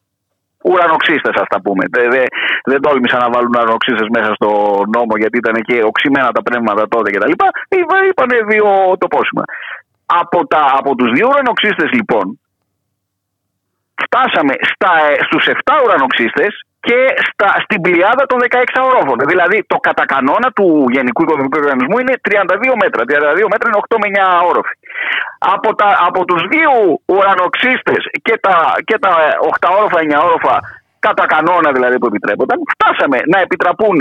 [0.63, 1.83] Ουρανοξύστες, ας τα πούμε.
[1.95, 2.25] Δεν, δεν,
[2.63, 4.49] δεν τόλμησαν να βάλουν ουρανοξύστες μέσα στο
[4.95, 7.33] νόμο γιατί ήταν και οξυμένα τα πνεύματα τότε κτλ.
[8.09, 8.67] Είπαν δύο
[8.97, 9.43] τοπόσημα.
[10.05, 12.39] Από, τα, από τους δύο ουρανοξύστες λοιπόν,
[14.03, 14.91] φτάσαμε στα,
[15.25, 16.51] στους 7 ουρανοξύστες
[16.87, 19.17] και στα, στην πλειάδα των 16 ορόφων.
[19.31, 23.01] Δηλαδή το κατά κανόνα του Γενικού Οικονομικού Οργανισμού είναι 32 μέτρα.
[23.03, 24.07] 32 μέτρα είναι 8 με
[24.41, 24.73] 9 όροφοι.
[25.39, 26.71] Από, τα, από τους δύο
[27.05, 29.11] ουρανοξύστες και τα, και τα
[29.59, 30.59] 8 όροφα, 9 όροφα
[30.99, 33.99] κατά κανόνα δηλαδή που επιτρέπονταν, φτάσαμε να επιτραπούν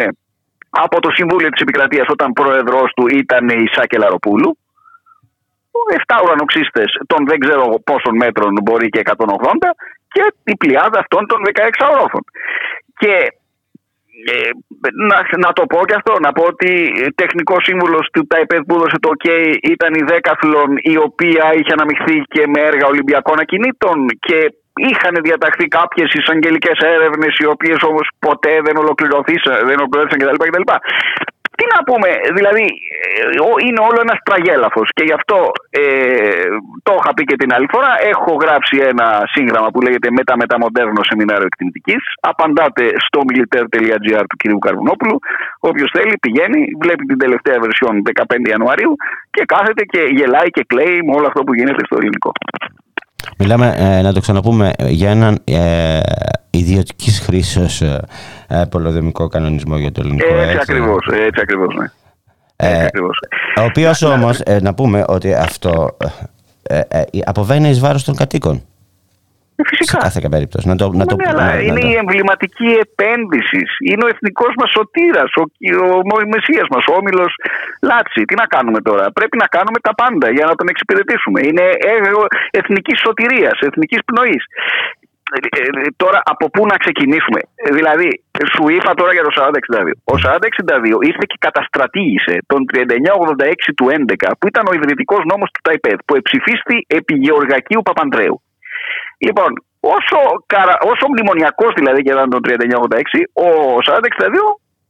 [0.70, 4.58] από το Συμβούλιο της Επικρατείας όταν πρόεδρος του ήταν η Σάκη Λαροπούλου
[6.06, 9.14] 7 ουρανοξύστες των δεν ξέρω πόσων μέτρων μπορεί και 180
[10.08, 11.60] και η πλειάδα αυτών των 16
[11.92, 12.24] ορόφων.
[12.98, 13.37] Και
[14.26, 14.50] ε,
[15.10, 16.70] να, να το πω και αυτό, να πω ότι
[17.14, 19.26] τεχνικός σύμβουλος του ΤΑΙΠΕΔ που έδωσε το OK
[19.74, 24.38] ήταν η Δέκαθλον η οποία είχε αναμειχθεί και με έργα Ολυμπιακών ακινήτων και
[24.90, 30.62] είχαν διαταχθεί κάποιες εισαγγελικές έρευνες, οι οποίες όμως ποτέ δεν ολοκληρωθήσαν, δεν ολοκληρώθησαν κτλ.
[31.58, 32.64] Τι να πούμε, δηλαδή
[33.02, 35.38] ε, είναι όλο ένας τραγέλαφος και γι' αυτό
[35.70, 36.46] ε,
[36.86, 37.92] το είχα πει και την άλλη φορά.
[38.12, 42.02] Έχω γράψει ένα σύγγραμμα που λέγεται Μεταμεταμοντέρνο Σεμινάριο Εκτιμητικής.
[42.30, 44.42] Απαντάτε στο militaire.gr του κ.
[44.66, 45.16] Καρβουνόπουλου.
[45.70, 47.94] Όποιος θέλει πηγαίνει, βλέπει την τελευταία βερσιόν
[48.34, 48.92] 15 Ιανουαρίου
[49.30, 52.32] και κάθεται και γελάει και κλαίει με όλο αυτό που γίνεται στο ελληνικό.
[53.38, 56.00] Μιλάμε, ε, να το ξαναπούμε, για έναν ε,
[56.50, 58.00] ιδιωτικής χρήσης ε,
[58.70, 60.34] πολεοδομικό κανονισμό για το ελληνικό.
[60.34, 60.58] Έτσι, έτσι.
[60.60, 61.06] ακριβώς.
[61.06, 61.86] Έτσι ακριβώς, ναι.
[62.56, 63.18] Ε, ακριβώς.
[63.58, 65.96] Ο οποίος όμως, ε, να πούμε ότι αυτό
[66.62, 68.62] ε, ε, αποβαίνει εις βάρος των κατοίκων.
[69.60, 69.98] Ε, φυσικά.
[70.00, 70.64] Σε κάθε περίπτωση.
[70.70, 73.70] Να το, να το, ναι, αλλά να, είναι να η εμβληματική επένδυσης.
[73.90, 75.42] Είναι ο εθνικός μας σωτήρας, ο,
[75.84, 77.32] ο, ο Μεσσίας μας, ο όμιλος
[77.88, 78.22] Λάτσι.
[78.28, 81.38] Τι να κάνουμε τώρα; Πρέπει να κάνουμε τα πάντα για να τον εξυπηρετήσουμε.
[81.48, 81.66] Είναι
[81.96, 82.22] έργο
[82.60, 84.44] εθνικής σωτηρίας, εθνικής πνοής.
[85.36, 88.08] Ε, τώρα από πού να ξεκινήσουμε; Ε, Δηλαδή,
[88.54, 89.92] σου είπα τώρα για το 4062.
[90.12, 95.60] Ο 4062 ήρθε και καταστρατήγησε τον 3986 του 11, που ήταν ο ιδρυτικός νόμος του
[95.66, 98.36] ΤΑΙΠΕΔ, που εψηφίστη επί Γεωργακίου Παπαντρέου.
[99.26, 99.50] Λοιπόν,
[99.96, 100.18] όσο,
[100.52, 100.74] καρα...
[100.90, 103.48] όσο μνημονιακός δηλαδή και ήταν τον 3986, ο
[103.84, 104.34] 4062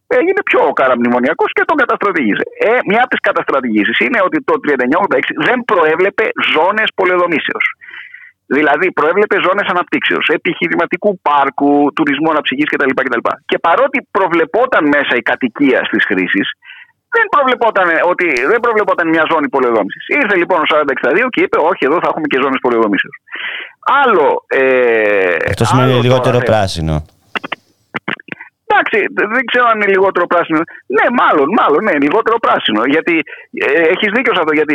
[0.07, 2.45] έγινε πιο καραμνημονιακός και τον καταστρατήγησε.
[2.71, 6.25] Ε, μια από τις καταστρατηγήσεις είναι ότι το 3986 δεν προέβλεπε
[6.55, 7.67] ζώνες πολεοδομήσεως.
[8.57, 12.93] Δηλαδή, προέβλεπε ζώνες αναπτύξεως, επιχειρηματικού πάρκου, τουρισμού αναψυχής κτλ.
[12.95, 13.23] κτλ.
[13.51, 16.47] Και παρότι προβλεπόταν μέσα η κατοικία στις χρήσεις,
[17.15, 20.05] δεν προβλεπόταν, ότι, δεν προβλεπόταν μια ζώνη πολεοδόμησης.
[20.21, 23.17] Ήρθε λοιπόν ο 4062 και είπε: Όχι, εδώ θα έχουμε και ζώνες πολεοδομήσεως.
[24.03, 24.45] Άλλο.
[24.47, 27.05] Ε, Αυτό σημαίνει άλλο λιγότερο τώρα, πράσινο.
[28.67, 28.99] Εντάξει,
[29.35, 30.61] δεν ξέρω αν είναι λιγότερο πράσινο.
[30.97, 32.83] Ναι, μάλλον, μάλλον, ναι, λιγότερο πράσινο.
[32.95, 33.15] Γιατί
[33.53, 34.55] ε, έχεις δίκιο σε αυτό.
[34.55, 34.75] Γιατί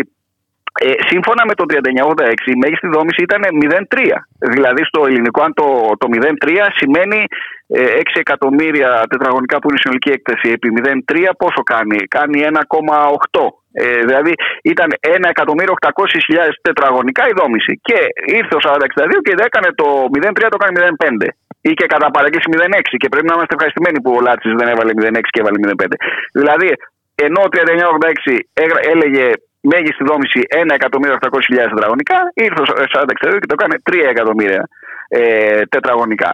[0.79, 4.07] ε, σύμφωνα με το 3986 η μέγιστη δόμηση ήταν 0,3.
[4.53, 5.67] Δηλαδή στο ελληνικό, αν το,
[5.97, 7.19] το 0,3 σημαίνει
[7.67, 10.69] ε, 6 εκατομμύρια τετραγωνικά που είναι η συνολική έκταση επί
[11.11, 12.37] 0,3 πόσο κάνει; Κάνει
[13.31, 13.62] 1,8.
[13.81, 14.33] Ε, δηλαδή
[14.73, 17.71] ήταν 1.800.000 τετραγωνικά η δόμηση.
[17.87, 17.97] Και
[18.39, 21.27] ήρθε ο 4062 και έκανε το 0,3 το κάνει 0,5
[21.69, 24.91] ή και κατά παραγγελία 0,6 και πρέπει να είμαστε ευχαριστημένοι που ο Λάτσι δεν έβαλε
[25.01, 25.85] 0,6 και έβαλε 0,5.
[26.39, 26.69] Δηλαδή,
[27.27, 27.55] ενώ το
[28.21, 28.37] 3986
[28.93, 29.25] έλεγε
[29.71, 34.63] μέγιστη δόμηση 1.800.000 τετραγωνικά, ήρθε ο 4062 και το κάνει 3 εκατομμύρια
[35.07, 36.31] ε, τετραγωνικά.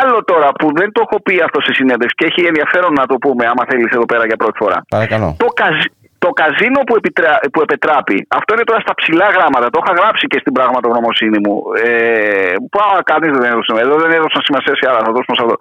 [0.00, 3.16] Άλλο τώρα που δεν το έχω πει αυτό σε συνέντευξη και έχει ενδιαφέρον να το
[3.24, 4.78] πούμε, άμα θέλεις εδώ πέρα για πρώτη φορά.
[4.88, 5.28] Παρακαλώ.
[5.38, 5.76] Το, καζ,
[6.18, 10.26] το καζίνο που, επιτρα, που επετράπει, αυτό είναι τώρα στα ψηλά γράμματα, το είχα γράψει
[10.26, 11.56] και στην πραγματογνωμοσύνη μου.
[11.84, 12.78] Ε, που
[13.10, 15.56] κανείς δεν έδωσε, εδώ δεν έδωσαν σημασία σε άλλα, θα δώσουμε σε αυτό.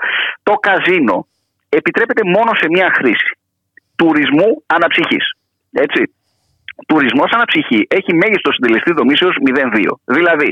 [0.47, 1.17] Το καζίνο
[1.79, 3.29] επιτρέπεται μόνο σε μία χρήση.
[3.95, 5.25] Τουρισμού αναψυχής.
[5.85, 6.01] Έτσι.
[6.87, 9.93] Τουρισμός αναψυχή έχει μέγιστο συντελεστή δομήσεω 0,2.
[10.05, 10.49] Δηλαδή,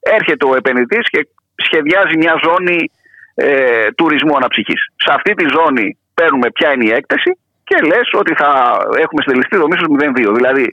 [0.00, 1.20] έρχεται ο επενδυτής και
[1.66, 2.90] σχεδιάζει μια ζώνη
[3.34, 4.80] ε, τουρισμού αναψυχής.
[5.04, 7.30] Σε αυτή τη ζώνη παίρνουμε ποια είναι η έκταση
[7.68, 8.50] και λες ότι θα
[9.04, 10.34] έχουμε συντελεστή δομήσεω 0,2.
[10.38, 10.66] Δηλαδή,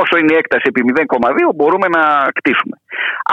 [0.00, 2.04] όσο είναι η έκταση επί 0,2 μπορούμε να
[2.36, 2.76] κτίσουμε.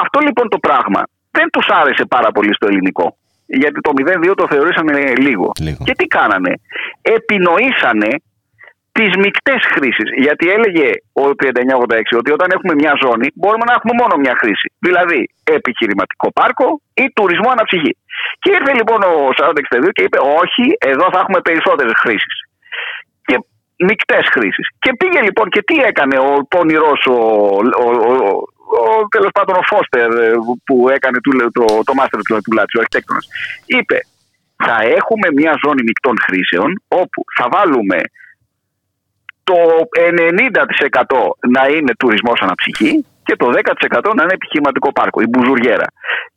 [0.04, 1.02] Αυτό λοιπόν το πράγμα
[1.38, 3.08] δεν τους άρεσε πάρα πολύ στο ελληνικό.
[3.46, 5.52] Γιατί το 0,2 το θεωρήσανε λίγο.
[5.68, 5.84] Λίγο.
[5.88, 6.54] Και τι κάνανε;
[7.02, 8.12] Επινοήσανε
[8.98, 10.10] τις μεικτές χρήσεις.
[10.26, 10.88] Γιατί έλεγε
[11.24, 14.68] ο 3986 ότι όταν έχουμε μια ζώνη μπορούμε να έχουμε μόνο μια χρήση.
[14.86, 15.20] Δηλαδή
[15.58, 17.94] επιχειρηματικό πάρκο ή τουρισμό αναψυχή.
[18.42, 22.36] Και ήρθε λοιπόν ο 4062 και είπε: Όχι, εδώ θα έχουμε περισσότερες χρήσεις.
[23.28, 23.36] Και
[23.88, 24.68] μεικτές χρήσεις.
[24.80, 27.20] Και πήγε λοιπόν και τι έκανε ο πονηρός ο,
[27.86, 28.14] ο, ο,
[28.82, 30.34] ο, τέλος πάντων ο Φώστερ ε,
[30.66, 33.28] που έκανε το, το, το μάστερ του, του Λάτσι, ο αρχιτέκτονας.
[33.66, 33.98] Είπε:
[34.66, 38.00] Θα έχουμε μια ζώνη μεικτών χρήσεων όπου θα βάλουμε
[39.44, 39.58] το
[39.98, 41.20] 90%
[41.56, 43.48] να είναι τουρισμός αναψυχή και το
[44.00, 45.88] 10% να είναι επιχειρηματικό πάρκο, η μπουζουριέρα.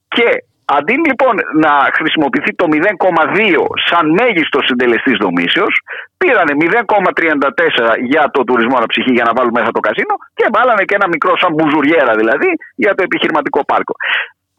[0.08, 1.34] Και αντί λοιπόν
[1.64, 5.74] να χρησιμοποιηθεί το 0,2 σαν μέγιστο συντελεστής δομήσεως,
[6.16, 10.94] πήρανε 0,34 για το τουρισμό αναψυχή για να βάλουν μέσα το καζίνο και βάλανε και
[10.94, 13.94] ένα μικρό σαν μπουζουριέρα δηλαδή για το επιχειρηματικό πάρκο.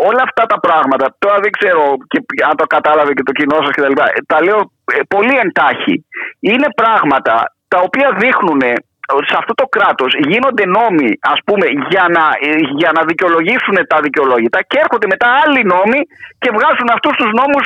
[0.09, 2.19] Όλα αυτά τα πράγματα, τώρα δεν ξέρω και
[2.49, 3.95] αν το κατάλαβε και το κοινό σας κτλ.
[4.27, 4.59] Τα λέω
[4.93, 5.95] ε, πολύ εντάχει.
[6.39, 7.35] Είναι πράγματα
[7.67, 8.61] τα οποία δείχνουν
[8.94, 8.94] ότι
[9.29, 12.23] σε αυτό το κράτος γίνονται νόμοι ας πούμε για να,
[12.81, 15.99] για να δικαιολογήσουν τα δικαιολόγητα και έρχονται μετά άλλοι νόμοι
[16.41, 17.65] και βγάζουν αυτούς τους νόμους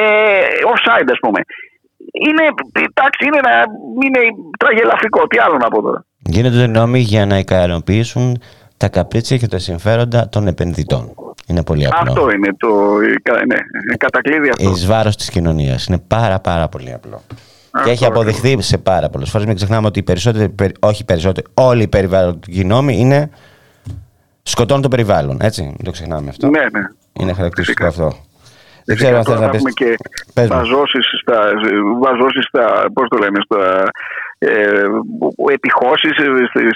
[0.00, 0.02] ε,
[0.72, 1.40] offside ας πούμε.
[2.28, 2.44] Είναι,
[2.90, 3.66] εντάξει, είναι, ένα-
[4.04, 4.20] είναι
[4.62, 5.26] τραγελαφικό.
[5.26, 6.04] Τι άλλο να πω τώρα.
[6.18, 8.42] Γίνονται νόμοι για να ικανοποιήσουν
[8.76, 11.14] τα καπρίτσια και τα συμφέροντα των επενδυτών.
[11.46, 12.12] Είναι πολύ απλό.
[12.12, 12.68] Αυτό είναι το
[13.46, 14.70] ναι, κατακλείδι αυτό.
[14.70, 15.86] Εις βάρος της κοινωνίας.
[15.86, 17.22] Είναι πάρα πάρα πολύ απλό.
[17.84, 19.46] Και έχει αποδειχθεί σε πάρα πολλές φορές.
[19.46, 23.30] Μην ξεχνάμε ότι οι περισσότεροι, όχι περισσότεροι, όλοι οι περιβαλλοντικοί νόμοι είναι
[24.42, 25.36] σκοτώνουν το περιβάλλον.
[25.40, 26.48] Έτσι, μην το ξεχνάμε αυτό.
[26.48, 26.80] Ναι, ναι.
[27.12, 28.12] Είναι χαρακτηριστικό αυτό.
[28.84, 29.62] Δεν ξέρω αν θες να πεις.
[29.74, 29.96] και
[30.48, 31.38] βαζώσεις στα,
[32.02, 33.90] βαζώσεις στα, πώς το λένε, στα
[34.38, 34.84] ε,
[35.52, 36.14] επιχώσεις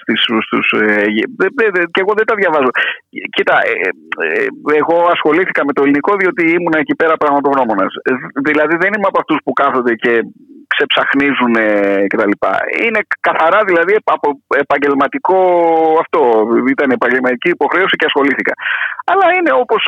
[0.02, 1.04] στις, στους, ε,
[1.92, 2.70] και εγώ δεν τα διαβάζω.
[3.34, 3.88] Κοίτα, ε,
[4.26, 4.46] ε,
[4.80, 7.92] εγώ ασχολήθηκα με το ελληνικό διότι ήμουν εκεί πέρα πραγματογνώμονας.
[8.48, 10.12] Δηλαδή δεν είμαι από αυτούς που κάθονται και
[10.74, 11.54] ξεψαχνίζουν
[12.10, 12.32] κτλ.
[12.84, 14.26] Είναι καθαρά δηλαδή από
[14.64, 15.38] επαγγελματικό
[16.02, 16.20] αυτό.
[16.74, 18.54] Ήταν επαγγελματική υποχρέωση και ασχολήθηκα.
[19.12, 19.80] Αλλά είναι όπως.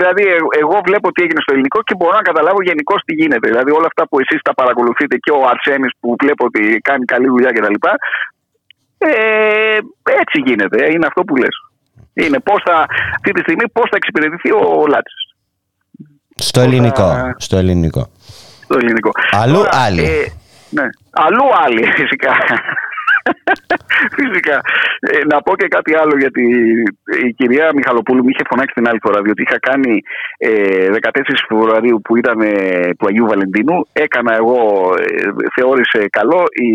[0.00, 0.24] Δηλαδή,
[0.62, 3.46] εγώ βλέπω τι έγινε στο ελληνικό και μπορώ να καταλάβω γενικώς τι γίνεται.
[3.50, 7.28] Δηλαδή, όλα αυτά που εσείς τα παρακολουθείτε και ο Αρσένης που βλέπω ότι κάνει καλή
[7.34, 7.76] δουλειά κτλ.
[8.98, 9.78] Ε,
[10.22, 10.78] έτσι γίνεται.
[10.92, 11.56] Είναι αυτό που λες.
[12.14, 12.76] Είναι πώς θα,
[13.16, 15.22] αυτή τη στιγμή πώς θα εξυπηρετηθεί ο Λάτσης.
[16.34, 17.34] Στο ελληνικό.
[17.36, 18.10] Στο ελληνικό.
[18.66, 19.10] Στο ελληνικό.
[19.42, 20.02] Αλλού άλλοι.
[20.02, 20.26] Ε,
[20.76, 20.86] ναι.
[21.24, 22.32] Αλλού άλλοι φυσικά.
[24.18, 24.56] Φυσικά.
[25.00, 26.42] Ε, να πω και κάτι άλλο γιατί
[27.26, 29.94] η κυρία Μιχαλοπούλου μου είχε φωνάξει την άλλη φορά διότι είχα κάνει
[30.38, 32.54] ε, 14 Φεβρουαρίου που ήταν ε,
[32.98, 34.58] του Αγίου Βαλεντίνου έκανα εγώ,
[34.98, 35.04] ε,
[35.56, 36.68] θεώρησε καλό η,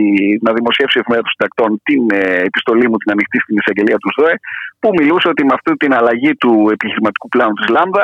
[0.45, 4.11] να δημοσιεύσει η εφημερίδα των συντακτών την ε, επιστολή μου την ανοιχτή στην εισαγγελία του
[4.13, 4.35] ΣΔΟΕ
[4.81, 8.03] που μιλούσε ότι με αυτή την αλλαγή του επιχειρηματικού πλάνου της Λάμδα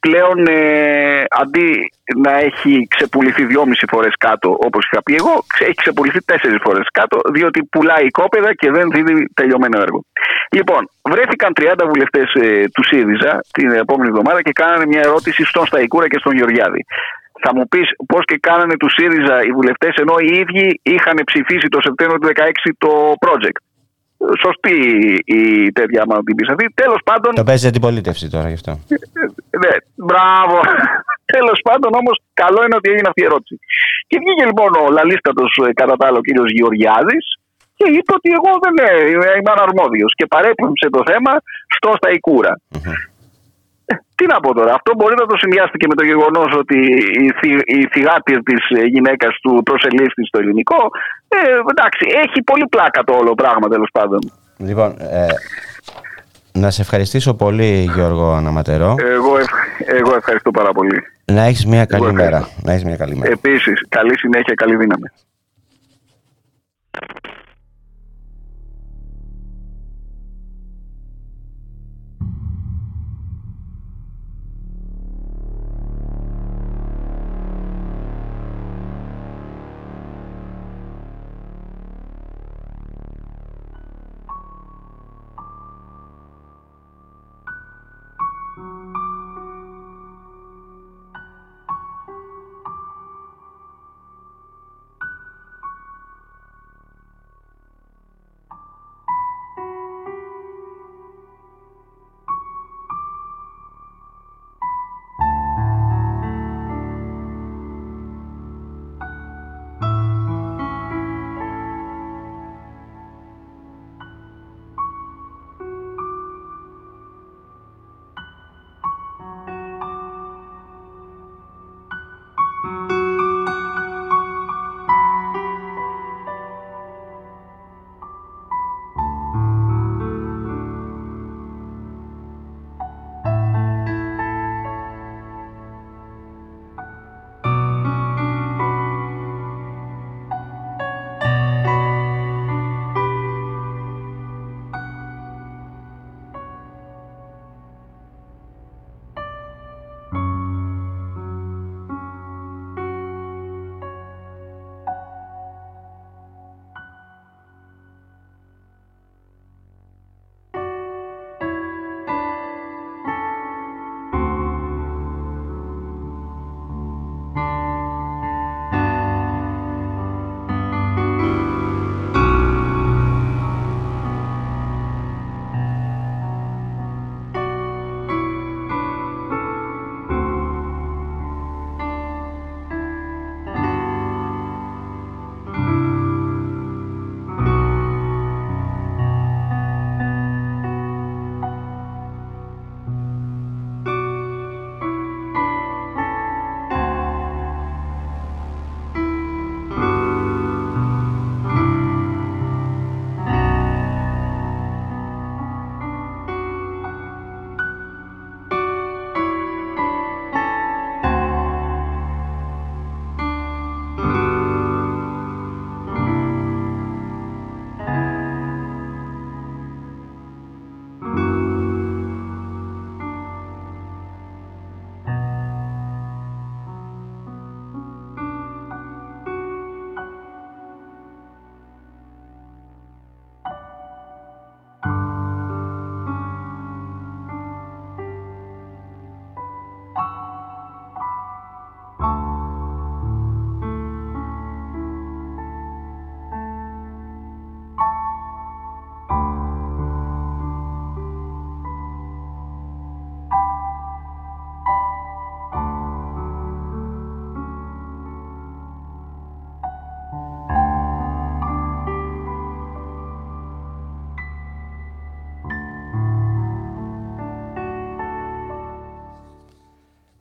[0.00, 6.20] πλέον ε, αντί να έχει ξεπουληθεί δυόμιση φορές κάτω όπως είχα πει εγώ, έχει ξεπουληθεί
[6.24, 10.04] τέσσερις φορές κάτω διότι πουλάει κόπεδα και δεν δίνει τελειωμένο έργο.
[10.50, 15.66] Λοιπόν, βρέθηκαν 30 βουλευτές ε, του ΣΥΡΙΖΑ την επόμενη εβδομάδα και κάνανε μια ερώτηση στον
[15.66, 16.84] Σταϊκούρα και στον Γεωργιάδη.
[17.40, 21.68] Θα μου πεις πώς και κάνανε του ΣΥΡΙΖΑ οι βουλευτές ενώ οι ίδιοι είχαν ψηφίσει
[21.68, 23.58] το Σεπτέμβριο του 2016 το project
[24.44, 24.76] σωστή
[25.24, 25.40] η
[25.72, 26.64] τέτοια άμα την πεις αυτή.
[26.74, 27.34] Τέλος πάντων...
[27.34, 28.72] Το παίζει αντιπολίτευση τώρα γι' αυτό.
[29.62, 30.56] ναι, μπράβο.
[31.36, 33.56] Τέλος πάντων όμως καλό είναι ότι έγινε αυτή η ερώτηση.
[34.08, 37.24] Και βγήκε λοιπόν ο λαλίστατος ε, κατά τα άλλο κύριος Γεωργιάδης
[37.78, 38.74] και είπε ότι εγώ δεν
[39.36, 41.32] είμαι αναρμόδιος και παρέπληψε το θέμα
[41.76, 42.52] στο Σταϊκούρα.
[44.14, 46.78] Τι να πω τώρα, αυτό μπορεί να το συνδυάσετε και με το γεγονός ότι
[47.24, 48.62] η, θη, η θυγάτη της
[48.94, 50.80] γυναίκας του προσελήφθη στο ελληνικό.
[51.28, 51.38] Ε,
[51.72, 54.18] εντάξει, έχει πολύ πλάκα το όλο πράγμα τέλος πάντων.
[54.58, 55.26] Λοιπόν, ε,
[56.52, 58.94] να σε ευχαριστήσω πολύ, Γιώργο Αναματερό.
[58.98, 59.36] Εγώ,
[59.98, 61.02] εγώ ευχαριστώ πάρα πολύ.
[61.24, 62.48] Να έχεις μια καλή μέρα.
[62.62, 63.32] Να έχεις μια καλή μέρα.
[63.32, 65.08] Επίσης, καλή συνέχεια, καλή δύναμη.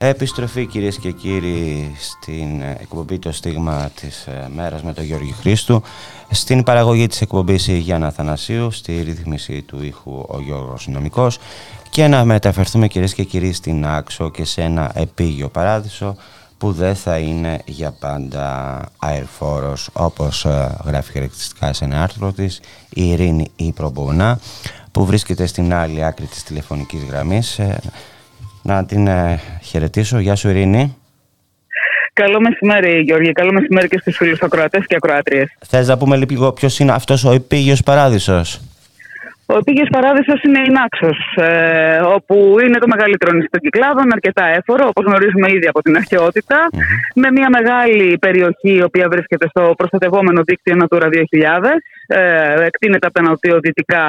[0.07, 5.81] Επιστροφή κυρίες και κύριοι στην εκπομπή το στίγμα της ε, μέρας με τον Γιώργη Χρήστου
[6.31, 11.39] στην παραγωγή της εκπομπής η Γιάννα Θανασίου στη ρύθμιση του ήχου ο Γιώργος Νομικός.
[11.89, 16.15] Και να μεταφερθούμε κυρίες και κύριοι στην Άξο και σε ένα επίγειο παράδεισο
[16.57, 22.59] που δεν θα είναι για πάντα αερφόρος όπως ε, γράφει χαρακτηριστικά σε ένα άρθρο της
[22.89, 24.39] η Ειρήνη η Προμπουνά
[24.91, 27.79] που βρίσκεται στην άλλη άκρη της τηλεφωνικής γραμμής ε,
[28.65, 30.19] να την ε, χαιρετήσω.
[30.19, 30.95] Γεια σου Ειρήνη.
[32.13, 35.57] Καλό μεσημέρι Γιώργη, καλό μεσημέρι και στους φίλους ακροατές και ακροάτριες.
[35.67, 38.61] Θες να πούμε λίγο ποιος είναι αυτός ο επίγειος παράδεισος;
[39.53, 44.45] Ο Επίγειος Παράδεισος είναι η Νάξος, ε, όπου είναι το μεγαλύτερο νησί των Κυκλάδων, αρκετά
[44.59, 46.59] έφορο, όπως γνωρίζουμε ήδη από την αρχαιοτητα
[47.15, 51.73] με μια μεγάλη περιοχή, η οποία βρίσκεται στο προστατευόμενο δίκτυο Natura 2000,
[52.07, 52.19] ε,
[52.69, 54.03] εκτείνεται από τα νοτιοδυτικά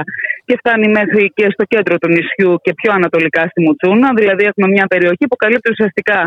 [0.44, 4.08] και φτάνει μέχρι και στο κέντρο του νησιού και πιο ανατολικά στη Μουτσούνα.
[4.18, 6.18] Δηλαδή έχουμε μια περιοχή που καλύπτει ουσιαστικά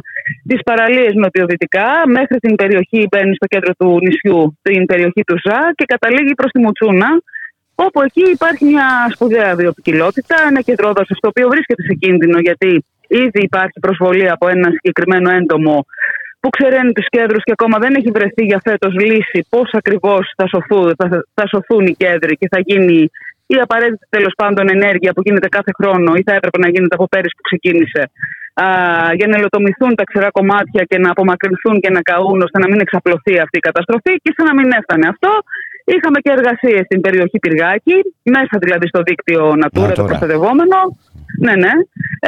[0.49, 1.87] τις παραλίες νοτιοδυτικά.
[2.17, 6.51] Μέχρι την περιοχή, μπαίνει στο κέντρο του νησιού, την περιοχή του Ζα και καταλήγει προς
[6.51, 7.09] τη Μουτσούνα
[7.85, 12.85] όπου εκεί υπάρχει μια σπουδαία βιοπικιλότητα, ένα κέντρο δόση το οποίο βρίσκεται σε κίνδυνο γιατί
[13.07, 15.85] ήδη υπάρχει προσβολή από ένα συγκεκριμένο έντομο
[16.39, 20.45] που ξεραίνει τους κέντρους και ακόμα δεν έχει βρεθεί για φέτος λύση πώς ακριβώς θα,
[20.97, 21.05] θα,
[21.37, 23.09] θα σωθούν οι κέντροι και θα γίνει
[23.53, 27.07] η απαραίτητη τέλος πάντων ενέργεια που γίνεται κάθε χρόνο ή θα έπρεπε να γίνεται από
[27.13, 28.03] πέρυσι που ξεκίνησε.
[28.63, 28.65] Α,
[29.19, 32.79] για να ελοτομηθούν τα ξερά κομμάτια και να απομακρυνθούν και να καούν ώστε να μην
[32.85, 35.31] εξαπλωθεί αυτή η καταστροφή και σαν να μην έφτανε αυτό
[35.93, 37.97] Είχαμε και εργασίες στην περιοχή Πυργάκη,
[38.35, 40.77] μέσα δηλαδή στο δίκτυο Natura, το προστατευόμενο.
[41.45, 41.73] Ναι, ναι.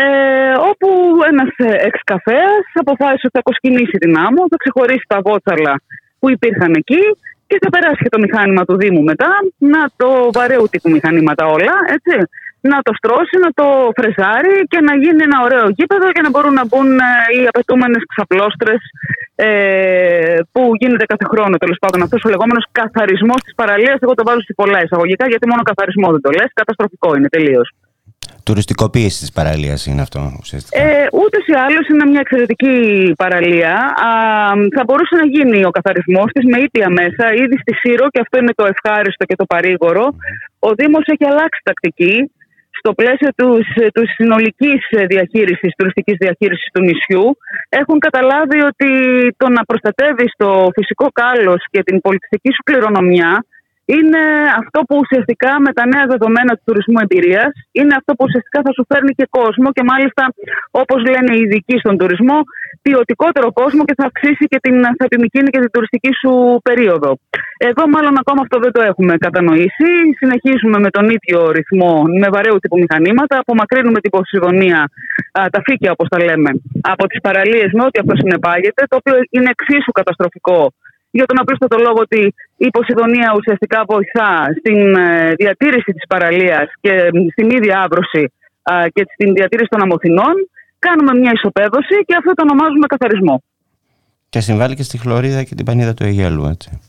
[0.03, 0.87] Ε, όπου
[1.31, 1.51] ένας
[1.89, 5.73] εξκαφέας αποφάσισε ότι θα κοσκινήσει την άμμο, θα ξεχωρίσει τα βότσαλα
[6.19, 7.03] που υπήρχαν εκεί
[7.47, 11.75] και θα περάσει και το μηχάνημα του Δήμου μετά, να το βαρέου τύπου μηχανήματα όλα,
[11.95, 12.11] έτσι
[12.61, 13.67] να το στρώσει, να το
[13.97, 18.01] φρεζάρει και να γίνει ένα ωραίο γήπεδο για να μπορούν να μπουν ε, οι απαιτούμενες
[18.11, 18.81] ξαπλώστρες
[19.35, 21.55] ε, που γίνεται κάθε χρόνο.
[21.57, 23.97] Τέλος πάντων, αυτός ο λεγόμενος καθαρισμός της παραλίας.
[24.05, 26.49] Εγώ το βάζω σε πολλά εισαγωγικά, γιατί μόνο καθαρισμό δεν το λες.
[26.53, 27.67] Καταστροφικό είναι τελείως.
[28.45, 30.81] Τουριστικοποίηση της παραλίας είναι αυτό ουσιαστικά.
[30.81, 32.75] Ε, Ούτε ή άλλως είναι μια εξαιρετική
[33.17, 33.73] παραλία.
[34.07, 34.11] Α,
[34.75, 37.33] θα μπορούσε να γίνει ο καθαρισμός της με ήπια μέσα.
[37.43, 40.05] Ήδη στη Σύρο, και αυτό είναι το ευχάριστο και το παρήγορο,
[40.59, 42.31] ο Δήμος έχει αλλάξει τακτική
[42.81, 44.81] στο πλαίσιο τους τους συνολικής
[45.13, 47.25] διαχείρισης, τουριστικής διαχείρισης του νησιού
[47.69, 48.89] έχουν καταλάβει ότι
[49.41, 53.31] το να προστατεύεις το φυσικό κάλος και την πολιτιστική σου κληρονομιά
[53.95, 54.21] είναι
[54.61, 58.71] αυτό που ουσιαστικά με τα νέα δεδομένα του τουρισμού εμπειρίας είναι αυτό που ουσιαστικά θα
[58.75, 60.23] σου φέρνει και κόσμο και μάλιστα,
[60.81, 62.37] όπως λένε οι ειδικοί στον τουρισμό,
[62.85, 66.31] ποιοτικότερο κόσμο και θα αυξήσει και την, θα επιμηκύνει και την τουριστική σου
[66.67, 67.09] περίοδο.
[67.69, 69.89] Εδώ, μάλλον, ακόμα αυτό δεν το έχουμε κατανοήσει.
[70.21, 73.33] Συνεχίζουμε με τον ίδιο ρυθμό, με βαρέου τύπου μηχανήματα.
[73.43, 74.79] Απομακρύνουμε την Ποσειδονία,
[75.53, 76.49] τα φύκια όπως τα λέμε,
[76.93, 80.59] από τις παραλίες με ό,τι αυτό συνεπάγεται, το οποίο είναι εξίσου καταστροφικό
[81.11, 82.21] για τον απλούστατο λόγο ότι
[82.57, 86.93] η Ποσειδονία ουσιαστικά βοηθά στην ε, διατήρηση της παραλίας και
[87.31, 88.23] στην ίδια άβρωση
[88.93, 90.35] και στην διατήρηση των αμοθινών.
[90.79, 93.43] Κάνουμε μια ισοπαίδωση και αυτό το ονομάζουμε καθαρισμό.
[94.29, 96.79] Και συμβάλλει και στη Χλωρίδα και την Πανίδα του Αιγέλου, έτσι.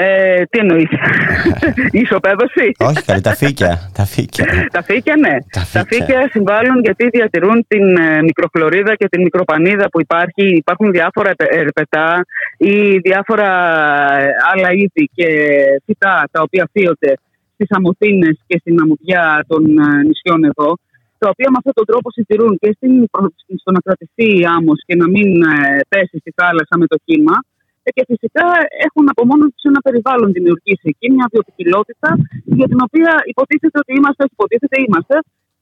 [0.00, 0.90] Ε, τι εννοείς,
[1.90, 3.90] η ισοπαίδωση; Όχι, καλή, τα φύκια.
[3.94, 5.36] Τα φύκια, τα φύκια ναι.
[5.50, 5.80] Τα φύκια.
[5.80, 10.44] τα φύκια συμβάλλουν γιατί διατηρούν την ε, μικροχλωρίδα και την μικροπανίδα που υπάρχει.
[10.62, 12.24] Υπάρχουν διάφορα ερπετά
[12.58, 13.50] ή διάφορα
[14.18, 15.28] ε, άλλα είδη και
[15.84, 17.12] φυτά τα οποία φύονται
[17.54, 20.70] στις αμμοθήνε και στην αμμουδιά των ε, νησιών εδώ
[21.18, 22.92] τα οποία με αυτόν τον τρόπο συντηρούν και στην,
[23.62, 25.28] στο να κρατηθεί η άμμος και να μην
[25.88, 27.47] πέσει στη θάλασσα με το κύμα ε,
[27.96, 28.46] και φυσικά
[28.86, 32.10] έχουν από μόνος τους ένα περιβάλλον δημιουργήσει εκεί, μια βιοπικιλότητα
[32.58, 35.16] για την οποία υποτίθεται ότι είμαστε, όχι υποτίθεται, είμαστε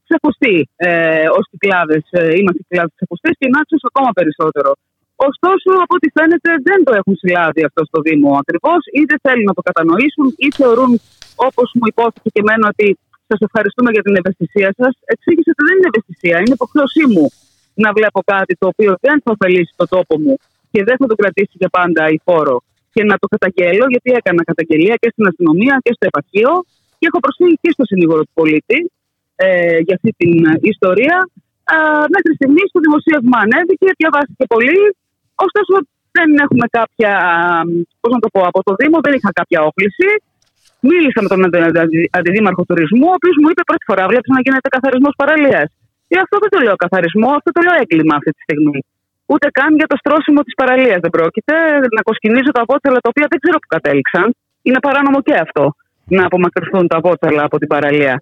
[0.06, 2.04] ξεχωστοί ε, ως κυκλάδες.
[2.10, 4.70] Ε, είμαστε κυκλάδες ξεχωστέ και να ακόμα περισσότερο.
[5.30, 9.46] Ωστόσο, από ό,τι φαίνεται, δεν το έχουν συλλάβει αυτό στο Δήμο ακριβώς, ή δεν θέλουν
[9.50, 10.92] να το κατανοήσουν, ή θεωρούν,
[11.48, 12.88] όπως μου υπόθηκε και εμένα, ότι
[13.30, 14.92] σας ευχαριστούμε για την ευαισθησία σας.
[15.12, 17.26] Εξήγησε ότι δεν είναι ευαισθησία, είναι υποχρέωσή μου
[17.84, 20.34] να βλέπω κάτι το οποίο δεν θα ωφελήσει το τόπο μου
[20.76, 22.56] και δεν θα το κρατήσει για πάντα η φόρο
[22.94, 26.52] και να το καταγγέλω, γιατί έκανα καταγγελία και στην αστυνομία και στο επαρχείο
[26.98, 28.78] και έχω προσφύγει και στο συνήγορο του πολίτη
[29.44, 30.34] ε, για αυτή την
[30.72, 31.16] ιστορία.
[31.74, 31.76] Ε,
[32.14, 34.80] μέχρι στιγμής το δημοσίευμα ανέβηκε, διαβάστηκε πολύ.
[35.46, 35.74] Ωστόσο,
[36.16, 37.12] δεν έχουμε κάποια.
[38.00, 40.08] Πώς να το πω, από το Δήμο δεν είχα κάποια όχληση.
[40.88, 41.40] Μίλησα με τον
[42.18, 45.68] αντιδήμαρχο τουρισμού, ο οποίος μου είπε πρώτη φορά: Βλέπεις να γίνεται καθαρισμός παραλίας.
[46.08, 48.78] Και αυτό δεν το λέω καθαρισμό, αυτό το λέω έγκλημα αυτή τη στιγμή
[49.32, 51.54] ούτε καν για το στρώσιμο της παραλίας δεν πρόκειται.
[51.96, 54.26] Να κοσκινίζω τα βότσαλα τα οποία δεν ξέρω που κατέληξαν.
[54.66, 55.64] Είναι παράνομο και αυτό
[56.16, 58.14] να απομακρυνθούν τα βότσαλα από την παραλία.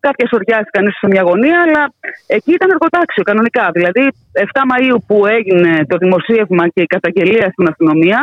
[0.00, 1.82] κάποια σοριάσει κανεί σε μια γωνία, αλλά
[2.26, 3.66] εκεί ήταν εργοτάξιο κανονικά.
[3.72, 8.20] Δηλαδή, 7 Μαου που έγινε το δημοσίευμα και η καταγγελία στην αστυνομία,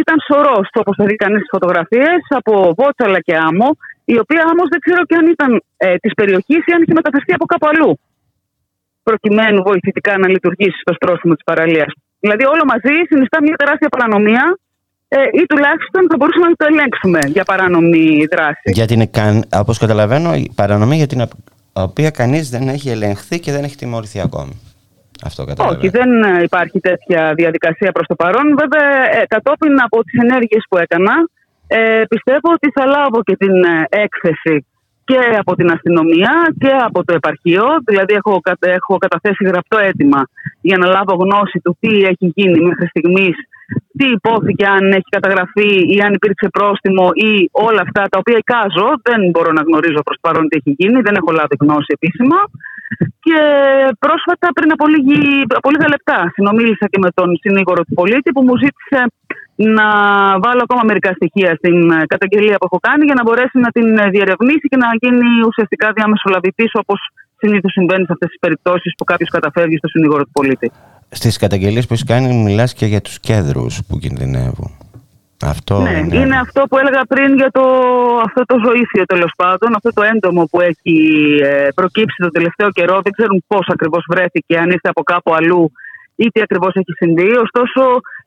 [0.00, 3.68] ήταν σωρός, όπως θα δει κανείς τι φωτογραφίες, από βότσαλα και άμμο,
[4.04, 7.32] η οποία όμω δεν ξέρω και αν ήταν ε, της περιοχής ή αν είχε μεταφερθεί
[7.32, 7.98] από κάπου αλλού.
[9.02, 11.92] Προκειμένου βοηθητικά να λειτουργήσει στο στρώσιμο της παραλίας.
[12.20, 14.58] Δηλαδή, όλο μαζί συνιστά μια τεράστια παρανομία
[15.08, 18.68] ε, ή τουλάχιστον θα μπορούσαμε να το ελέγξουμε για παράνομη δράση.
[18.78, 19.10] Γιατί είναι,
[19.52, 21.20] όπως καταλαβαίνω, η παρανομία για την
[21.72, 24.60] οποία κανείς δεν έχει ελεγχθεί και δεν έχει τιμωρηθεί ακόμη.
[25.24, 26.10] Αυτό Όχι, δεν
[26.42, 28.46] υπάρχει τέτοια διαδικασία προς το παρόν.
[28.60, 28.88] Βέβαια,
[29.20, 31.14] ε, κατόπιν από τις ενέργειες που έκανα,
[31.66, 34.66] ε, πιστεύω ότι θα λάβω και την ε, έκθεση
[35.04, 37.64] και από την αστυνομία και από το επαρχείο.
[37.84, 40.20] Δηλαδή έχω, έχω καταθέσει γραπτό αίτημα
[40.60, 43.36] για να λάβω γνώση του τι έχει γίνει μέχρι στιγμής,
[43.98, 48.88] τι υπόθηκε αν έχει καταγραφεί ή αν υπήρξε πρόστιμο ή όλα αυτά τα οποία εικάζω.
[49.08, 52.38] Δεν μπορώ να γνωρίζω προς παρόν τι έχει γίνει, δεν έχω λάβει γνώση επίσημα.
[53.26, 53.40] Και
[54.04, 55.22] πρόσφατα πριν από, λίγη,
[55.60, 58.98] από λίγα λεπτά συνομίλησα και με τον συνήγορο του πολίτη που μου ζήτησε
[59.54, 59.86] να
[60.44, 63.98] βάλω ακόμα μερικά στοιχεία στην ε, καταγγελία που έχω κάνει για να μπορέσει να την
[63.98, 66.98] ε, διερευνήσει και να γίνει ουσιαστικά διαμεσολαβητής όπως
[67.36, 70.70] συνήθως συμβαίνει σε αυτές τις περιπτώσεις που κάποιος καταφεύγει στο συνήγορο του πολίτη.
[71.10, 74.70] Στις καταγγελίες που έχεις κάνει, μιλάς και για τους κέντρους που κινδυνεύουν.
[75.44, 76.16] Αυτό ναι, είναι...
[76.16, 77.64] είναι αυτό που έλεγα πριν για το,
[78.26, 80.96] αυτό το ζωήφιο τέλος πάντων, αυτό το έντομο που έχει
[81.42, 83.00] ε, προκύψει το τελευταίο καιρό.
[83.02, 85.72] Δεν ξέρουν πώς ακριβώς βρέθηκε, αν είστε από κάπου αλλού
[86.14, 87.30] ή τι ακριβώς έχει συμβεί.
[87.46, 87.82] Ωστόσο,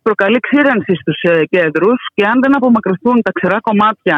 [0.08, 4.18] προκαλεί ξύρανση στους ε, κέντρους και αν δεν απομακρυνθούν τα ξερά κομμάτια,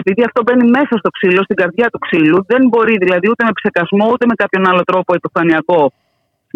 [0.00, 3.52] επειδή αυτό μπαίνει μέσα στο ξύλο, στην καρδιά του ξύλου, δεν μπορεί δηλαδή ούτε με
[3.58, 5.82] ψεκασμό ούτε με κάποιον άλλο τρόπο επιφανειακό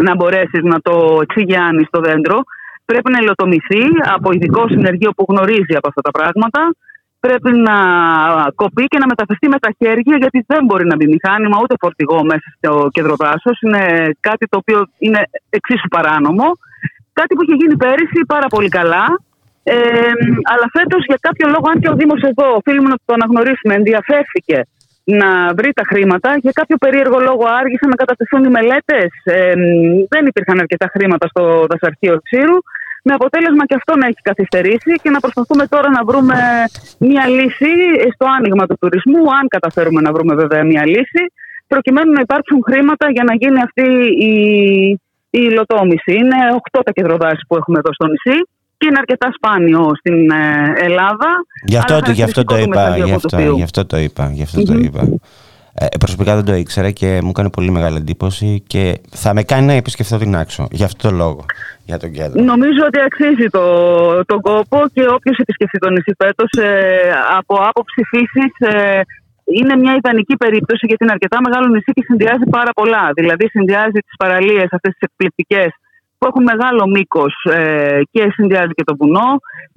[0.07, 0.95] να μπορέσεις να το
[1.27, 2.39] εξηγιάνεις στο δέντρο.
[2.85, 3.85] Πρέπει να υλοτομηθεί
[4.17, 6.61] από ειδικό συνεργείο που γνωρίζει από αυτά τα πράγματα.
[7.27, 7.77] Πρέπει να
[8.55, 12.19] κοπεί και να μεταφερθεί με τα χέρια, γιατί δεν μπορεί να μπει μηχάνημα ούτε φορτηγό
[12.31, 13.51] μέσα στο κέντρο δάσο.
[13.65, 13.85] Είναι
[14.21, 16.49] κάτι το οποίο είναι εξίσου παράνομο.
[17.19, 19.05] Κάτι που είχε γίνει πέρυσι πάρα πολύ καλά.
[19.63, 19.75] Ε,
[20.53, 24.59] αλλά φέτος για κάποιο λόγο, αν και ο Δήμος εδώ, οφείλουμε να το αναγνωρίσουμε, ενδιαφέρθηκε
[25.05, 26.37] να βρει τα χρήματα.
[26.45, 29.11] Για κάποιο περίεργο λόγο άργησαν να κατατεθούν οι μελέτες.
[29.25, 29.55] Ε,
[30.13, 32.59] δεν υπήρχαν αρκετά χρήματα στο δασαρχείο Ξύρου.
[33.05, 36.37] Με αποτέλεσμα και αυτό να έχει καθυστερήσει και να προσπαθούμε τώρα να βρούμε
[36.99, 37.73] μια λύση
[38.15, 41.23] στο άνοιγμα του τουρισμού, αν καταφέρουμε να βρούμε βέβαια μια λύση,
[41.67, 43.89] προκειμένου να υπάρξουν χρήματα για να γίνει αυτή
[44.31, 44.33] η,
[45.39, 46.13] η υλοτόμηση.
[46.21, 46.37] Είναι
[46.77, 48.39] 8 τα κεντροδάσει που έχουμε εδώ στο νησί
[48.77, 51.31] και είναι αρκετά σπάνιο στην ε, Ελλάδα.
[51.65, 52.97] Γι' αυτό, γι αυτό το είπα.
[52.97, 54.31] Γι' αυτό, γι αυτό το είπα.
[54.33, 55.09] Γι αυτό το είπα.
[55.75, 59.67] Ε, προσωπικά δεν το ήξερα και μου έκανε πολύ μεγάλη εντύπωση και θα με κάνει
[59.67, 60.69] να επισκεφθώ την Άξο.
[60.71, 61.45] Γι' αυτό το λόγο.
[61.85, 62.43] Για τον κέντρο.
[62.43, 63.65] Νομίζω ότι αξίζει το,
[64.25, 69.01] τον κόπο και όποιος επισκεφθεί τον νησί φέτος ε, από άποψη φύσης ε,
[69.45, 73.05] είναι μια ιδανική περίπτωση γιατί είναι αρκετά μεγάλο νησί και συνδυάζει πάρα πολλά.
[73.19, 75.71] Δηλαδή συνδυάζει τις παραλίες αυτές τις εκπληκτικές
[76.19, 79.29] που έχουν μεγάλο μήκος ε, και συνδυάζει και το βουνό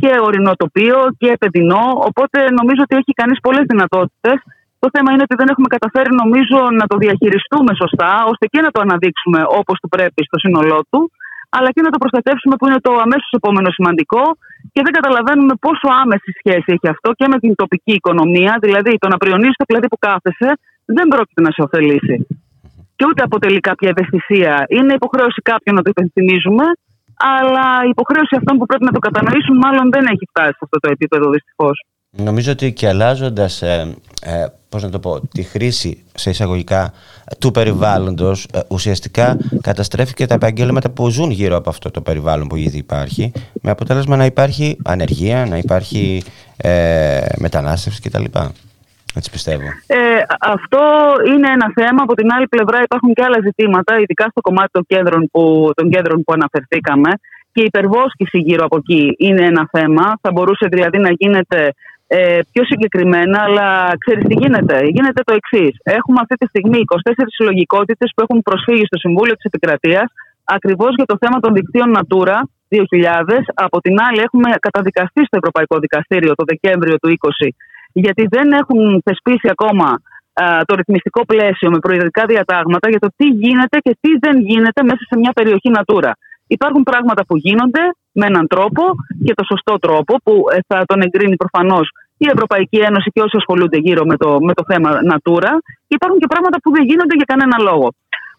[0.01, 1.85] και ορεινό τοπίο και παιδινό.
[2.09, 4.37] Οπότε νομίζω ότι έχει κανείς πολλές δυνατότητες.
[4.83, 8.71] Το θέμα είναι ότι δεν έχουμε καταφέρει νομίζω να το διαχειριστούμε σωστά ώστε και να
[8.73, 11.11] το αναδείξουμε όπως του πρέπει στο σύνολό του
[11.55, 14.23] αλλά και να το προστατεύσουμε που είναι το αμέσως επόμενο σημαντικό
[14.73, 18.53] και δεν καταλαβαίνουμε πόσο άμεση σχέση έχει αυτό και με την τοπική οικονομία.
[18.65, 20.49] Δηλαδή, το να πριονίσει το πλατή που κάθεσαι
[20.97, 22.17] δεν πρόκειται να σε ωφελήσει.
[22.97, 24.53] Και ούτε αποτελεί κάποια ευαισθησία.
[24.77, 26.65] Είναι υποχρέωση κάποιων να το υπενθυμίζουμε,
[27.37, 30.77] αλλά η υποχρέωση αυτών που πρέπει να το κατανοήσουν μάλλον δεν έχει φτάσει σε αυτό
[30.83, 31.77] το επίπεδο δυστυχώς.
[32.15, 36.93] Νομίζω ότι και αλλάζοντας ε, ε, πώς να το πω, τη χρήση σε εισαγωγικά
[37.39, 42.47] του περιβάλλοντος ε, ουσιαστικά καταστρέφει και τα επαγγέλματα που ζουν γύρω από αυτό το περιβάλλον
[42.47, 43.31] που ήδη υπάρχει
[43.61, 46.23] με αποτέλεσμα να υπάρχει ανεργία, να υπάρχει
[46.57, 48.23] ε, μετανάστευση κτλ.
[49.15, 49.67] Έτσι πιστεύω.
[49.87, 49.97] Ε,
[50.39, 50.81] αυτό
[51.27, 52.01] είναι ένα θέμα.
[52.03, 55.89] Από την άλλη πλευρά υπάρχουν και άλλα ζητήματα, ειδικά στο κομμάτι των κέντρων που, των
[55.89, 57.09] κέντρων που αναφερθήκαμε.
[57.51, 60.17] Και η υπερβόσκηση γύρω από εκεί είναι ένα θέμα.
[60.21, 61.73] Θα μπορούσε δηλαδή να γίνεται
[62.07, 63.67] ε, πιο συγκεκριμένα, αλλά
[64.03, 64.75] ξέρεις τι γίνεται.
[64.95, 65.73] Γίνεται το εξής.
[65.83, 70.07] Έχουμε αυτή τη στιγμή 24 συλλογικότητες που έχουν προσφύγει στο Συμβούλιο της Επικρατείας
[70.43, 72.37] ακριβώς για το θέμα των δικτύων Natura
[72.69, 73.39] 2000.
[73.53, 77.47] Από την άλλη, έχουμε καταδικαστεί στο Ευρωπαϊκό Δικαστήριο το Δεκέμβριο του 20
[77.97, 79.89] γιατί δεν έχουν θεσπίσει ακόμα
[80.65, 85.03] το ρυθμιστικό πλαίσιο με προεδρικά διατάγματα για το τι γίνεται και τι δεν γίνεται μέσα
[85.09, 86.11] σε μια περιοχή Natura.
[86.47, 87.83] Υπάρχουν πράγματα που γίνονται
[88.19, 88.83] με έναν τρόπο
[89.25, 91.87] και το σωστό τρόπο που ε, θα τον εγκρίνει προφανώς
[92.17, 95.51] η Ευρωπαϊκή Ένωση και όσοι ασχολούνται γύρω με το, με το θέμα Natura.
[95.87, 97.87] Και υπάρχουν και πράγματα που δεν γίνονται για κανένα λόγο.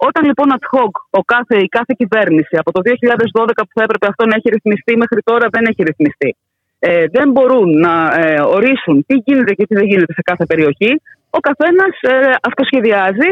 [0.08, 4.06] Όταν λοιπόν ad hoc ο κάθε, η κάθε κυβέρνηση από το 2012 που θα έπρεπε
[4.12, 6.30] αυτό να έχει ρυθμιστεί μέχρι τώρα δεν έχει ρυθμιστεί.
[6.78, 10.92] Ε, δεν μπορούν να ε, ορίσουν τι γίνεται και τι δεν γίνεται σε κάθε περιοχή.
[11.30, 13.30] Ο καθένας ε, αυτοσχεδιάζει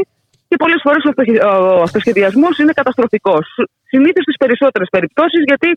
[0.49, 1.03] και πολλές φορές
[1.45, 3.47] ο αυτοσχεδιασμός είναι καταστροφικός.
[3.95, 5.69] Συνήθως στις περισσότερες περιπτώσεις, γιατί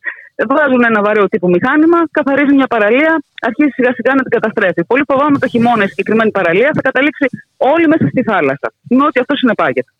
[0.53, 3.11] βάζουν ένα βαρέο τύπου μηχάνημα, καθαρίζουν μια παραλία,
[3.47, 4.81] αρχίζει σιγά σιγά να την καταστρέφει.
[4.91, 7.25] Πολύ φοβάμαι το χειμώνα η συγκεκριμένη παραλία θα καταλήξει
[7.57, 8.67] όλη μέσα στη θάλασσα.
[8.95, 9.91] Με ό,τι αυτός συνεπάγεται.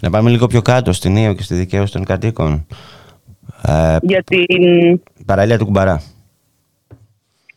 [0.00, 2.66] Να πάμε λίγο πιο κάτω, στην Ήο και στη δικαίωση των κατοίκων.
[3.68, 5.00] Ε, για την...
[5.26, 6.02] Παραλία του Κουμπαρά.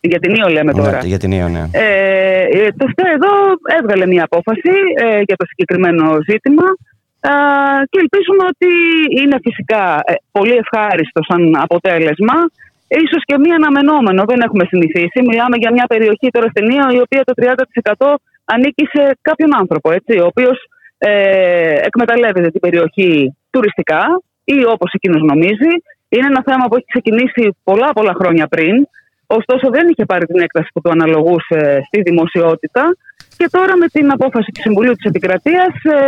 [0.00, 0.98] Για την Ήο λέμε τώρα.
[1.02, 1.64] Ναι, για την Ήο, ναι.
[1.70, 3.32] Ε, ε το ΣΤΕ εδώ
[3.78, 6.64] έβγαλε μια απόφαση ε, για το συγκεκριμένο ζήτημα
[7.28, 7.32] ε,
[7.90, 8.70] και ελπίζουμε ότι
[9.20, 12.36] είναι φυσικά ε, πολύ ευχάριστος σαν αποτέλεσμα.
[13.04, 15.18] Ίσως και μία αναμενόμενο, δεν έχουμε συνηθίσει.
[15.28, 18.14] Μιλάμε για μια περιοχή τώρα στην Ήο η οποία το 30%
[18.44, 20.58] ανήκει σε κάποιον άνθρωπο, έτσι, ο οποίος
[20.98, 21.10] ε,
[21.88, 24.02] εκμεταλλεύεται την περιοχή τουριστικά
[24.44, 25.72] ή όπως εκείνος νομίζει.
[26.08, 28.74] Είναι ένα θέμα που έχει ξεκινήσει πολλά πολλά χρόνια πριν.
[29.26, 32.84] Ωστόσο δεν είχε πάρει την έκταση που του αναλογούσε στη δημοσιότητα
[33.40, 35.98] και τώρα με την απόφαση του Συμβουλίου της Επικρατείας ε,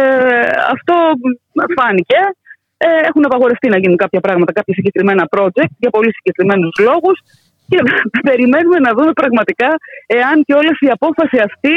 [0.75, 0.95] αυτό
[1.77, 2.21] φάνηκε.
[2.85, 7.17] Ε, έχουν απαγορευτεί να γίνουν κάποια πράγματα, κάποια συγκεκριμένα project για πολύ συγκεκριμένους λόγους
[7.71, 7.79] και
[8.29, 9.71] περιμένουμε να δούμε πραγματικά
[10.19, 11.75] εάν και όλες η απόφαση αυτή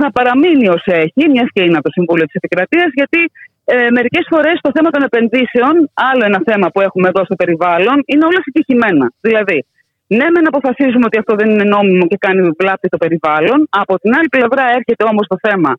[0.00, 3.20] θα παραμείνει ως έχει, μιας και είναι από το Συμβούλιο της Επικρατείας, γιατί
[3.64, 5.74] ε, Μερικές φορές το θέμα των επενδύσεων,
[6.10, 9.12] άλλο ένα θέμα που έχουμε εδώ στο περιβάλλον, είναι όλα συγκεκριμένα.
[9.20, 9.58] Δηλαδή,
[10.06, 13.66] ναι, μεν αποφασίζουμε ότι αυτό δεν είναι νόμιμο και κάνει βλάπτη το περιβάλλον.
[13.70, 15.72] Από την άλλη πλευρά έρχεται όμως το θέμα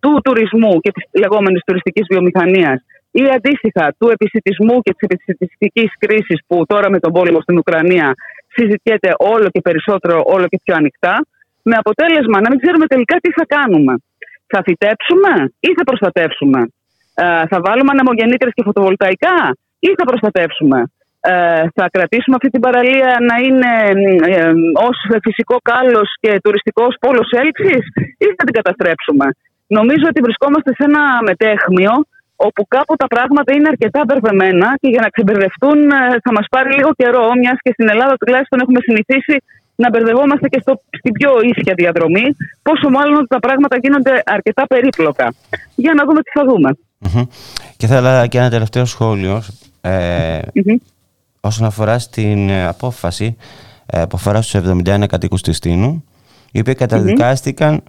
[0.00, 2.78] του τουρισμού και της λεγόμενης τουριστικής βιομηχανίας
[3.10, 8.14] ή αντίστοιχα του επισητισμού και της επισητιστικής κρίσης που τώρα με τον πόλεμο στην Ουκρανία
[8.54, 11.26] συζητιέται όλο και περισσότερο, όλο και πιο ανοιχτά.
[11.62, 13.94] Με αποτέλεσμα να μην ξέρουμε τελικά τι θα κάνουμε.
[14.46, 16.60] Θα φυτέψουμε ή θα προστατεύσουμε;
[17.14, 19.36] Ε, θα βάλουμε ανεμογεννήτρες και φωτοβολταϊκά
[19.78, 20.78] ή θα προστατεύσουμε;
[21.24, 23.72] Ε, θα κρατήσουμε αυτή την παραλία να είναι
[24.34, 24.52] ε,
[24.88, 24.96] ως
[25.26, 27.82] φυσικό κάλος και τουριστικός πόλος έλξης
[28.24, 29.26] ή θα την καταστρέψουμε.
[29.78, 31.94] Νομίζω ότι βρισκόμαστε σε ένα μετέχμιο
[32.48, 36.70] όπου κάπου τα πράγματα είναι αρκετά μπερδεμένα και για να ξεμπερδευτούν ε, θα μας πάρει
[36.78, 39.36] λίγο καιρό, μιας και στην Ελλάδα τουλάχιστον έχουμε συνηθίσει
[39.82, 42.26] να μπερδευόμαστε και στο, στην πιο ίσια διαδρομή,
[42.66, 45.26] πόσο μάλλον ότι τα πράγματα γίνονται αρκετά περίπλοκα.
[45.74, 46.70] Για να δούμε τι θα δούμε.
[47.76, 49.42] Και θα ήθελα και ένα τελευταίο σχόλιο
[49.80, 50.38] ε,
[51.44, 53.36] όσον αφορά στην ε, απόφαση
[53.86, 56.04] ε, που αφορά στους 71 κατοίκους της Τίνου
[56.52, 57.82] οι οποίοι καταδικάστηκαν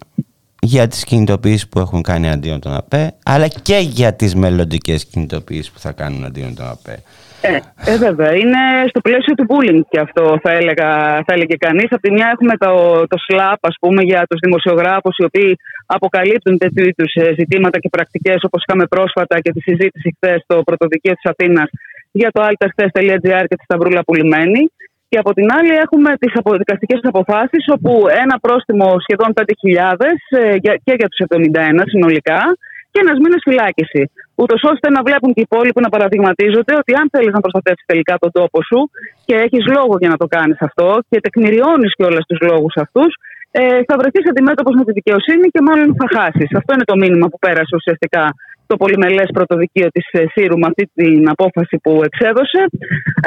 [0.61, 5.71] για τις κινητοποιήσεις που έχουν κάνει αντίον των ΑΠΕ αλλά και για τις μελλοντικές κινητοποιήσεις
[5.71, 7.03] που θα κάνουν αντίον των ΑΠΕ.
[7.41, 7.59] Ε,
[7.91, 8.31] ε, βέβαια.
[8.41, 10.89] Είναι στο πλαίσιο του bullying και αυτό θα, έλεγα,
[11.25, 11.87] θα έλεγε κανείς.
[11.91, 12.71] Από τη μια έχουμε το,
[13.07, 17.89] το SLAP ας πούμε, για τους δημοσιογράφους οι οποίοι αποκαλύπτουν τέτοιου είδους ε, ζητήματα και
[17.89, 21.69] πρακτικές όπως είχαμε πρόσφατα και τη συζήτηση χθες στο πρωτοδικείο της Αθήνας
[22.19, 24.61] για το alterstest.gr και τη Σταυρούλα Πουλημένη.
[25.09, 26.31] Και από την άλλη έχουμε τις
[26.63, 27.91] δικαστικές αποφάσεις όπου
[28.23, 29.43] ένα πρόστιμο σχεδόν 5.000
[30.29, 32.39] ε, και για τους 71 συνολικά
[32.91, 34.03] και ένας μήνα φυλάκιση.
[34.41, 38.13] Ούτως ώστε να βλέπουν και οι υπόλοιποι να παραδειγματίζονται ότι αν θέλεις να προστατεύσεις τελικά
[38.23, 38.79] τον τόπο σου
[39.27, 43.11] και έχεις λόγο για να το κάνεις αυτό και τεκμηριώνεις και όλα τους λόγους αυτούς,
[43.51, 46.49] ε, θα βρεθείς αντιμέτωπος με τη δικαιοσύνη και μάλλον θα χάσεις.
[46.59, 48.23] Αυτό είναι το μήνυμα που πέρασε ουσιαστικά
[48.67, 52.61] το πολυμελές πρωτοδικείο της ε, ΣΥΡΟΥ με αυτή την απόφαση που εξέδωσε.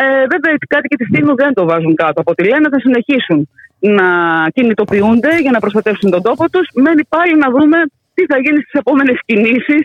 [0.03, 2.21] Ε, βέβαια, οι κάτοικοι της Τίνου δεν το βάζουν κάτω.
[2.21, 3.49] Από ό,τι λένε θα συνεχίσουν
[3.79, 4.09] να
[4.55, 6.69] κινητοποιούνται για να προστατεύσουν τον τόπο τους.
[6.75, 7.79] Μένει πάλι να δούμε
[8.17, 9.85] τι θα γίνει στις επόμενες κινήσεις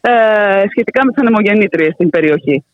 [0.00, 0.10] ε,
[0.70, 2.64] σχετικά με τις ανεμογεννήτριες στην περιοχή.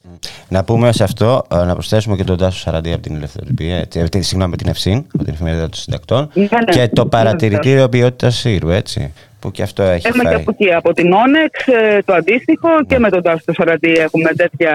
[0.48, 4.20] Να πούμε σε αυτό, ε, να προσθέσουμε και τον Τάσο Σαραντή από την Ελευθερία, ε,
[4.20, 8.68] συγγνώμη, την Ευσύν, από την Εφημερίδα των Συντακτών, ναι, ναι, και το παρατηρητήριο ποιότητας Σύρου,
[8.68, 9.12] έτσι.
[9.40, 10.34] Που και αυτό έχει Έχουμε φάει.
[10.34, 12.98] και από εκεί, από την Όνεξ, ε, το αντίστοιχο και ναι.
[12.98, 14.74] με τον Τάσο Σαραντή έχουμε τέτοια.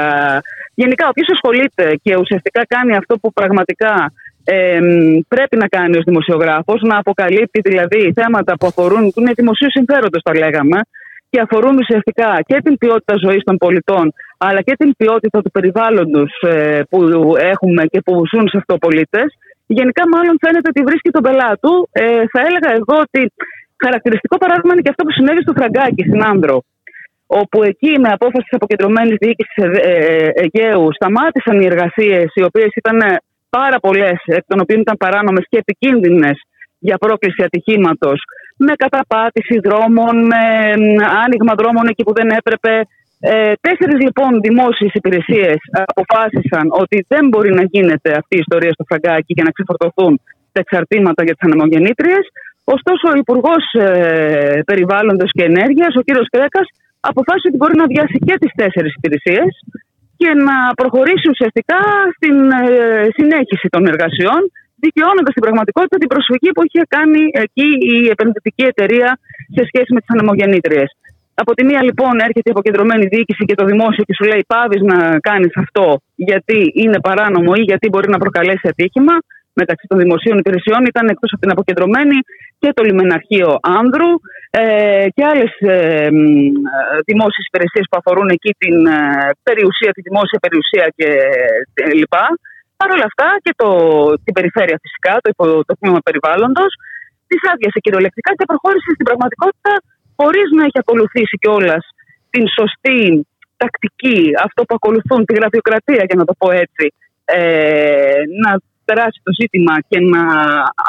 [0.74, 4.14] Γενικά, όποιος ασχολείται και ουσιαστικά κάνει αυτό που πραγματικά
[4.44, 4.80] ε,
[5.28, 10.22] πρέπει να κάνει ως δημοσιογράφος, να αποκαλύπτει δηλαδή θέματα που αφορούν, που είναι δημοσίου συμφέροντος
[10.22, 10.80] τα λέγαμε,
[11.32, 16.32] και αφορούν ουσιαστικά και την ποιότητα ζωής των πολιτών, αλλά και την ποιότητα του περιβάλλοντος
[16.42, 17.00] ε, που
[17.54, 19.28] έχουμε και που ζουν σε αυτό πολίτες.
[19.68, 21.74] Γενικά μάλλον φαίνεται ότι βρίσκει τον πελάτου.
[21.92, 23.22] Ε, θα έλεγα εγώ ότι
[23.86, 26.58] χαρακτηριστικό παράδειγμα είναι και αυτό που συνέβη στο Φραγκάκι, στην Άνδρο
[27.40, 29.56] όπου εκεί με απόφαση της αποκεντρωμένης διοίκησης
[30.42, 32.98] Αιγαίου σταμάτησαν οι εργασίες οι οποίες ήταν
[33.50, 36.38] πάρα πολλές, εκ των οποίων ήταν παράνομες και επικίνδυνες
[36.88, 38.20] για πρόκληση ατυχήματος,
[38.58, 40.44] με καταπάτηση δρόμων, με
[41.24, 42.74] άνοιγμα δρόμων εκεί που δεν έπρεπε.
[43.20, 45.58] Ε, Τέσσερις λοιπόν δημόσιες υπηρεσίες
[45.94, 50.22] αποφάσισαν ότι δεν μπορεί να γίνεται αυτή η ιστορία στο φραγκάκι για να ξεφορτωθούν
[50.52, 52.26] τα εξαρτήματα για τις ανεμογεννήτριες.
[52.76, 56.10] Ωστόσο, ο Υπουργός ε, Περιβάλλοντος και Ενέργειας, ο κ.
[56.34, 56.68] Κρέκας,
[57.10, 59.52] αποφάσισε ότι μπορεί να βιάσει και τις τέσσερις υπηρεσίες
[60.22, 61.80] και να προχωρήσει ουσιαστικά
[62.16, 62.66] στην ε,
[63.18, 64.42] συνέχιση των εργασιών,
[64.86, 69.10] δικαιώνοντας στην πραγματικότητα την προσφυγή που είχε κάνει εκεί η επενδυτική εταιρεία
[69.56, 70.90] σε σχέση με τις ανεμογεννήτριες.
[71.42, 74.82] Από τη μία λοιπόν έρχεται η αποκεντρωμένη διοίκηση και το δημόσιο και σου λέει πάβεις
[74.92, 74.98] να
[75.30, 75.86] κάνεις αυτό
[76.16, 79.16] γιατί είναι παράνομο ή γιατί μπορεί να προκαλέσει ατύχημα.
[79.54, 82.18] Μεταξύ των δημοσίων υπηρεσιών ήταν εκτός από την αποκεντρωμένη
[82.62, 83.50] και το λιμεναρχείο
[83.80, 84.12] Άνδρου
[84.50, 86.10] ε, και άλλες ε,
[87.10, 89.00] δημόσιες υπηρεσίες που αφορούν εκεί την ε,
[89.48, 90.86] περιουσία, τη δημόσια περιουσία
[91.78, 92.16] κλπ.
[92.80, 93.70] Παρ' όλα αυτά και το,
[94.26, 95.32] την περιφέρεια φυσικά, το,
[95.68, 96.72] το τμήμα περιβάλλοντος,
[97.30, 99.74] τη άδειασε κυριολεκτικά και προχώρησε στην πραγματικότητα
[100.20, 101.84] χωρίς να έχει ακολουθήσει κιόλας
[102.34, 103.02] την σωστή
[103.62, 106.86] τακτική, αυτό που ακολουθούν, τη γραφειοκρατία, για να το πω έτσι,
[107.26, 108.52] ε, να
[108.86, 110.22] περάσει το ζήτημα και να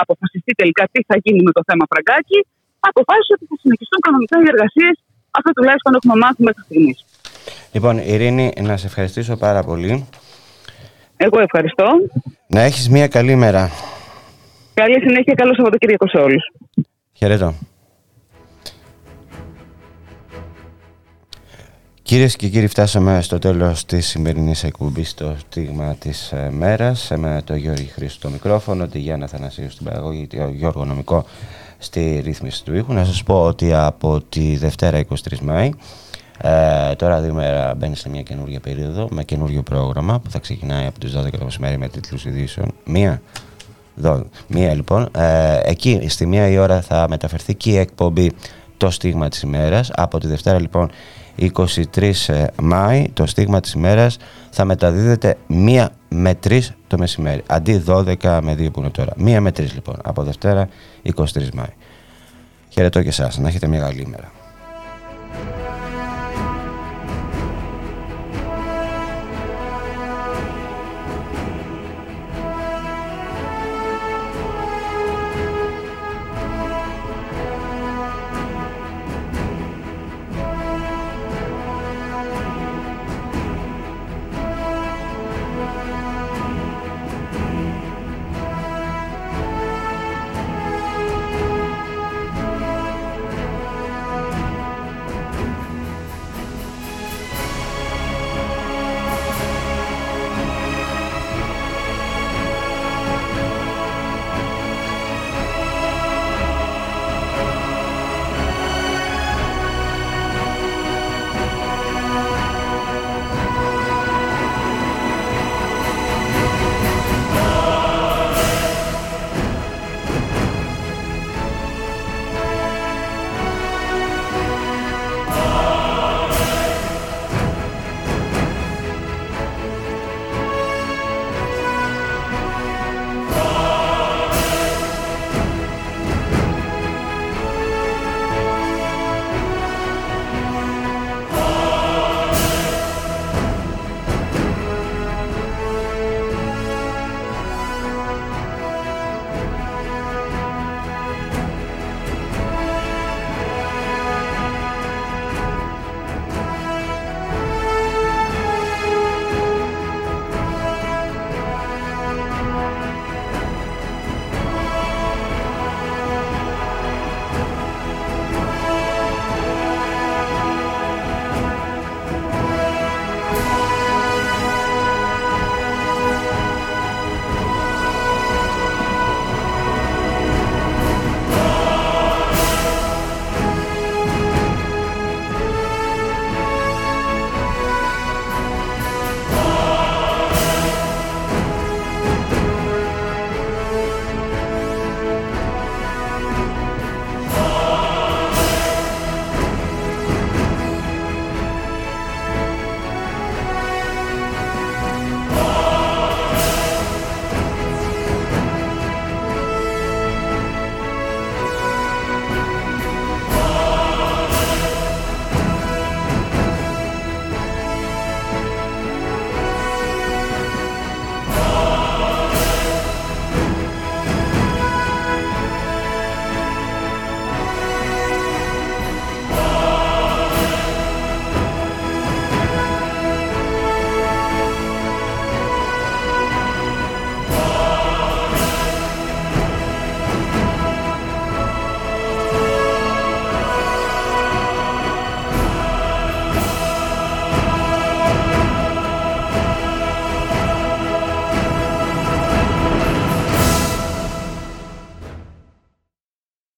[0.02, 2.38] αποφασιστεί τελικά τι θα γίνει με το θέμα Φραγκάκη,
[2.90, 4.94] αποφάσισε ότι θα συνεχιστούν κανονικά οι εργασίες.
[5.38, 6.98] Αυτό τουλάχιστον έχουμε μάθει μέχρι στιγμής.
[7.74, 10.08] Λοιπόν, Ειρήνη, να σε ευχαριστήσω πάρα πολύ.
[11.16, 11.86] Εγώ ευχαριστώ.
[12.46, 13.70] Να έχεις μια καλή μέρα.
[14.74, 16.44] Καλή συνέχεια, καλό Σαββατοκύριακο σε όλους.
[17.12, 17.54] Χαιρετώ.
[22.02, 27.10] Κυρίες και κύριοι, φτάσαμε στο τέλος της σημερινής εκπομπής στο στίγμα της ε, μέρας.
[27.16, 31.24] Με το Γιώργη Χρήστο στο μικρόφωνο, τη Γιάννα Θανασίου στην παραγωγή, το Γιώργο Νομικό
[31.78, 32.92] στη ρύθμιση του ήχου.
[32.92, 35.70] Να σας πω ότι από τη Δευτέρα 23 Μάη
[36.42, 40.86] ε, τώρα δύο μέρα μπαίνει σε μια καινούργια περίοδο με καινούργιο πρόγραμμα που θα ξεκινάει
[40.86, 42.74] από τις 12 το μεσημέρι με τίτλους ειδήσεων.
[42.84, 43.22] Μία,
[43.94, 45.08] δω, μία λοιπόν.
[45.16, 48.32] Ε, εκεί στη μία η ώρα θα μεταφερθεί και η εκπομπή
[48.76, 49.90] το στίγμα της ημέρας.
[49.94, 50.90] Από τη Δευτέρα λοιπόν
[51.38, 54.16] 23 ε, Μάη το στίγμα της ημέρας
[54.50, 57.42] θα μεταδίδεται μία με 3 το μεσημέρι.
[57.46, 59.12] Αντί 12 με 2 που είναι τώρα.
[59.16, 59.96] Μία με 3 λοιπόν.
[60.04, 60.68] Από Δευτέρα
[61.14, 61.22] 23
[61.54, 61.72] Μάη.
[62.68, 63.38] Χαιρετώ και εσάς.
[63.38, 64.30] Να έχετε μια καλή ημέρα.